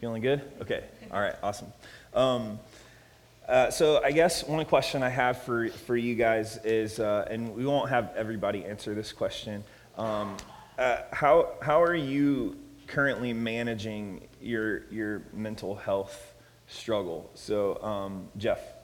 Feeling 0.00 0.22
good? 0.22 0.50
Okay. 0.62 0.82
All 1.12 1.20
right. 1.20 1.34
Awesome. 1.42 1.70
Um, 2.14 2.58
uh, 3.46 3.70
so, 3.70 4.02
I 4.02 4.12
guess 4.12 4.44
one 4.44 4.64
question 4.64 5.02
I 5.02 5.10
have 5.10 5.42
for, 5.42 5.68
for 5.68 5.94
you 5.94 6.14
guys 6.14 6.56
is, 6.64 6.98
uh, 7.00 7.28
and 7.30 7.54
we 7.54 7.66
won't 7.66 7.90
have 7.90 8.10
everybody 8.16 8.64
answer 8.64 8.94
this 8.94 9.12
question. 9.12 9.62
Um, 9.98 10.38
uh, 10.78 11.02
how, 11.12 11.56
how 11.60 11.82
are 11.82 11.94
you 11.94 12.56
currently 12.86 13.34
managing 13.34 14.26
your, 14.40 14.86
your 14.90 15.20
mental 15.34 15.74
health 15.74 16.32
struggle? 16.66 17.30
So, 17.34 17.78
um, 17.82 18.28
Jeff. 18.38 18.77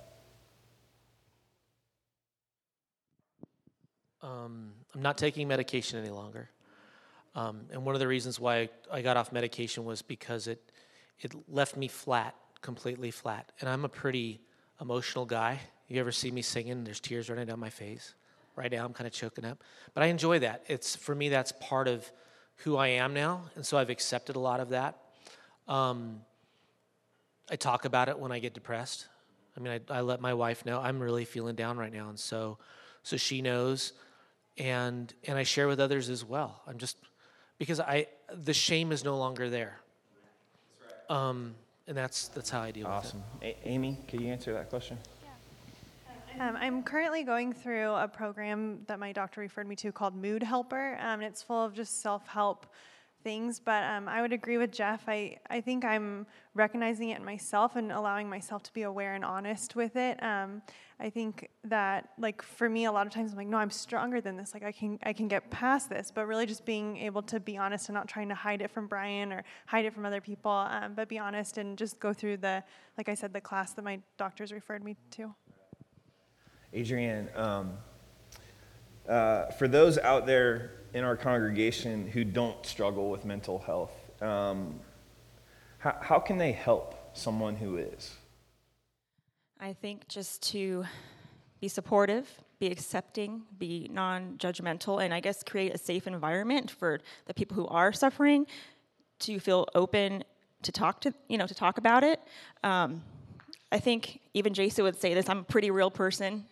Um, 4.24 4.72
I'm 4.94 5.02
not 5.02 5.18
taking 5.18 5.46
medication 5.46 5.98
any 5.98 6.08
longer. 6.08 6.48
Um, 7.34 7.66
and 7.70 7.84
one 7.84 7.94
of 7.94 8.00
the 8.00 8.08
reasons 8.08 8.40
why 8.40 8.70
I 8.90 9.02
got 9.02 9.18
off 9.18 9.32
medication 9.32 9.84
was 9.84 10.00
because 10.00 10.46
it, 10.46 10.72
it 11.20 11.34
left 11.46 11.76
me 11.76 11.88
flat, 11.88 12.34
completely 12.62 13.10
flat. 13.10 13.52
And 13.60 13.68
I'm 13.68 13.84
a 13.84 13.88
pretty 13.88 14.40
emotional 14.80 15.26
guy, 15.26 15.60
You 15.88 16.00
ever 16.00 16.12
see 16.12 16.30
me 16.30 16.40
singing? 16.40 16.84
There's 16.84 17.00
tears 17.00 17.28
running 17.28 17.46
down 17.46 17.60
my 17.60 17.68
face. 17.68 18.14
Right 18.56 18.72
now, 18.72 18.86
I'm 18.86 18.94
kind 18.94 19.06
of 19.06 19.12
choking 19.12 19.44
up. 19.44 19.62
But 19.92 20.04
I 20.04 20.06
enjoy 20.06 20.38
that. 20.38 20.64
It's 20.68 20.96
for 20.96 21.14
me. 21.14 21.28
That's 21.28 21.52
part 21.60 21.86
of 21.86 22.10
who 22.58 22.76
I 22.76 22.86
am 22.88 23.12
now, 23.12 23.42
and 23.56 23.66
so 23.66 23.76
I've 23.76 23.90
accepted 23.90 24.36
a 24.36 24.38
lot 24.38 24.60
of 24.60 24.70
that. 24.70 24.96
Um, 25.66 26.20
I 27.50 27.56
talk 27.56 27.84
about 27.84 28.08
it 28.08 28.18
when 28.18 28.30
I 28.30 28.38
get 28.38 28.54
depressed. 28.54 29.08
I 29.56 29.60
mean, 29.60 29.80
I, 29.90 29.98
I 29.98 30.00
let 30.02 30.20
my 30.20 30.34
wife 30.34 30.64
know 30.64 30.80
I'm 30.80 31.00
really 31.00 31.24
feeling 31.24 31.56
down 31.56 31.76
right 31.76 31.92
now, 31.92 32.08
and 32.08 32.18
so 32.18 32.58
so 33.04 33.18
she 33.18 33.42
knows, 33.42 33.92
and 34.58 35.12
and 35.26 35.38
I 35.38 35.42
share 35.42 35.68
with 35.68 35.80
others 35.80 36.08
as 36.08 36.24
well. 36.24 36.62
I'm 36.66 36.78
just 36.78 36.96
because 37.58 37.80
I 37.80 38.06
the 38.32 38.54
shame 38.54 38.92
is 38.92 39.04
no 39.04 39.16
longer 39.18 39.50
there. 39.50 39.80
Um, 41.10 41.54
and 41.86 41.96
that's 41.96 42.28
that's 42.28 42.50
how 42.50 42.60
I 42.62 42.70
deal 42.70 42.86
Awesome. 42.86 43.22
with 43.34 43.42
it. 43.48 43.58
A- 43.64 43.68
Amy, 43.68 43.98
could 44.08 44.20
you 44.20 44.28
answer 44.28 44.52
that 44.52 44.70
question? 44.70 44.98
Um, 46.40 46.56
I'm 46.56 46.82
currently 46.82 47.22
going 47.22 47.52
through 47.52 47.90
a 47.92 48.08
program 48.08 48.80
that 48.88 48.98
my 48.98 49.12
doctor 49.12 49.40
referred 49.40 49.68
me 49.68 49.76
to 49.76 49.92
called 49.92 50.16
Mood 50.16 50.42
Helper. 50.42 50.96
Um, 50.98 51.20
and 51.20 51.22
it's 51.22 51.42
full 51.42 51.62
of 51.62 51.74
just 51.74 52.02
self 52.02 52.26
help 52.26 52.66
things. 53.22 53.60
But 53.60 53.84
um, 53.84 54.08
I 54.08 54.20
would 54.20 54.32
agree 54.32 54.58
with 54.58 54.72
Jeff. 54.72 55.04
I, 55.06 55.38
I 55.48 55.60
think 55.60 55.84
I'm 55.84 56.26
recognizing 56.54 57.10
it 57.10 57.18
in 57.18 57.24
myself 57.24 57.76
and 57.76 57.92
allowing 57.92 58.28
myself 58.28 58.64
to 58.64 58.72
be 58.72 58.82
aware 58.82 59.14
and 59.14 59.24
honest 59.24 59.76
with 59.76 59.94
it. 59.94 60.20
Um, 60.22 60.62
I 61.00 61.10
think 61.10 61.50
that, 61.64 62.10
like, 62.18 62.40
for 62.40 62.68
me, 62.68 62.84
a 62.84 62.92
lot 62.92 63.06
of 63.06 63.12
times 63.12 63.32
I'm 63.32 63.36
like, 63.36 63.48
no, 63.48 63.56
I'm 63.56 63.70
stronger 63.70 64.20
than 64.20 64.36
this. 64.36 64.54
Like, 64.54 64.62
I 64.62 64.70
can, 64.70 64.98
I 65.02 65.12
can 65.12 65.26
get 65.26 65.50
past 65.50 65.90
this. 65.90 66.12
But 66.14 66.26
really 66.26 66.46
just 66.46 66.64
being 66.64 66.96
able 66.98 67.22
to 67.22 67.40
be 67.40 67.56
honest 67.56 67.88
and 67.88 67.94
not 67.94 68.08
trying 68.08 68.28
to 68.28 68.34
hide 68.34 68.62
it 68.62 68.70
from 68.70 68.86
Brian 68.86 69.32
or 69.32 69.42
hide 69.66 69.84
it 69.84 69.92
from 69.92 70.06
other 70.06 70.20
people, 70.20 70.50
um, 70.50 70.94
but 70.94 71.08
be 71.08 71.18
honest 71.18 71.58
and 71.58 71.76
just 71.76 71.98
go 71.98 72.12
through 72.12 72.36
the, 72.36 72.62
like 72.96 73.08
I 73.08 73.14
said, 73.14 73.32
the 73.32 73.40
class 73.40 73.72
that 73.72 73.84
my 73.84 73.98
doctors 74.16 74.52
referred 74.52 74.84
me 74.84 74.96
to. 75.12 75.34
Adrianne, 76.72 77.36
um, 77.38 77.72
uh, 79.08 79.46
for 79.52 79.68
those 79.68 79.98
out 79.98 80.26
there 80.26 80.72
in 80.92 81.04
our 81.04 81.16
congregation 81.16 82.08
who 82.08 82.24
don't 82.24 82.64
struggle 82.64 83.10
with 83.10 83.24
mental 83.24 83.58
health, 83.58 83.92
um, 84.22 84.78
how, 85.78 85.96
how 86.00 86.18
can 86.18 86.38
they 86.38 86.52
help 86.52 87.10
someone 87.14 87.56
who 87.56 87.76
is? 87.76 88.12
I 89.60 89.72
think 89.72 90.08
just 90.08 90.42
to 90.50 90.84
be 91.60 91.68
supportive, 91.68 92.28
be 92.58 92.66
accepting, 92.66 93.42
be 93.58 93.88
non 93.90 94.36
judgmental, 94.38 95.02
and 95.02 95.14
I 95.14 95.20
guess 95.20 95.42
create 95.42 95.74
a 95.74 95.78
safe 95.78 96.06
environment 96.06 96.70
for 96.70 97.00
the 97.26 97.34
people 97.34 97.56
who 97.56 97.66
are 97.68 97.92
suffering 97.92 98.46
to 99.20 99.38
feel 99.38 99.66
open 99.74 100.24
to 100.62 100.72
talk 100.72 101.00
to, 101.02 101.14
you 101.28 101.38
know, 101.38 101.46
to 101.46 101.54
talk 101.54 101.78
about 101.78 102.02
it. 102.02 102.20
Um, 102.62 103.02
I 103.70 103.78
think 103.78 104.20
even 104.34 104.54
Jason 104.54 104.84
would 104.84 105.00
say 105.00 105.14
this 105.14 105.28
I'm 105.28 105.38
a 105.38 105.44
pretty 105.44 105.70
real 105.70 105.90
person. 105.90 106.44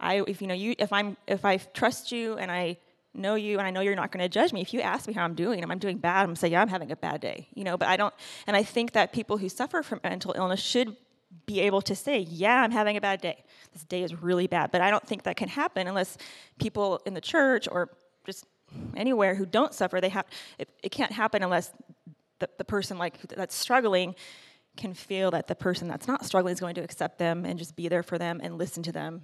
I, 0.00 0.22
if 0.26 0.42
you 0.42 0.48
know, 0.48 0.54
you, 0.54 0.74
if 0.78 0.92
I'm, 0.92 1.16
if 1.26 1.44
I 1.44 1.58
trust 1.58 2.10
you 2.10 2.36
and 2.36 2.50
I 2.50 2.76
know 3.14 3.34
you 3.34 3.58
and 3.58 3.66
I 3.66 3.70
know 3.70 3.80
you're 3.80 3.94
not 3.94 4.10
going 4.10 4.22
to 4.22 4.28
judge 4.28 4.52
me. 4.52 4.60
If 4.60 4.74
you 4.74 4.80
ask 4.80 5.06
me 5.06 5.14
how 5.14 5.24
I'm 5.24 5.34
doing 5.34 5.62
and 5.62 5.70
I'm 5.70 5.78
doing 5.78 5.98
bad, 5.98 6.24
I'm 6.24 6.34
to 6.34 6.40
say, 6.40 6.48
yeah, 6.48 6.60
I'm 6.60 6.68
having 6.68 6.90
a 6.90 6.96
bad 6.96 7.20
day. 7.20 7.46
You 7.54 7.62
know, 7.62 7.76
but 7.76 7.88
I 7.88 7.96
don't, 7.96 8.12
and 8.46 8.56
I 8.56 8.62
think 8.62 8.92
that 8.92 9.12
people 9.12 9.38
who 9.38 9.48
suffer 9.48 9.82
from 9.82 10.00
mental 10.02 10.34
illness 10.36 10.60
should 10.60 10.96
be 11.46 11.60
able 11.60 11.82
to 11.82 11.94
say, 11.94 12.20
yeah, 12.20 12.62
I'm 12.62 12.70
having 12.70 12.96
a 12.96 13.00
bad 13.00 13.20
day. 13.20 13.44
This 13.72 13.84
day 13.84 14.02
is 14.02 14.14
really 14.14 14.46
bad. 14.46 14.70
But 14.70 14.80
I 14.80 14.90
don't 14.90 15.06
think 15.06 15.24
that 15.24 15.36
can 15.36 15.48
happen 15.48 15.86
unless 15.88 16.18
people 16.58 17.00
in 17.06 17.14
the 17.14 17.20
church 17.20 17.68
or 17.70 17.90
just 18.24 18.46
anywhere 18.96 19.34
who 19.34 19.46
don't 19.46 19.74
suffer, 19.74 20.00
they 20.00 20.08
have, 20.08 20.26
it, 20.58 20.68
it 20.82 20.90
can't 20.90 21.12
happen 21.12 21.42
unless 21.42 21.72
the, 22.38 22.48
the 22.58 22.64
person 22.64 22.98
like 22.98 23.20
that's 23.28 23.54
struggling 23.54 24.14
can 24.76 24.94
feel 24.94 25.30
that 25.30 25.48
the 25.48 25.54
person 25.54 25.88
that's 25.88 26.08
not 26.08 26.24
struggling 26.24 26.52
is 26.52 26.60
going 26.60 26.74
to 26.74 26.80
accept 26.80 27.18
them 27.18 27.44
and 27.44 27.58
just 27.58 27.76
be 27.76 27.88
there 27.88 28.02
for 28.02 28.18
them 28.18 28.40
and 28.42 28.56
listen 28.56 28.82
to 28.82 28.92
them 28.92 29.22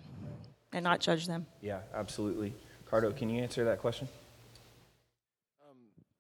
and 0.72 0.84
not 0.84 1.00
judge 1.00 1.26
them. 1.26 1.46
Yeah, 1.60 1.80
absolutely. 1.94 2.54
Cardo, 2.90 3.16
can 3.16 3.30
you 3.30 3.42
answer 3.42 3.64
that 3.64 3.78
question? 3.78 4.08
Um, 5.68 5.76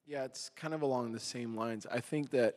yeah, 0.06 0.24
it's 0.24 0.50
kind 0.56 0.74
of 0.74 0.82
along 0.82 1.12
the 1.12 1.20
same 1.20 1.56
lines. 1.56 1.86
I 1.90 2.00
think 2.00 2.30
that 2.30 2.56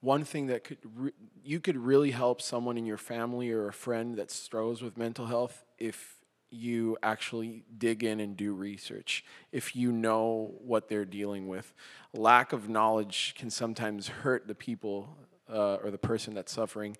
one 0.00 0.24
thing 0.24 0.46
that 0.46 0.64
could 0.64 0.78
re- 0.96 1.12
you 1.44 1.60
could 1.60 1.76
really 1.76 2.10
help 2.10 2.40
someone 2.40 2.76
in 2.76 2.86
your 2.86 2.96
family 2.96 3.50
or 3.50 3.68
a 3.68 3.72
friend 3.72 4.16
that 4.16 4.30
struggles 4.30 4.82
with 4.82 4.96
mental 4.96 5.26
health 5.26 5.64
if 5.78 6.16
you 6.50 6.96
actually 7.02 7.64
dig 7.78 8.02
in 8.02 8.18
and 8.18 8.36
do 8.36 8.52
research. 8.52 9.24
If 9.52 9.76
you 9.76 9.92
know 9.92 10.54
what 10.58 10.88
they're 10.88 11.04
dealing 11.04 11.48
with, 11.48 11.72
lack 12.12 12.52
of 12.52 12.68
knowledge 12.68 13.34
can 13.38 13.50
sometimes 13.50 14.08
hurt 14.08 14.48
the 14.48 14.54
people 14.54 15.16
uh, 15.48 15.76
or 15.76 15.90
the 15.90 15.98
person 15.98 16.34
that's 16.34 16.52
suffering. 16.52 16.96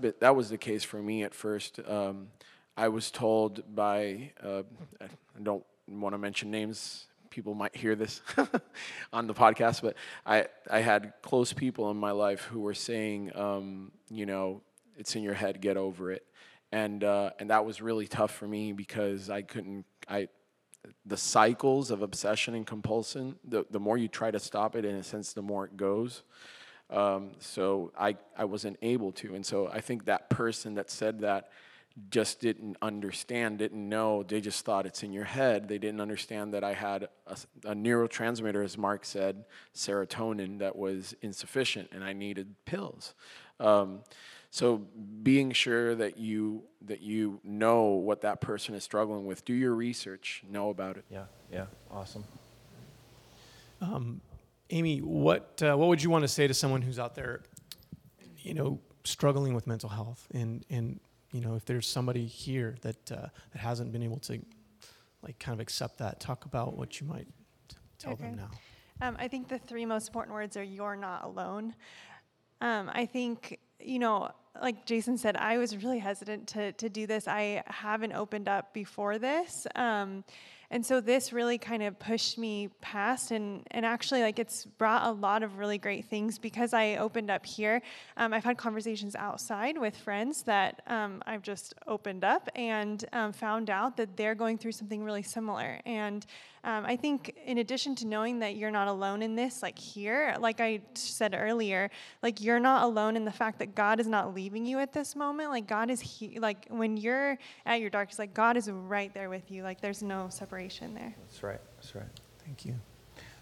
Bit, 0.00 0.20
that 0.20 0.34
was 0.34 0.50
the 0.50 0.58
case 0.58 0.84
for 0.84 1.00
me 1.02 1.22
at 1.22 1.34
first. 1.34 1.80
Um, 1.86 2.28
I 2.76 2.88
was 2.88 3.10
told 3.10 3.74
by 3.74 4.32
uh, 4.42 4.62
I 5.00 5.06
don't 5.42 5.64
want 5.88 6.14
to 6.14 6.18
mention 6.18 6.50
names 6.50 7.06
people 7.30 7.54
might 7.54 7.74
hear 7.74 7.94
this 7.94 8.20
on 9.12 9.26
the 9.26 9.34
podcast, 9.34 9.82
but 9.82 9.96
I, 10.24 10.46
I 10.70 10.80
had 10.80 11.12
close 11.22 11.52
people 11.52 11.90
in 11.90 11.96
my 11.96 12.10
life 12.10 12.42
who 12.42 12.60
were 12.60 12.74
saying, 12.74 13.32
um, 13.34 13.92
you 14.10 14.26
know, 14.26 14.62
it's 14.96 15.14
in 15.16 15.22
your 15.22 15.34
head, 15.34 15.60
get 15.60 15.76
over 15.76 16.12
it. 16.12 16.24
And, 16.72 17.02
uh, 17.02 17.30
and 17.38 17.50
that 17.50 17.64
was 17.64 17.80
really 17.80 18.06
tough 18.06 18.32
for 18.32 18.46
me 18.46 18.72
because 18.72 19.30
I 19.30 19.42
couldn't, 19.42 19.86
I, 20.08 20.28
the 21.06 21.16
cycles 21.16 21.90
of 21.90 22.02
obsession 22.02 22.54
and 22.54 22.66
compulsion, 22.66 23.36
the, 23.44 23.64
the 23.70 23.80
more 23.80 23.96
you 23.96 24.08
try 24.08 24.30
to 24.30 24.38
stop 24.38 24.76
it, 24.76 24.84
in 24.84 24.94
a 24.96 25.02
sense, 25.02 25.32
the 25.32 25.42
more 25.42 25.64
it 25.64 25.76
goes. 25.76 26.22
Um, 26.90 27.32
so 27.38 27.92
I, 27.98 28.16
I 28.36 28.44
wasn't 28.44 28.78
able 28.82 29.12
to. 29.12 29.34
And 29.34 29.44
so 29.44 29.68
I 29.68 29.80
think 29.80 30.06
that 30.06 30.30
person 30.30 30.74
that 30.74 30.90
said 30.90 31.20
that 31.20 31.50
just 32.10 32.40
didn't 32.40 32.76
understand, 32.82 33.58
didn't 33.58 33.88
know. 33.88 34.22
They 34.22 34.40
just 34.40 34.64
thought 34.64 34.86
it's 34.86 35.02
in 35.02 35.12
your 35.12 35.24
head. 35.24 35.68
They 35.68 35.78
didn't 35.78 36.00
understand 36.00 36.54
that 36.54 36.64
I 36.64 36.74
had 36.74 37.08
a, 37.26 37.36
a, 37.64 37.74
neurotransmitter, 37.74 38.64
as 38.64 38.78
Mark 38.78 39.04
said, 39.04 39.44
serotonin, 39.74 40.58
that 40.58 40.76
was 40.76 41.14
insufficient, 41.22 41.88
and 41.92 42.04
I 42.04 42.12
needed 42.12 42.54
pills. 42.64 43.14
Um, 43.60 44.00
so 44.50 44.86
being 45.22 45.52
sure 45.52 45.94
that 45.94 46.16
you 46.16 46.62
that 46.86 47.00
you 47.00 47.40
know 47.44 47.84
what 47.84 48.22
that 48.22 48.40
person 48.40 48.74
is 48.74 48.82
struggling 48.82 49.26
with, 49.26 49.44
do 49.44 49.52
your 49.52 49.74
research, 49.74 50.42
know 50.48 50.70
about 50.70 50.96
it. 50.96 51.04
Yeah, 51.10 51.24
yeah, 51.52 51.66
awesome. 51.90 52.24
Um, 53.80 54.20
Amy, 54.70 55.00
what 55.00 55.62
uh, 55.62 55.76
what 55.76 55.88
would 55.88 56.02
you 56.02 56.10
want 56.10 56.22
to 56.22 56.28
say 56.28 56.46
to 56.46 56.54
someone 56.54 56.80
who's 56.80 56.98
out 56.98 57.14
there, 57.14 57.42
you 58.38 58.54
know, 58.54 58.80
struggling 59.04 59.54
with 59.54 59.66
mental 59.66 59.90
health 59.90 60.26
and 60.32 60.64
and 60.70 61.00
you 61.32 61.40
know, 61.40 61.54
if 61.54 61.64
there's 61.64 61.86
somebody 61.86 62.26
here 62.26 62.76
that 62.82 63.12
uh, 63.12 63.26
that 63.52 63.58
hasn't 63.58 63.92
been 63.92 64.02
able 64.02 64.18
to, 64.20 64.40
like, 65.22 65.38
kind 65.38 65.54
of 65.54 65.60
accept 65.60 65.98
that, 65.98 66.20
talk 66.20 66.44
about 66.44 66.76
what 66.76 67.00
you 67.00 67.06
might 67.06 67.26
t- 67.68 67.76
tell 67.98 68.12
Okay. 68.12 68.24
them 68.24 68.36
now. 68.36 68.50
Um, 69.00 69.16
I 69.18 69.28
think 69.28 69.48
the 69.48 69.58
three 69.58 69.86
most 69.86 70.08
important 70.08 70.34
words 70.34 70.56
are 70.56 70.62
"you're 70.62 70.96
not 70.96 71.24
alone." 71.24 71.74
Um, 72.60 72.90
I 72.92 73.06
think 73.06 73.58
you 73.80 73.98
know, 73.98 74.30
like 74.60 74.86
Jason 74.86 75.16
said, 75.16 75.36
I 75.36 75.58
was 75.58 75.76
really 75.76 75.98
hesitant 75.98 76.48
to 76.48 76.72
to 76.72 76.88
do 76.88 77.06
this. 77.06 77.28
I 77.28 77.62
haven't 77.66 78.12
opened 78.12 78.48
up 78.48 78.72
before 78.74 79.18
this, 79.18 79.66
um, 79.76 80.24
and 80.70 80.84
so 80.84 81.00
this 81.00 81.32
really 81.32 81.56
kind 81.56 81.82
of 81.82 81.98
pushed 81.98 82.36
me 82.36 82.68
past. 82.82 83.30
And 83.30 83.66
and 83.70 83.86
actually, 83.86 84.20
like 84.20 84.38
it's 84.38 84.66
brought 84.66 85.06
a 85.06 85.12
lot 85.12 85.42
of 85.42 85.58
really 85.58 85.78
great 85.78 86.04
things 86.04 86.38
because 86.38 86.74
I 86.74 86.96
opened 86.96 87.30
up 87.30 87.46
here. 87.46 87.80
Um, 88.18 88.34
I've 88.34 88.44
had 88.44 88.58
conversations 88.58 89.16
outside 89.16 89.78
with 89.78 89.96
friends 89.96 90.42
that 90.42 90.82
um, 90.86 91.22
I've 91.26 91.42
just 91.42 91.74
opened 91.86 92.22
up 92.22 92.50
and 92.54 93.02
um, 93.14 93.32
found 93.32 93.70
out 93.70 93.96
that 93.96 94.16
they're 94.16 94.34
going 94.34 94.58
through 94.58 94.72
something 94.72 95.02
really 95.02 95.22
similar. 95.22 95.80
And 95.86 96.26
um, 96.64 96.84
I 96.84 96.96
think, 96.96 97.34
in 97.46 97.58
addition 97.58 97.94
to 97.96 98.06
knowing 98.06 98.40
that 98.40 98.56
you're 98.56 98.72
not 98.72 98.88
alone 98.88 99.22
in 99.22 99.36
this, 99.36 99.62
like 99.62 99.78
here, 99.78 100.36
like 100.38 100.60
I 100.60 100.80
said 100.94 101.34
earlier, 101.38 101.88
like 102.22 102.42
you're 102.42 102.60
not 102.60 102.82
alone 102.82 103.16
in 103.16 103.24
the 103.24 103.32
fact 103.32 103.60
that 103.60 103.74
God 103.74 104.00
is 104.00 104.06
not 104.06 104.34
leaving 104.34 104.66
you 104.66 104.80
at 104.80 104.92
this 104.92 105.16
moment. 105.16 105.50
Like 105.50 105.66
God 105.66 105.88
is 105.88 106.00
he, 106.00 106.38
like 106.40 106.66
when 106.68 106.96
you're 106.98 107.38
at 107.64 107.80
your 107.80 107.90
darkest, 107.90 108.18
like 108.18 108.34
God 108.34 108.56
is 108.56 108.68
right 108.70 109.14
there 109.14 109.30
with 109.30 109.50
you. 109.50 109.62
Like 109.62 109.80
there's 109.80 110.02
no 110.02 110.26
separation 110.28 110.57
there. 110.66 111.14
That's 111.26 111.42
right. 111.42 111.60
That's 111.76 111.94
right. 111.94 112.04
Thank 112.44 112.64
you. 112.64 112.74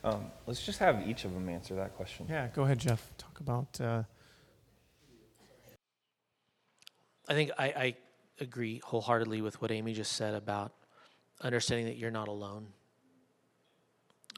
Um, 0.05 0.27
let's 0.47 0.65
just 0.65 0.79
have 0.79 1.09
each 1.09 1.25
of 1.25 1.33
them 1.35 1.49
answer 1.49 1.75
that 1.75 1.97
question. 1.97 2.27
Yeah, 2.29 2.49
go 2.55 2.63
ahead, 2.63 2.79
Jeff. 2.79 3.11
Talk 3.19 3.41
about. 3.41 3.81
Uh, 3.81 4.03
I 7.29 7.35
think 7.35 7.51
I, 7.59 7.67
I 7.67 7.95
agree 8.41 8.81
wholeheartedly 8.85 9.41
with 9.41 9.61
what 9.61 9.71
Amy 9.71 9.95
just 9.95 10.13
said 10.13 10.35
about 10.35 10.73
understanding 11.41 11.87
that 11.87 11.97
you're 11.97 12.11
not 12.11 12.29
alone. 12.29 12.69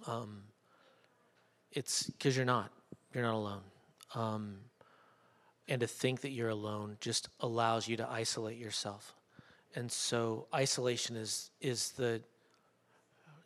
Um, 0.07 0.45
it's 1.73 2.05
because 2.05 2.37
you're 2.37 2.47
not. 2.47 2.73
You're 3.13 3.25
not 3.25 3.35
alone. 3.35 3.63
Um, 4.15 4.59
and 5.69 5.81
to 5.81 5.87
think 5.87 6.23
that 6.23 6.31
you're 6.31 6.49
alone 6.49 6.97
just 7.01 7.29
allows 7.41 7.89
you 7.89 7.97
to 7.99 8.09
isolate 8.09 8.57
yourself. 8.57 9.15
And 9.75 9.93
so 9.93 10.47
isolation 10.55 11.15
is 11.15 11.51
is 11.61 11.91
the 11.91 12.23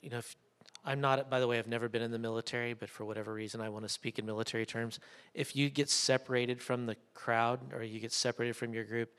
you 0.03 0.11
know 0.11 0.19
if 0.19 0.37
I'm 0.85 1.01
not 1.01 1.31
by 1.31 1.41
the 1.41 1.47
way 1.47 1.59
I've 1.59 1.69
never 1.69 1.89
been 1.89 2.03
in 2.03 2.11
the 2.11 2.19
military 2.19 2.75
but 2.75 2.91
for 2.91 3.05
whatever 3.05 3.33
reason 3.33 3.61
I 3.61 3.69
want 3.69 3.85
to 3.85 3.89
speak 3.89 4.19
in 4.19 4.27
military 4.27 4.67
terms 4.67 5.01
if 5.33 5.57
you 5.57 5.71
get 5.71 5.89
separated 5.89 6.61
from 6.61 6.87
the 6.87 6.97
crowd 7.15 7.61
or 7.73 7.83
you 7.83 8.01
get 8.01 8.13
separated 8.13 8.55
from 8.57 8.75
your 8.75 8.85
group 8.85 9.11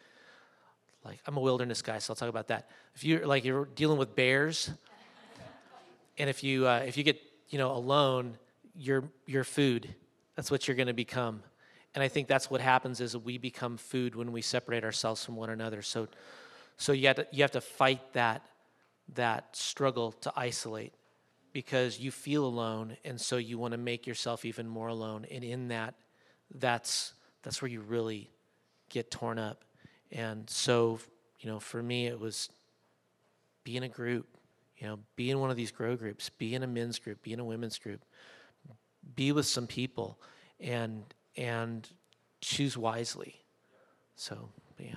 like 1.05 1.19
I'm 1.27 1.37
a 1.37 1.41
wilderness 1.41 1.81
guy, 1.81 1.99
so 1.99 2.11
I'll 2.11 2.15
talk 2.15 2.29
about 2.29 2.47
that. 2.47 2.69
If 2.95 3.03
you're 3.03 3.25
like 3.27 3.43
you're 3.43 3.65
dealing 3.65 3.97
with 3.97 4.15
bears, 4.15 4.71
and 6.17 6.29
if 6.29 6.43
you 6.43 6.67
uh, 6.67 6.83
if 6.87 6.97
you 6.97 7.03
get 7.03 7.21
you 7.49 7.57
know 7.57 7.71
alone, 7.71 8.37
you're 8.75 9.03
you're 9.25 9.43
food. 9.43 9.93
That's 10.35 10.49
what 10.49 10.67
you're 10.67 10.75
going 10.75 10.87
to 10.87 10.93
become. 10.93 11.43
And 11.93 12.03
I 12.03 12.07
think 12.07 12.27
that's 12.27 12.49
what 12.49 12.59
happens 12.59 13.01
is 13.01 13.15
we 13.15 13.37
become 13.37 13.77
food 13.77 14.15
when 14.15 14.31
we 14.31 14.41
separate 14.41 14.83
ourselves 14.83 15.23
from 15.23 15.35
one 15.35 15.51
another. 15.51 15.83
So, 15.83 16.07
so 16.75 16.91
you 16.91 17.05
have 17.05 17.17
to, 17.17 17.27
you 17.31 17.43
have 17.43 17.51
to 17.51 17.61
fight 17.61 18.13
that 18.13 18.43
that 19.13 19.55
struggle 19.55 20.11
to 20.11 20.33
isolate 20.35 20.93
because 21.51 21.99
you 21.99 22.11
feel 22.11 22.45
alone, 22.45 22.97
and 23.05 23.19
so 23.19 23.37
you 23.37 23.57
want 23.57 23.73
to 23.73 23.77
make 23.77 24.07
yourself 24.07 24.43
even 24.43 24.67
more 24.67 24.87
alone. 24.87 25.25
And 25.29 25.43
in 25.43 25.67
that, 25.67 25.93
that's 26.55 27.13
that's 27.43 27.61
where 27.61 27.69
you 27.69 27.81
really 27.81 28.29
get 28.89 29.11
torn 29.11 29.37
up. 29.37 29.63
And 30.11 30.49
so, 30.49 30.99
you 31.39 31.49
know, 31.49 31.59
for 31.59 31.81
me, 31.81 32.07
it 32.07 32.19
was 32.19 32.49
be 33.63 33.77
in 33.77 33.83
a 33.83 33.89
group, 33.89 34.27
you 34.77 34.87
know, 34.87 34.99
be 35.15 35.29
in 35.29 35.39
one 35.39 35.49
of 35.49 35.57
these 35.57 35.71
grow 35.71 35.95
groups, 35.95 36.29
be 36.29 36.55
in 36.55 36.63
a 36.63 36.67
men's 36.67 36.99
group, 36.99 37.21
be 37.21 37.33
in 37.33 37.39
a 37.39 37.45
women's 37.45 37.77
group, 37.77 38.03
be 39.15 39.31
with 39.31 39.45
some 39.45 39.67
people, 39.67 40.19
and 40.59 41.03
and 41.35 41.87
choose 42.41 42.77
wisely. 42.77 43.35
So, 44.15 44.49
yeah. 44.79 44.95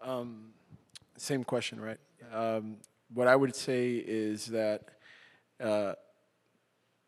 Um, 0.00 0.51
same 1.22 1.44
question, 1.44 1.80
right? 1.80 1.98
Um, 2.32 2.78
what 3.14 3.28
I 3.28 3.36
would 3.36 3.54
say 3.54 3.92
is 3.94 4.46
that 4.46 4.82
uh, 5.62 5.92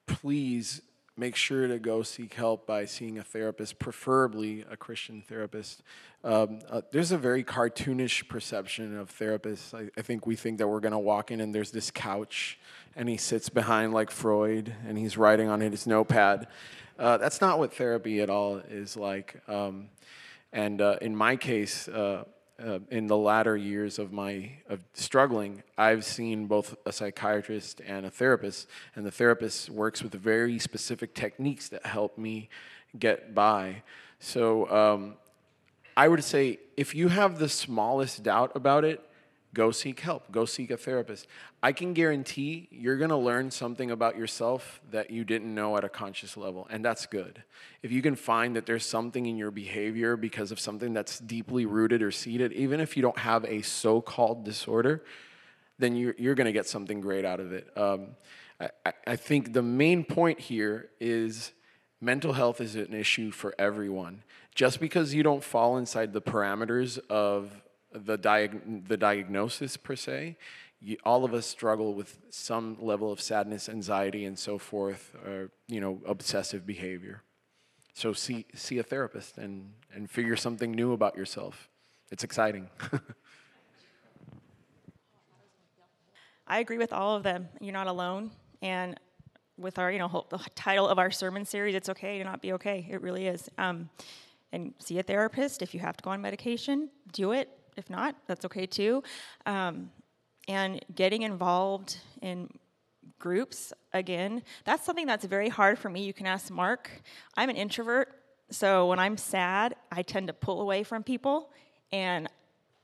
please 0.06 0.82
make 1.16 1.36
sure 1.36 1.68
to 1.68 1.78
go 1.78 2.02
seek 2.02 2.34
help 2.34 2.66
by 2.66 2.84
seeing 2.84 3.18
a 3.18 3.24
therapist, 3.24 3.78
preferably 3.78 4.64
a 4.70 4.76
Christian 4.76 5.22
therapist. 5.22 5.82
Um, 6.22 6.60
uh, 6.68 6.82
there's 6.92 7.12
a 7.12 7.18
very 7.18 7.44
cartoonish 7.44 8.28
perception 8.28 8.96
of 8.96 9.16
therapists. 9.16 9.74
I, 9.74 9.90
I 9.98 10.02
think 10.02 10.26
we 10.26 10.36
think 10.36 10.58
that 10.58 10.68
we're 10.68 10.80
going 10.80 10.92
to 10.92 10.98
walk 10.98 11.30
in 11.30 11.40
and 11.40 11.54
there's 11.54 11.70
this 11.70 11.90
couch 11.90 12.58
and 12.96 13.08
he 13.08 13.16
sits 13.16 13.48
behind 13.48 13.92
like 13.92 14.10
Freud 14.10 14.74
and 14.86 14.98
he's 14.98 15.16
writing 15.16 15.48
on 15.48 15.60
his 15.60 15.86
notepad. 15.86 16.48
Uh, 16.98 17.16
that's 17.16 17.40
not 17.40 17.58
what 17.58 17.74
therapy 17.74 18.20
at 18.20 18.30
all 18.30 18.58
is 18.58 18.96
like. 18.96 19.40
Um, 19.48 19.88
and 20.52 20.80
uh, 20.80 20.98
in 21.00 21.14
my 21.16 21.36
case, 21.36 21.88
uh, 21.88 22.24
uh, 22.62 22.78
in 22.90 23.06
the 23.06 23.16
latter 23.16 23.56
years 23.56 23.98
of 23.98 24.12
my 24.12 24.50
of 24.68 24.84
struggling, 24.92 25.62
I've 25.76 26.04
seen 26.04 26.46
both 26.46 26.76
a 26.86 26.92
psychiatrist 26.92 27.80
and 27.86 28.06
a 28.06 28.10
therapist, 28.10 28.68
and 28.94 29.04
the 29.04 29.10
therapist 29.10 29.70
works 29.70 30.02
with 30.02 30.14
very 30.14 30.58
specific 30.58 31.14
techniques 31.14 31.68
that 31.70 31.86
help 31.86 32.16
me 32.16 32.48
get 32.98 33.34
by. 33.34 33.82
So 34.20 34.70
um, 34.70 35.14
I 35.96 36.08
would 36.08 36.22
say 36.22 36.58
if 36.76 36.94
you 36.94 37.08
have 37.08 37.38
the 37.38 37.48
smallest 37.48 38.22
doubt 38.22 38.52
about 38.54 38.84
it, 38.84 39.00
go 39.54 39.70
seek 39.70 40.00
help, 40.00 40.30
go 40.30 40.44
seek 40.44 40.70
a 40.70 40.76
therapist. 40.76 41.26
I 41.62 41.72
can 41.72 41.94
guarantee 41.94 42.68
you're 42.70 42.98
going 42.98 43.10
to 43.10 43.16
learn 43.16 43.50
something 43.50 43.90
about 43.90 44.18
yourself 44.18 44.80
that 44.90 45.10
you 45.10 45.24
didn't 45.24 45.54
know 45.54 45.76
at 45.76 45.84
a 45.84 45.88
conscious 45.88 46.36
level, 46.36 46.66
and 46.68 46.84
that's 46.84 47.06
good. 47.06 47.42
If 47.82 47.92
you 47.92 48.02
can 48.02 48.16
find 48.16 48.56
that 48.56 48.66
there's 48.66 48.84
something 48.84 49.24
in 49.24 49.36
your 49.36 49.50
behavior 49.50 50.16
because 50.16 50.52
of 50.52 50.60
something 50.60 50.92
that's 50.92 51.20
deeply 51.20 51.64
rooted 51.64 52.02
or 52.02 52.10
seated, 52.10 52.52
even 52.52 52.80
if 52.80 52.96
you 52.96 53.02
don't 53.02 53.18
have 53.18 53.44
a 53.44 53.62
so 53.62 54.00
called 54.00 54.44
disorder, 54.44 55.02
then 55.78 55.96
you're, 55.96 56.14
you're 56.18 56.34
going 56.34 56.46
to 56.46 56.52
get 56.52 56.66
something 56.66 57.00
great 57.00 57.24
out 57.24 57.40
of 57.40 57.52
it. 57.52 57.66
Um, 57.76 58.16
I, 58.60 58.92
I 59.06 59.16
think 59.16 59.52
the 59.52 59.62
main 59.62 60.04
point 60.04 60.40
here 60.40 60.90
is 61.00 61.52
mental 62.00 62.34
health 62.34 62.60
is 62.60 62.74
an 62.74 62.92
issue 62.92 63.30
for 63.30 63.54
everyone. 63.58 64.22
Just 64.54 64.78
because 64.78 65.14
you 65.14 65.22
don't 65.22 65.42
fall 65.42 65.76
inside 65.78 66.12
the 66.12 66.22
parameters 66.22 66.98
of 67.08 67.50
the, 67.94 68.18
diag- 68.18 68.88
the 68.88 68.96
diagnosis 68.96 69.76
per 69.76 69.96
se. 69.96 70.36
You, 70.80 70.96
all 71.04 71.24
of 71.24 71.32
us 71.32 71.46
struggle 71.46 71.94
with 71.94 72.18
some 72.30 72.76
level 72.80 73.12
of 73.12 73.20
sadness, 73.20 73.68
anxiety, 73.68 74.24
and 74.24 74.38
so 74.38 74.58
forth, 74.58 75.14
or 75.24 75.50
you 75.68 75.80
know, 75.80 76.00
obsessive 76.06 76.66
behavior. 76.66 77.22
So 77.94 78.12
see 78.12 78.44
see 78.54 78.78
a 78.78 78.82
therapist 78.82 79.38
and 79.38 79.72
and 79.94 80.10
figure 80.10 80.36
something 80.36 80.72
new 80.72 80.92
about 80.92 81.16
yourself. 81.16 81.70
It's 82.10 82.24
exciting. 82.24 82.68
I 86.46 86.58
agree 86.58 86.76
with 86.76 86.92
all 86.92 87.16
of 87.16 87.22
them. 87.22 87.48
You're 87.60 87.72
not 87.72 87.86
alone, 87.86 88.32
and 88.60 89.00
with 89.56 89.78
our, 89.78 89.90
you 89.90 89.98
know, 89.98 90.08
whole, 90.08 90.26
the 90.28 90.38
title 90.54 90.88
of 90.88 90.98
our 90.98 91.10
sermon 91.10 91.44
series, 91.44 91.74
it's 91.74 91.88
okay 91.88 92.18
to 92.18 92.24
not 92.24 92.42
be 92.42 92.52
okay. 92.54 92.86
It 92.90 93.00
really 93.00 93.28
is. 93.28 93.48
Um, 93.56 93.88
and 94.52 94.72
see 94.78 94.98
a 94.98 95.02
therapist 95.02 95.62
if 95.62 95.74
you 95.74 95.80
have 95.80 95.96
to 95.96 96.02
go 96.02 96.10
on 96.10 96.20
medication. 96.20 96.88
Do 97.12 97.32
it 97.32 97.50
if 97.76 97.90
not, 97.90 98.16
that's 98.26 98.44
okay 98.44 98.66
too. 98.66 99.02
Um, 99.46 99.90
and 100.48 100.84
getting 100.94 101.22
involved 101.22 101.98
in 102.20 102.48
groups, 103.18 103.72
again, 103.92 104.42
that's 104.64 104.84
something 104.84 105.06
that's 105.06 105.24
very 105.24 105.48
hard 105.48 105.78
for 105.78 105.88
me. 105.88 106.04
You 106.04 106.12
can 106.12 106.26
ask 106.26 106.50
Mark. 106.50 106.90
I'm 107.36 107.48
an 107.48 107.56
introvert, 107.56 108.08
so 108.50 108.86
when 108.88 108.98
I'm 108.98 109.16
sad, 109.16 109.74
I 109.90 110.02
tend 110.02 110.26
to 110.28 110.32
pull 110.32 110.60
away 110.60 110.82
from 110.82 111.02
people. 111.02 111.50
And 111.92 112.28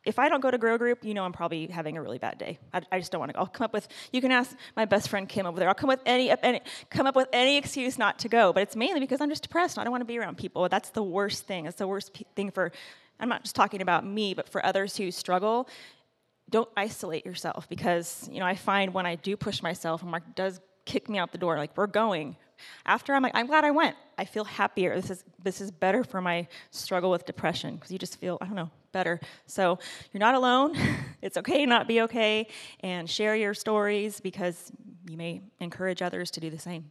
if 0.05 0.19
I 0.19 0.31
don't 0.31 0.41
go 0.41 0.51
to 0.51 0.57
grow 0.57 0.79
group, 0.79 1.05
you 1.05 1.13
know 1.13 1.25
I'm 1.25 1.33
probably 1.33 1.67
having 1.67 1.97
a 1.99 2.03
really 2.03 2.19
bad 2.19 2.39
day. 2.39 2.59
I, 2.73 2.81
I, 2.91 2.99
just 2.99 3.13
don't 3.13 3.19
want 3.19 3.31
to 3.31 3.35
go. 3.35 3.41
I'll 3.41 3.47
come 3.47 3.67
up 3.67 3.73
with. 3.75 3.87
You 4.13 4.23
can 4.23 4.33
ask 4.33 4.57
my 4.75 4.87
best 4.87 5.09
friend 5.11 5.29
Kim 5.29 5.45
over 5.45 5.59
there. 5.59 5.69
I'll 5.69 5.75
come 5.75 5.89
with 5.89 6.01
any, 6.07 6.31
any 6.43 6.63
come 6.89 7.07
up 7.07 7.15
with 7.15 7.29
any 7.33 7.59
excuse 7.59 7.99
not 7.99 8.19
to 8.21 8.29
go. 8.29 8.53
But 8.53 8.63
it's 8.63 8.77
mainly 8.77 9.01
because 9.01 9.21
I'm 9.21 9.29
just 9.29 9.43
depressed. 9.43 9.79
I 9.79 9.85
don't 9.85 9.91
want 9.91 10.01
to 10.01 10.07
be 10.07 10.19
around 10.19 10.39
people. 10.39 10.67
That's 10.71 10.91
the 10.91 11.03
worst 11.03 11.47
thing. 11.47 11.67
It's 11.67 11.77
the 11.77 11.87
worst 11.87 12.17
thing 12.35 12.51
for 12.51 12.73
I'm 13.21 13.29
not 13.29 13.43
just 13.43 13.55
talking 13.55 13.83
about 13.83 14.05
me, 14.05 14.35
but 14.35 14.49
for 14.49 14.65
others 14.65 14.97
who 14.97 15.11
struggle, 15.11 15.69
don't 16.49 16.69
isolate 16.77 17.25
yourself 17.25 17.69
because, 17.69 18.29
you 18.31 18.41
know, 18.41 18.47
I 18.47 18.57
find 18.57 18.93
when 18.93 19.07
I 19.07 19.15
do 19.15 19.37
push 19.37 19.63
myself 19.63 20.03
and 20.03 20.11
Mark 20.11 20.35
does 20.35 20.61
kick 20.85 21.09
me 21.09 21.19
out 21.19 21.33
the 21.33 21.39
door, 21.39 21.57
like, 21.57 21.77
we're 21.77 21.87
going. 21.87 22.37
After 22.85 23.15
I'm 23.15 23.23
like, 23.23 23.35
I'm 23.35 23.47
glad 23.47 23.65
I 23.65 23.71
went. 23.71 23.97
I 24.19 24.25
feel 24.25 24.45
happier. 24.45 24.95
This 24.95 25.11
is 25.11 25.25
this 25.43 25.61
is 25.61 25.71
better 25.71 26.05
for 26.05 26.21
my 26.21 26.47
struggle 26.71 27.11
with 27.11 27.25
depression 27.25 27.77
because 27.77 27.91
you 27.91 27.99
just 27.99 28.21
feel, 28.21 28.37
I 28.41 28.47
don't 28.47 28.55
know, 28.55 28.71
better. 28.93 29.19
So 29.47 29.79
you're 30.13 30.19
not 30.19 30.35
alone. 30.35 30.77
it's 31.23 31.39
okay 31.39 31.59
to 31.59 31.67
not 31.67 31.89
be 31.89 32.03
okay 32.03 32.49
and 32.81 33.09
share 33.09 33.35
your 33.35 33.55
stories 33.55 34.21
because 34.21 34.71
you 35.09 35.17
may 35.17 35.41
encourage 35.61 36.03
others 36.03 36.31
to 36.33 36.41
do 36.41 36.51
the 36.51 36.59
same. 36.59 36.91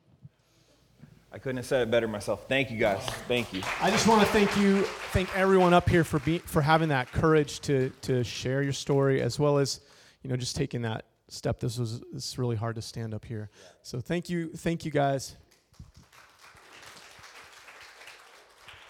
I 1.32 1.38
couldn't 1.38 1.58
have 1.58 1.66
said 1.66 1.84
it 1.84 1.92
better 1.92 2.08
myself. 2.08 2.46
Thank 2.48 2.72
you 2.72 2.78
guys. 2.78 3.06
Thank 3.28 3.54
you. 3.54 3.62
I 3.82 3.92
just 3.92 4.08
want 4.08 4.22
to 4.22 4.28
thank 4.28 4.58
you, 4.58 4.82
thank 5.12 5.36
everyone 5.38 5.74
up 5.74 5.88
here 5.88 6.04
for 6.04 6.20
be, 6.20 6.40
for 6.40 6.62
having 6.62 6.90
that 6.90 7.12
courage 7.12 7.60
to 7.62 7.92
to 8.02 8.24
share 8.24 8.64
your 8.64 8.74
story 8.74 9.22
as 9.22 9.38
well 9.38 9.60
as, 9.60 9.82
you 10.24 10.30
know, 10.30 10.36
just 10.36 10.56
taking 10.56 10.82
that 10.82 11.06
step. 11.28 11.60
This 11.60 11.78
was 11.78 12.02
it's 12.14 12.40
really 12.40 12.56
hard 12.56 12.76
to 12.76 12.82
stand 12.82 13.14
up 13.14 13.26
here. 13.26 13.52
So 13.84 14.00
thank 14.00 14.30
you, 14.30 14.50
thank 14.50 14.86
you 14.86 14.92
guys. 14.92 15.36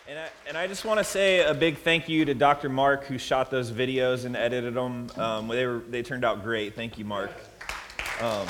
And 0.08 0.18
I, 0.18 0.30
and 0.48 0.58
I 0.58 0.66
just 0.66 0.86
want 0.86 0.98
to 1.00 1.04
say 1.04 1.44
a 1.44 1.54
big 1.54 1.78
thank 1.78 2.10
you 2.10 2.26
to 2.26 2.34
Dr. 2.34 2.68
Mark 2.68 3.04
who 3.04 3.20
shot 3.20 3.52
those 3.52 3.72
videos 3.72 4.26
and 4.26 4.36
edited 4.36 4.74
them. 4.74 5.08
Um, 5.18 5.48
they 5.50 5.68
were 5.68 5.84
they 5.90 6.02
turned 6.02 6.26
out 6.26 6.42
great. 6.42 6.74
Thank 6.74 6.98
you, 6.98 7.06
Mark. 7.06 7.32
Um, 8.22 8.48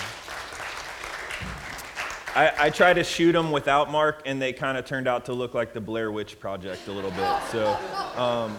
I, 2.35 2.51
I 2.57 2.69
tried 2.69 2.93
to 2.93 3.03
shoot 3.03 3.31
them 3.31 3.51
without 3.51 3.91
Mark, 3.91 4.21
and 4.25 4.41
they 4.41 4.53
kind 4.53 4.77
of 4.77 4.85
turned 4.85 5.07
out 5.07 5.25
to 5.25 5.33
look 5.33 5.53
like 5.53 5.73
the 5.73 5.81
Blair 5.81 6.11
Witch 6.11 6.39
Project 6.39 6.87
a 6.87 6.91
little 6.91 7.11
bit. 7.11 7.41
So, 7.51 7.77
um, 8.15 8.55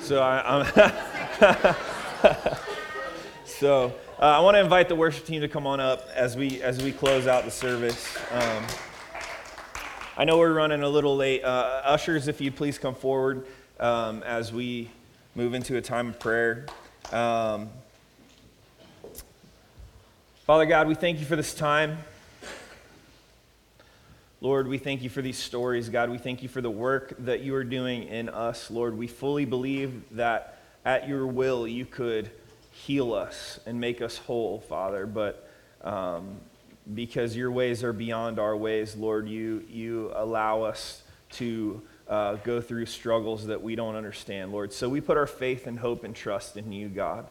so 0.00 0.22
I, 0.22 0.96
so 3.44 3.94
uh, 4.18 4.22
I 4.22 4.40
want 4.40 4.56
to 4.56 4.60
invite 4.60 4.88
the 4.88 4.96
worship 4.96 5.24
team 5.24 5.40
to 5.42 5.48
come 5.48 5.66
on 5.66 5.78
up 5.78 6.08
as 6.14 6.36
we 6.36 6.60
as 6.62 6.82
we 6.82 6.90
close 6.90 7.26
out 7.26 7.44
the 7.44 7.50
service. 7.50 8.16
Um, 8.32 8.64
I 10.16 10.24
know 10.24 10.38
we're 10.38 10.52
running 10.52 10.82
a 10.82 10.88
little 10.88 11.16
late. 11.16 11.44
Uh, 11.44 11.82
ushers, 11.84 12.26
if 12.26 12.40
you 12.40 12.50
please 12.50 12.78
come 12.78 12.96
forward 12.96 13.46
um, 13.78 14.24
as 14.24 14.52
we 14.52 14.90
move 15.36 15.54
into 15.54 15.76
a 15.76 15.80
time 15.80 16.08
of 16.08 16.18
prayer. 16.18 16.66
Um, 17.12 17.68
Father 20.44 20.66
God, 20.66 20.88
we 20.88 20.96
thank 20.96 21.20
you 21.20 21.26
for 21.26 21.36
this 21.36 21.54
time. 21.54 21.98
Lord, 24.40 24.68
we 24.68 24.78
thank 24.78 25.02
you 25.02 25.10
for 25.10 25.20
these 25.20 25.36
stories. 25.36 25.88
God, 25.88 26.10
we 26.10 26.18
thank 26.18 26.44
you 26.44 26.48
for 26.48 26.60
the 26.60 26.70
work 26.70 27.12
that 27.18 27.40
you 27.40 27.56
are 27.56 27.64
doing 27.64 28.04
in 28.04 28.28
us. 28.28 28.70
Lord, 28.70 28.96
we 28.96 29.08
fully 29.08 29.44
believe 29.44 30.00
that 30.12 30.60
at 30.84 31.08
your 31.08 31.26
will 31.26 31.66
you 31.66 31.84
could 31.84 32.30
heal 32.70 33.12
us 33.14 33.58
and 33.66 33.80
make 33.80 34.00
us 34.00 34.16
whole, 34.16 34.60
Father. 34.60 35.06
But 35.06 35.50
um, 35.82 36.36
because 36.94 37.34
your 37.34 37.50
ways 37.50 37.82
are 37.82 37.92
beyond 37.92 38.38
our 38.38 38.56
ways, 38.56 38.94
Lord, 38.94 39.28
you, 39.28 39.64
you 39.68 40.12
allow 40.14 40.62
us 40.62 41.02
to 41.32 41.82
uh, 42.06 42.36
go 42.36 42.60
through 42.60 42.86
struggles 42.86 43.44
that 43.46 43.60
we 43.60 43.74
don't 43.74 43.96
understand, 43.96 44.52
Lord. 44.52 44.72
So 44.72 44.88
we 44.88 45.00
put 45.00 45.16
our 45.16 45.26
faith 45.26 45.66
and 45.66 45.76
hope 45.76 46.04
and 46.04 46.14
trust 46.14 46.56
in 46.56 46.70
you, 46.70 46.86
God. 46.88 47.26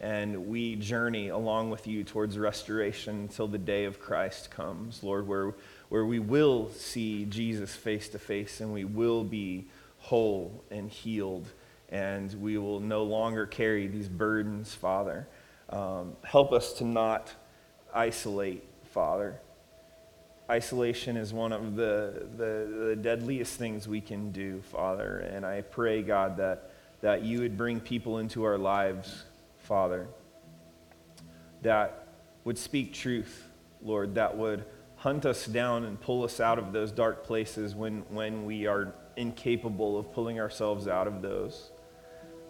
And 0.00 0.46
we 0.46 0.76
journey 0.76 1.28
along 1.28 1.70
with 1.70 1.86
you 1.86 2.04
towards 2.04 2.38
restoration 2.38 3.16
until 3.16 3.48
the 3.48 3.58
day 3.58 3.84
of 3.84 3.98
Christ 3.98 4.50
comes, 4.50 5.02
Lord, 5.02 5.26
where 5.26 5.54
where 5.88 6.04
we 6.04 6.18
will 6.18 6.70
see 6.70 7.24
Jesus 7.24 7.74
face 7.74 8.08
to 8.10 8.18
face 8.18 8.60
and 8.60 8.72
we 8.72 8.84
will 8.84 9.24
be 9.24 9.66
whole 9.98 10.64
and 10.70 10.90
healed 10.90 11.48
and 11.88 12.34
we 12.34 12.58
will 12.58 12.80
no 12.80 13.02
longer 13.02 13.46
carry 13.46 13.86
these 13.86 14.08
burdens, 14.08 14.74
Father. 14.74 15.26
Um, 15.70 16.16
help 16.22 16.52
us 16.52 16.74
to 16.74 16.84
not 16.84 17.32
isolate, 17.94 18.64
Father. 18.92 19.40
Isolation 20.50 21.16
is 21.16 21.32
one 21.32 21.52
of 21.52 21.76
the, 21.76 22.26
the, 22.36 22.86
the 22.88 22.96
deadliest 22.96 23.58
things 23.58 23.88
we 23.88 24.00
can 24.00 24.32
do, 24.32 24.62
Father. 24.70 25.18
And 25.18 25.44
I 25.44 25.62
pray, 25.62 26.02
God, 26.02 26.36
that, 26.38 26.72
that 27.00 27.22
you 27.22 27.40
would 27.40 27.56
bring 27.56 27.80
people 27.80 28.18
into 28.18 28.44
our 28.44 28.58
lives, 28.58 29.24
Father, 29.58 30.08
that 31.62 32.06
would 32.44 32.58
speak 32.58 32.92
truth, 32.94 33.46
Lord, 33.82 34.14
that 34.14 34.36
would 34.36 34.64
hunt 34.98 35.24
us 35.24 35.46
down 35.46 35.84
and 35.84 36.00
pull 36.00 36.24
us 36.24 36.40
out 36.40 36.58
of 36.58 36.72
those 36.72 36.90
dark 36.90 37.24
places 37.24 37.74
when, 37.74 38.00
when 38.10 38.44
we 38.44 38.66
are 38.66 38.92
incapable 39.16 39.96
of 39.96 40.12
pulling 40.12 40.40
ourselves 40.40 40.88
out 40.88 41.06
of 41.06 41.22
those. 41.22 41.70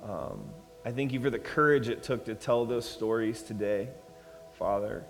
Um, 0.03 0.51
I 0.85 0.91
thank 0.91 1.13
you 1.13 1.21
for 1.21 1.31
the 1.31 1.39
courage 1.39 1.89
it 1.89 2.03
took 2.03 2.25
to 2.25 2.35
tell 2.35 2.65
those 2.65 2.89
stories 2.89 3.43
today, 3.43 3.89
Father. 4.59 5.05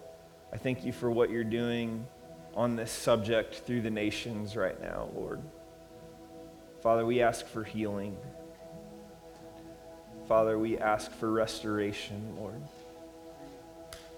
I 0.53 0.57
thank 0.57 0.85
you 0.85 0.93
for 0.93 1.11
what 1.11 1.31
you're 1.31 1.45
doing 1.45 2.07
on 2.55 2.75
this 2.75 2.91
subject 2.91 3.55
through 3.67 3.83
the 3.83 3.91
nations 3.91 4.57
right 4.57 4.81
now, 4.81 5.09
Lord. 5.15 5.41
Father, 6.83 7.07
we 7.07 7.23
ask 7.23 7.47
for 7.47 7.63
healing. 7.63 8.17
Father, 10.27 10.59
we 10.59 10.77
ask 10.79 11.13
for 11.13 11.31
restoration, 11.31 12.35
Lord. 12.37 12.61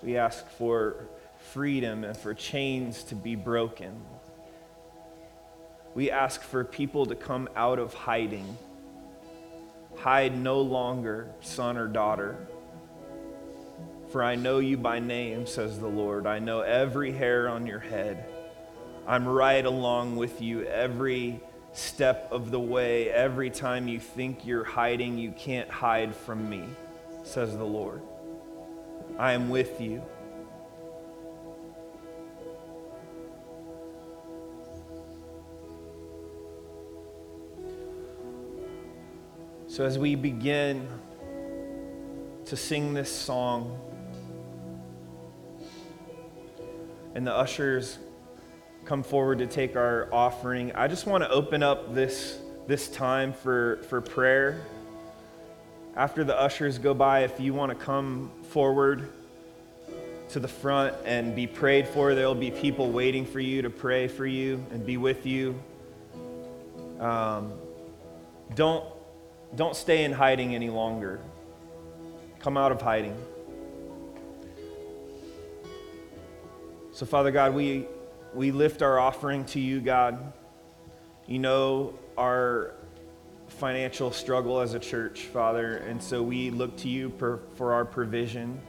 We 0.02 0.16
ask 0.16 0.48
for 0.52 1.06
freedom 1.52 2.04
and 2.04 2.16
for 2.16 2.34
chains 2.34 3.02
to 3.04 3.14
be 3.14 3.34
broken. 3.34 4.00
We 5.94 6.10
ask 6.10 6.42
for 6.42 6.64
people 6.64 7.06
to 7.06 7.14
come 7.14 7.48
out 7.56 7.78
of 7.78 7.92
hiding. 7.92 8.56
Hide 9.96 10.38
no 10.38 10.60
longer, 10.60 11.30
son 11.40 11.76
or 11.76 11.88
daughter. 11.88 12.46
For 14.10 14.22
I 14.22 14.36
know 14.36 14.58
you 14.58 14.76
by 14.76 14.98
name, 15.00 15.46
says 15.46 15.78
the 15.78 15.88
Lord. 15.88 16.26
I 16.26 16.38
know 16.38 16.60
every 16.60 17.12
hair 17.12 17.48
on 17.48 17.66
your 17.66 17.80
head. 17.80 18.24
I'm 19.06 19.26
right 19.26 19.64
along 19.64 20.16
with 20.16 20.40
you 20.40 20.64
every 20.64 21.40
step 21.72 22.28
of 22.30 22.50
the 22.50 22.60
way. 22.60 23.10
Every 23.10 23.50
time 23.50 23.88
you 23.88 23.98
think 23.98 24.46
you're 24.46 24.64
hiding, 24.64 25.18
you 25.18 25.32
can't 25.32 25.68
hide 25.68 26.14
from 26.14 26.48
me, 26.48 26.64
says 27.24 27.56
the 27.56 27.64
Lord. 27.64 28.02
I 29.18 29.32
am 29.32 29.50
with 29.50 29.80
you. 29.80 30.02
So, 39.80 39.86
as 39.86 39.98
we 39.98 40.14
begin 40.14 40.86
to 42.44 42.54
sing 42.54 42.92
this 42.92 43.10
song, 43.10 43.80
and 47.14 47.26
the 47.26 47.34
ushers 47.34 47.96
come 48.84 49.02
forward 49.02 49.38
to 49.38 49.46
take 49.46 49.76
our 49.76 50.12
offering, 50.12 50.70
I 50.74 50.86
just 50.86 51.06
want 51.06 51.24
to 51.24 51.30
open 51.30 51.62
up 51.62 51.94
this, 51.94 52.38
this 52.66 52.88
time 52.88 53.32
for, 53.32 53.82
for 53.88 54.02
prayer. 54.02 54.60
After 55.96 56.24
the 56.24 56.38
ushers 56.38 56.76
go 56.76 56.92
by, 56.92 57.20
if 57.20 57.40
you 57.40 57.54
want 57.54 57.70
to 57.70 57.82
come 57.82 58.30
forward 58.50 59.10
to 60.28 60.40
the 60.40 60.48
front 60.48 60.94
and 61.06 61.34
be 61.34 61.46
prayed 61.46 61.88
for, 61.88 62.14
there 62.14 62.26
will 62.26 62.34
be 62.34 62.50
people 62.50 62.90
waiting 62.90 63.24
for 63.24 63.40
you 63.40 63.62
to 63.62 63.70
pray 63.70 64.08
for 64.08 64.26
you 64.26 64.62
and 64.72 64.84
be 64.84 64.98
with 64.98 65.24
you. 65.24 65.58
Um, 66.98 67.54
don't 68.54 68.84
don't 69.54 69.74
stay 69.74 70.04
in 70.04 70.12
hiding 70.12 70.54
any 70.54 70.70
longer. 70.70 71.20
Come 72.38 72.56
out 72.56 72.72
of 72.72 72.80
hiding. 72.80 73.16
So, 76.92 77.06
Father 77.06 77.30
God, 77.30 77.54
we, 77.54 77.86
we 78.34 78.50
lift 78.50 78.82
our 78.82 78.98
offering 78.98 79.44
to 79.46 79.60
you, 79.60 79.80
God. 79.80 80.32
You 81.26 81.38
know 81.38 81.94
our 82.18 82.74
financial 83.48 84.10
struggle 84.10 84.60
as 84.60 84.74
a 84.74 84.78
church, 84.78 85.22
Father, 85.22 85.78
and 85.78 86.02
so 86.02 86.22
we 86.22 86.50
look 86.50 86.76
to 86.78 86.88
you 86.88 87.10
for, 87.18 87.40
for 87.56 87.72
our 87.72 87.84
provision. 87.84 88.60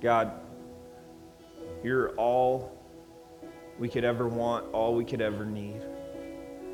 God, 0.00 0.32
you're 1.82 2.10
all 2.10 2.76
we 3.78 3.88
could 3.88 4.04
ever 4.04 4.28
want, 4.28 4.72
all 4.72 4.94
we 4.94 5.04
could 5.04 5.20
ever 5.20 5.44
need. 5.44 5.82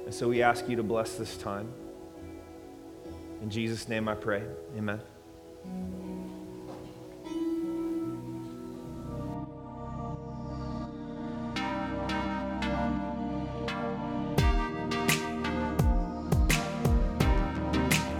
And 0.04 0.12
so 0.12 0.28
we 0.28 0.42
ask 0.42 0.68
you 0.68 0.76
to 0.76 0.82
bless 0.82 1.16
this 1.16 1.36
time. 1.36 1.72
In 3.42 3.50
Jesus' 3.50 3.88
name 3.88 4.08
I 4.08 4.14
pray. 4.14 4.42
Amen. 4.76 5.00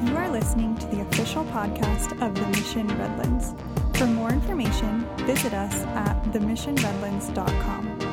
You 0.04 0.16
are 0.16 0.28
listening 0.28 0.76
to 0.76 0.86
the 0.88 1.00
official 1.02 1.44
podcast 1.46 2.12
of 2.20 2.34
the 2.34 2.46
Mission 2.48 2.88
Redlands. 2.98 3.54
For 3.98 4.06
more 4.06 4.30
information, 4.30 5.06
visit 5.26 5.54
us 5.54 5.74
at 5.96 6.22
themissionredlands.com. 6.32 8.03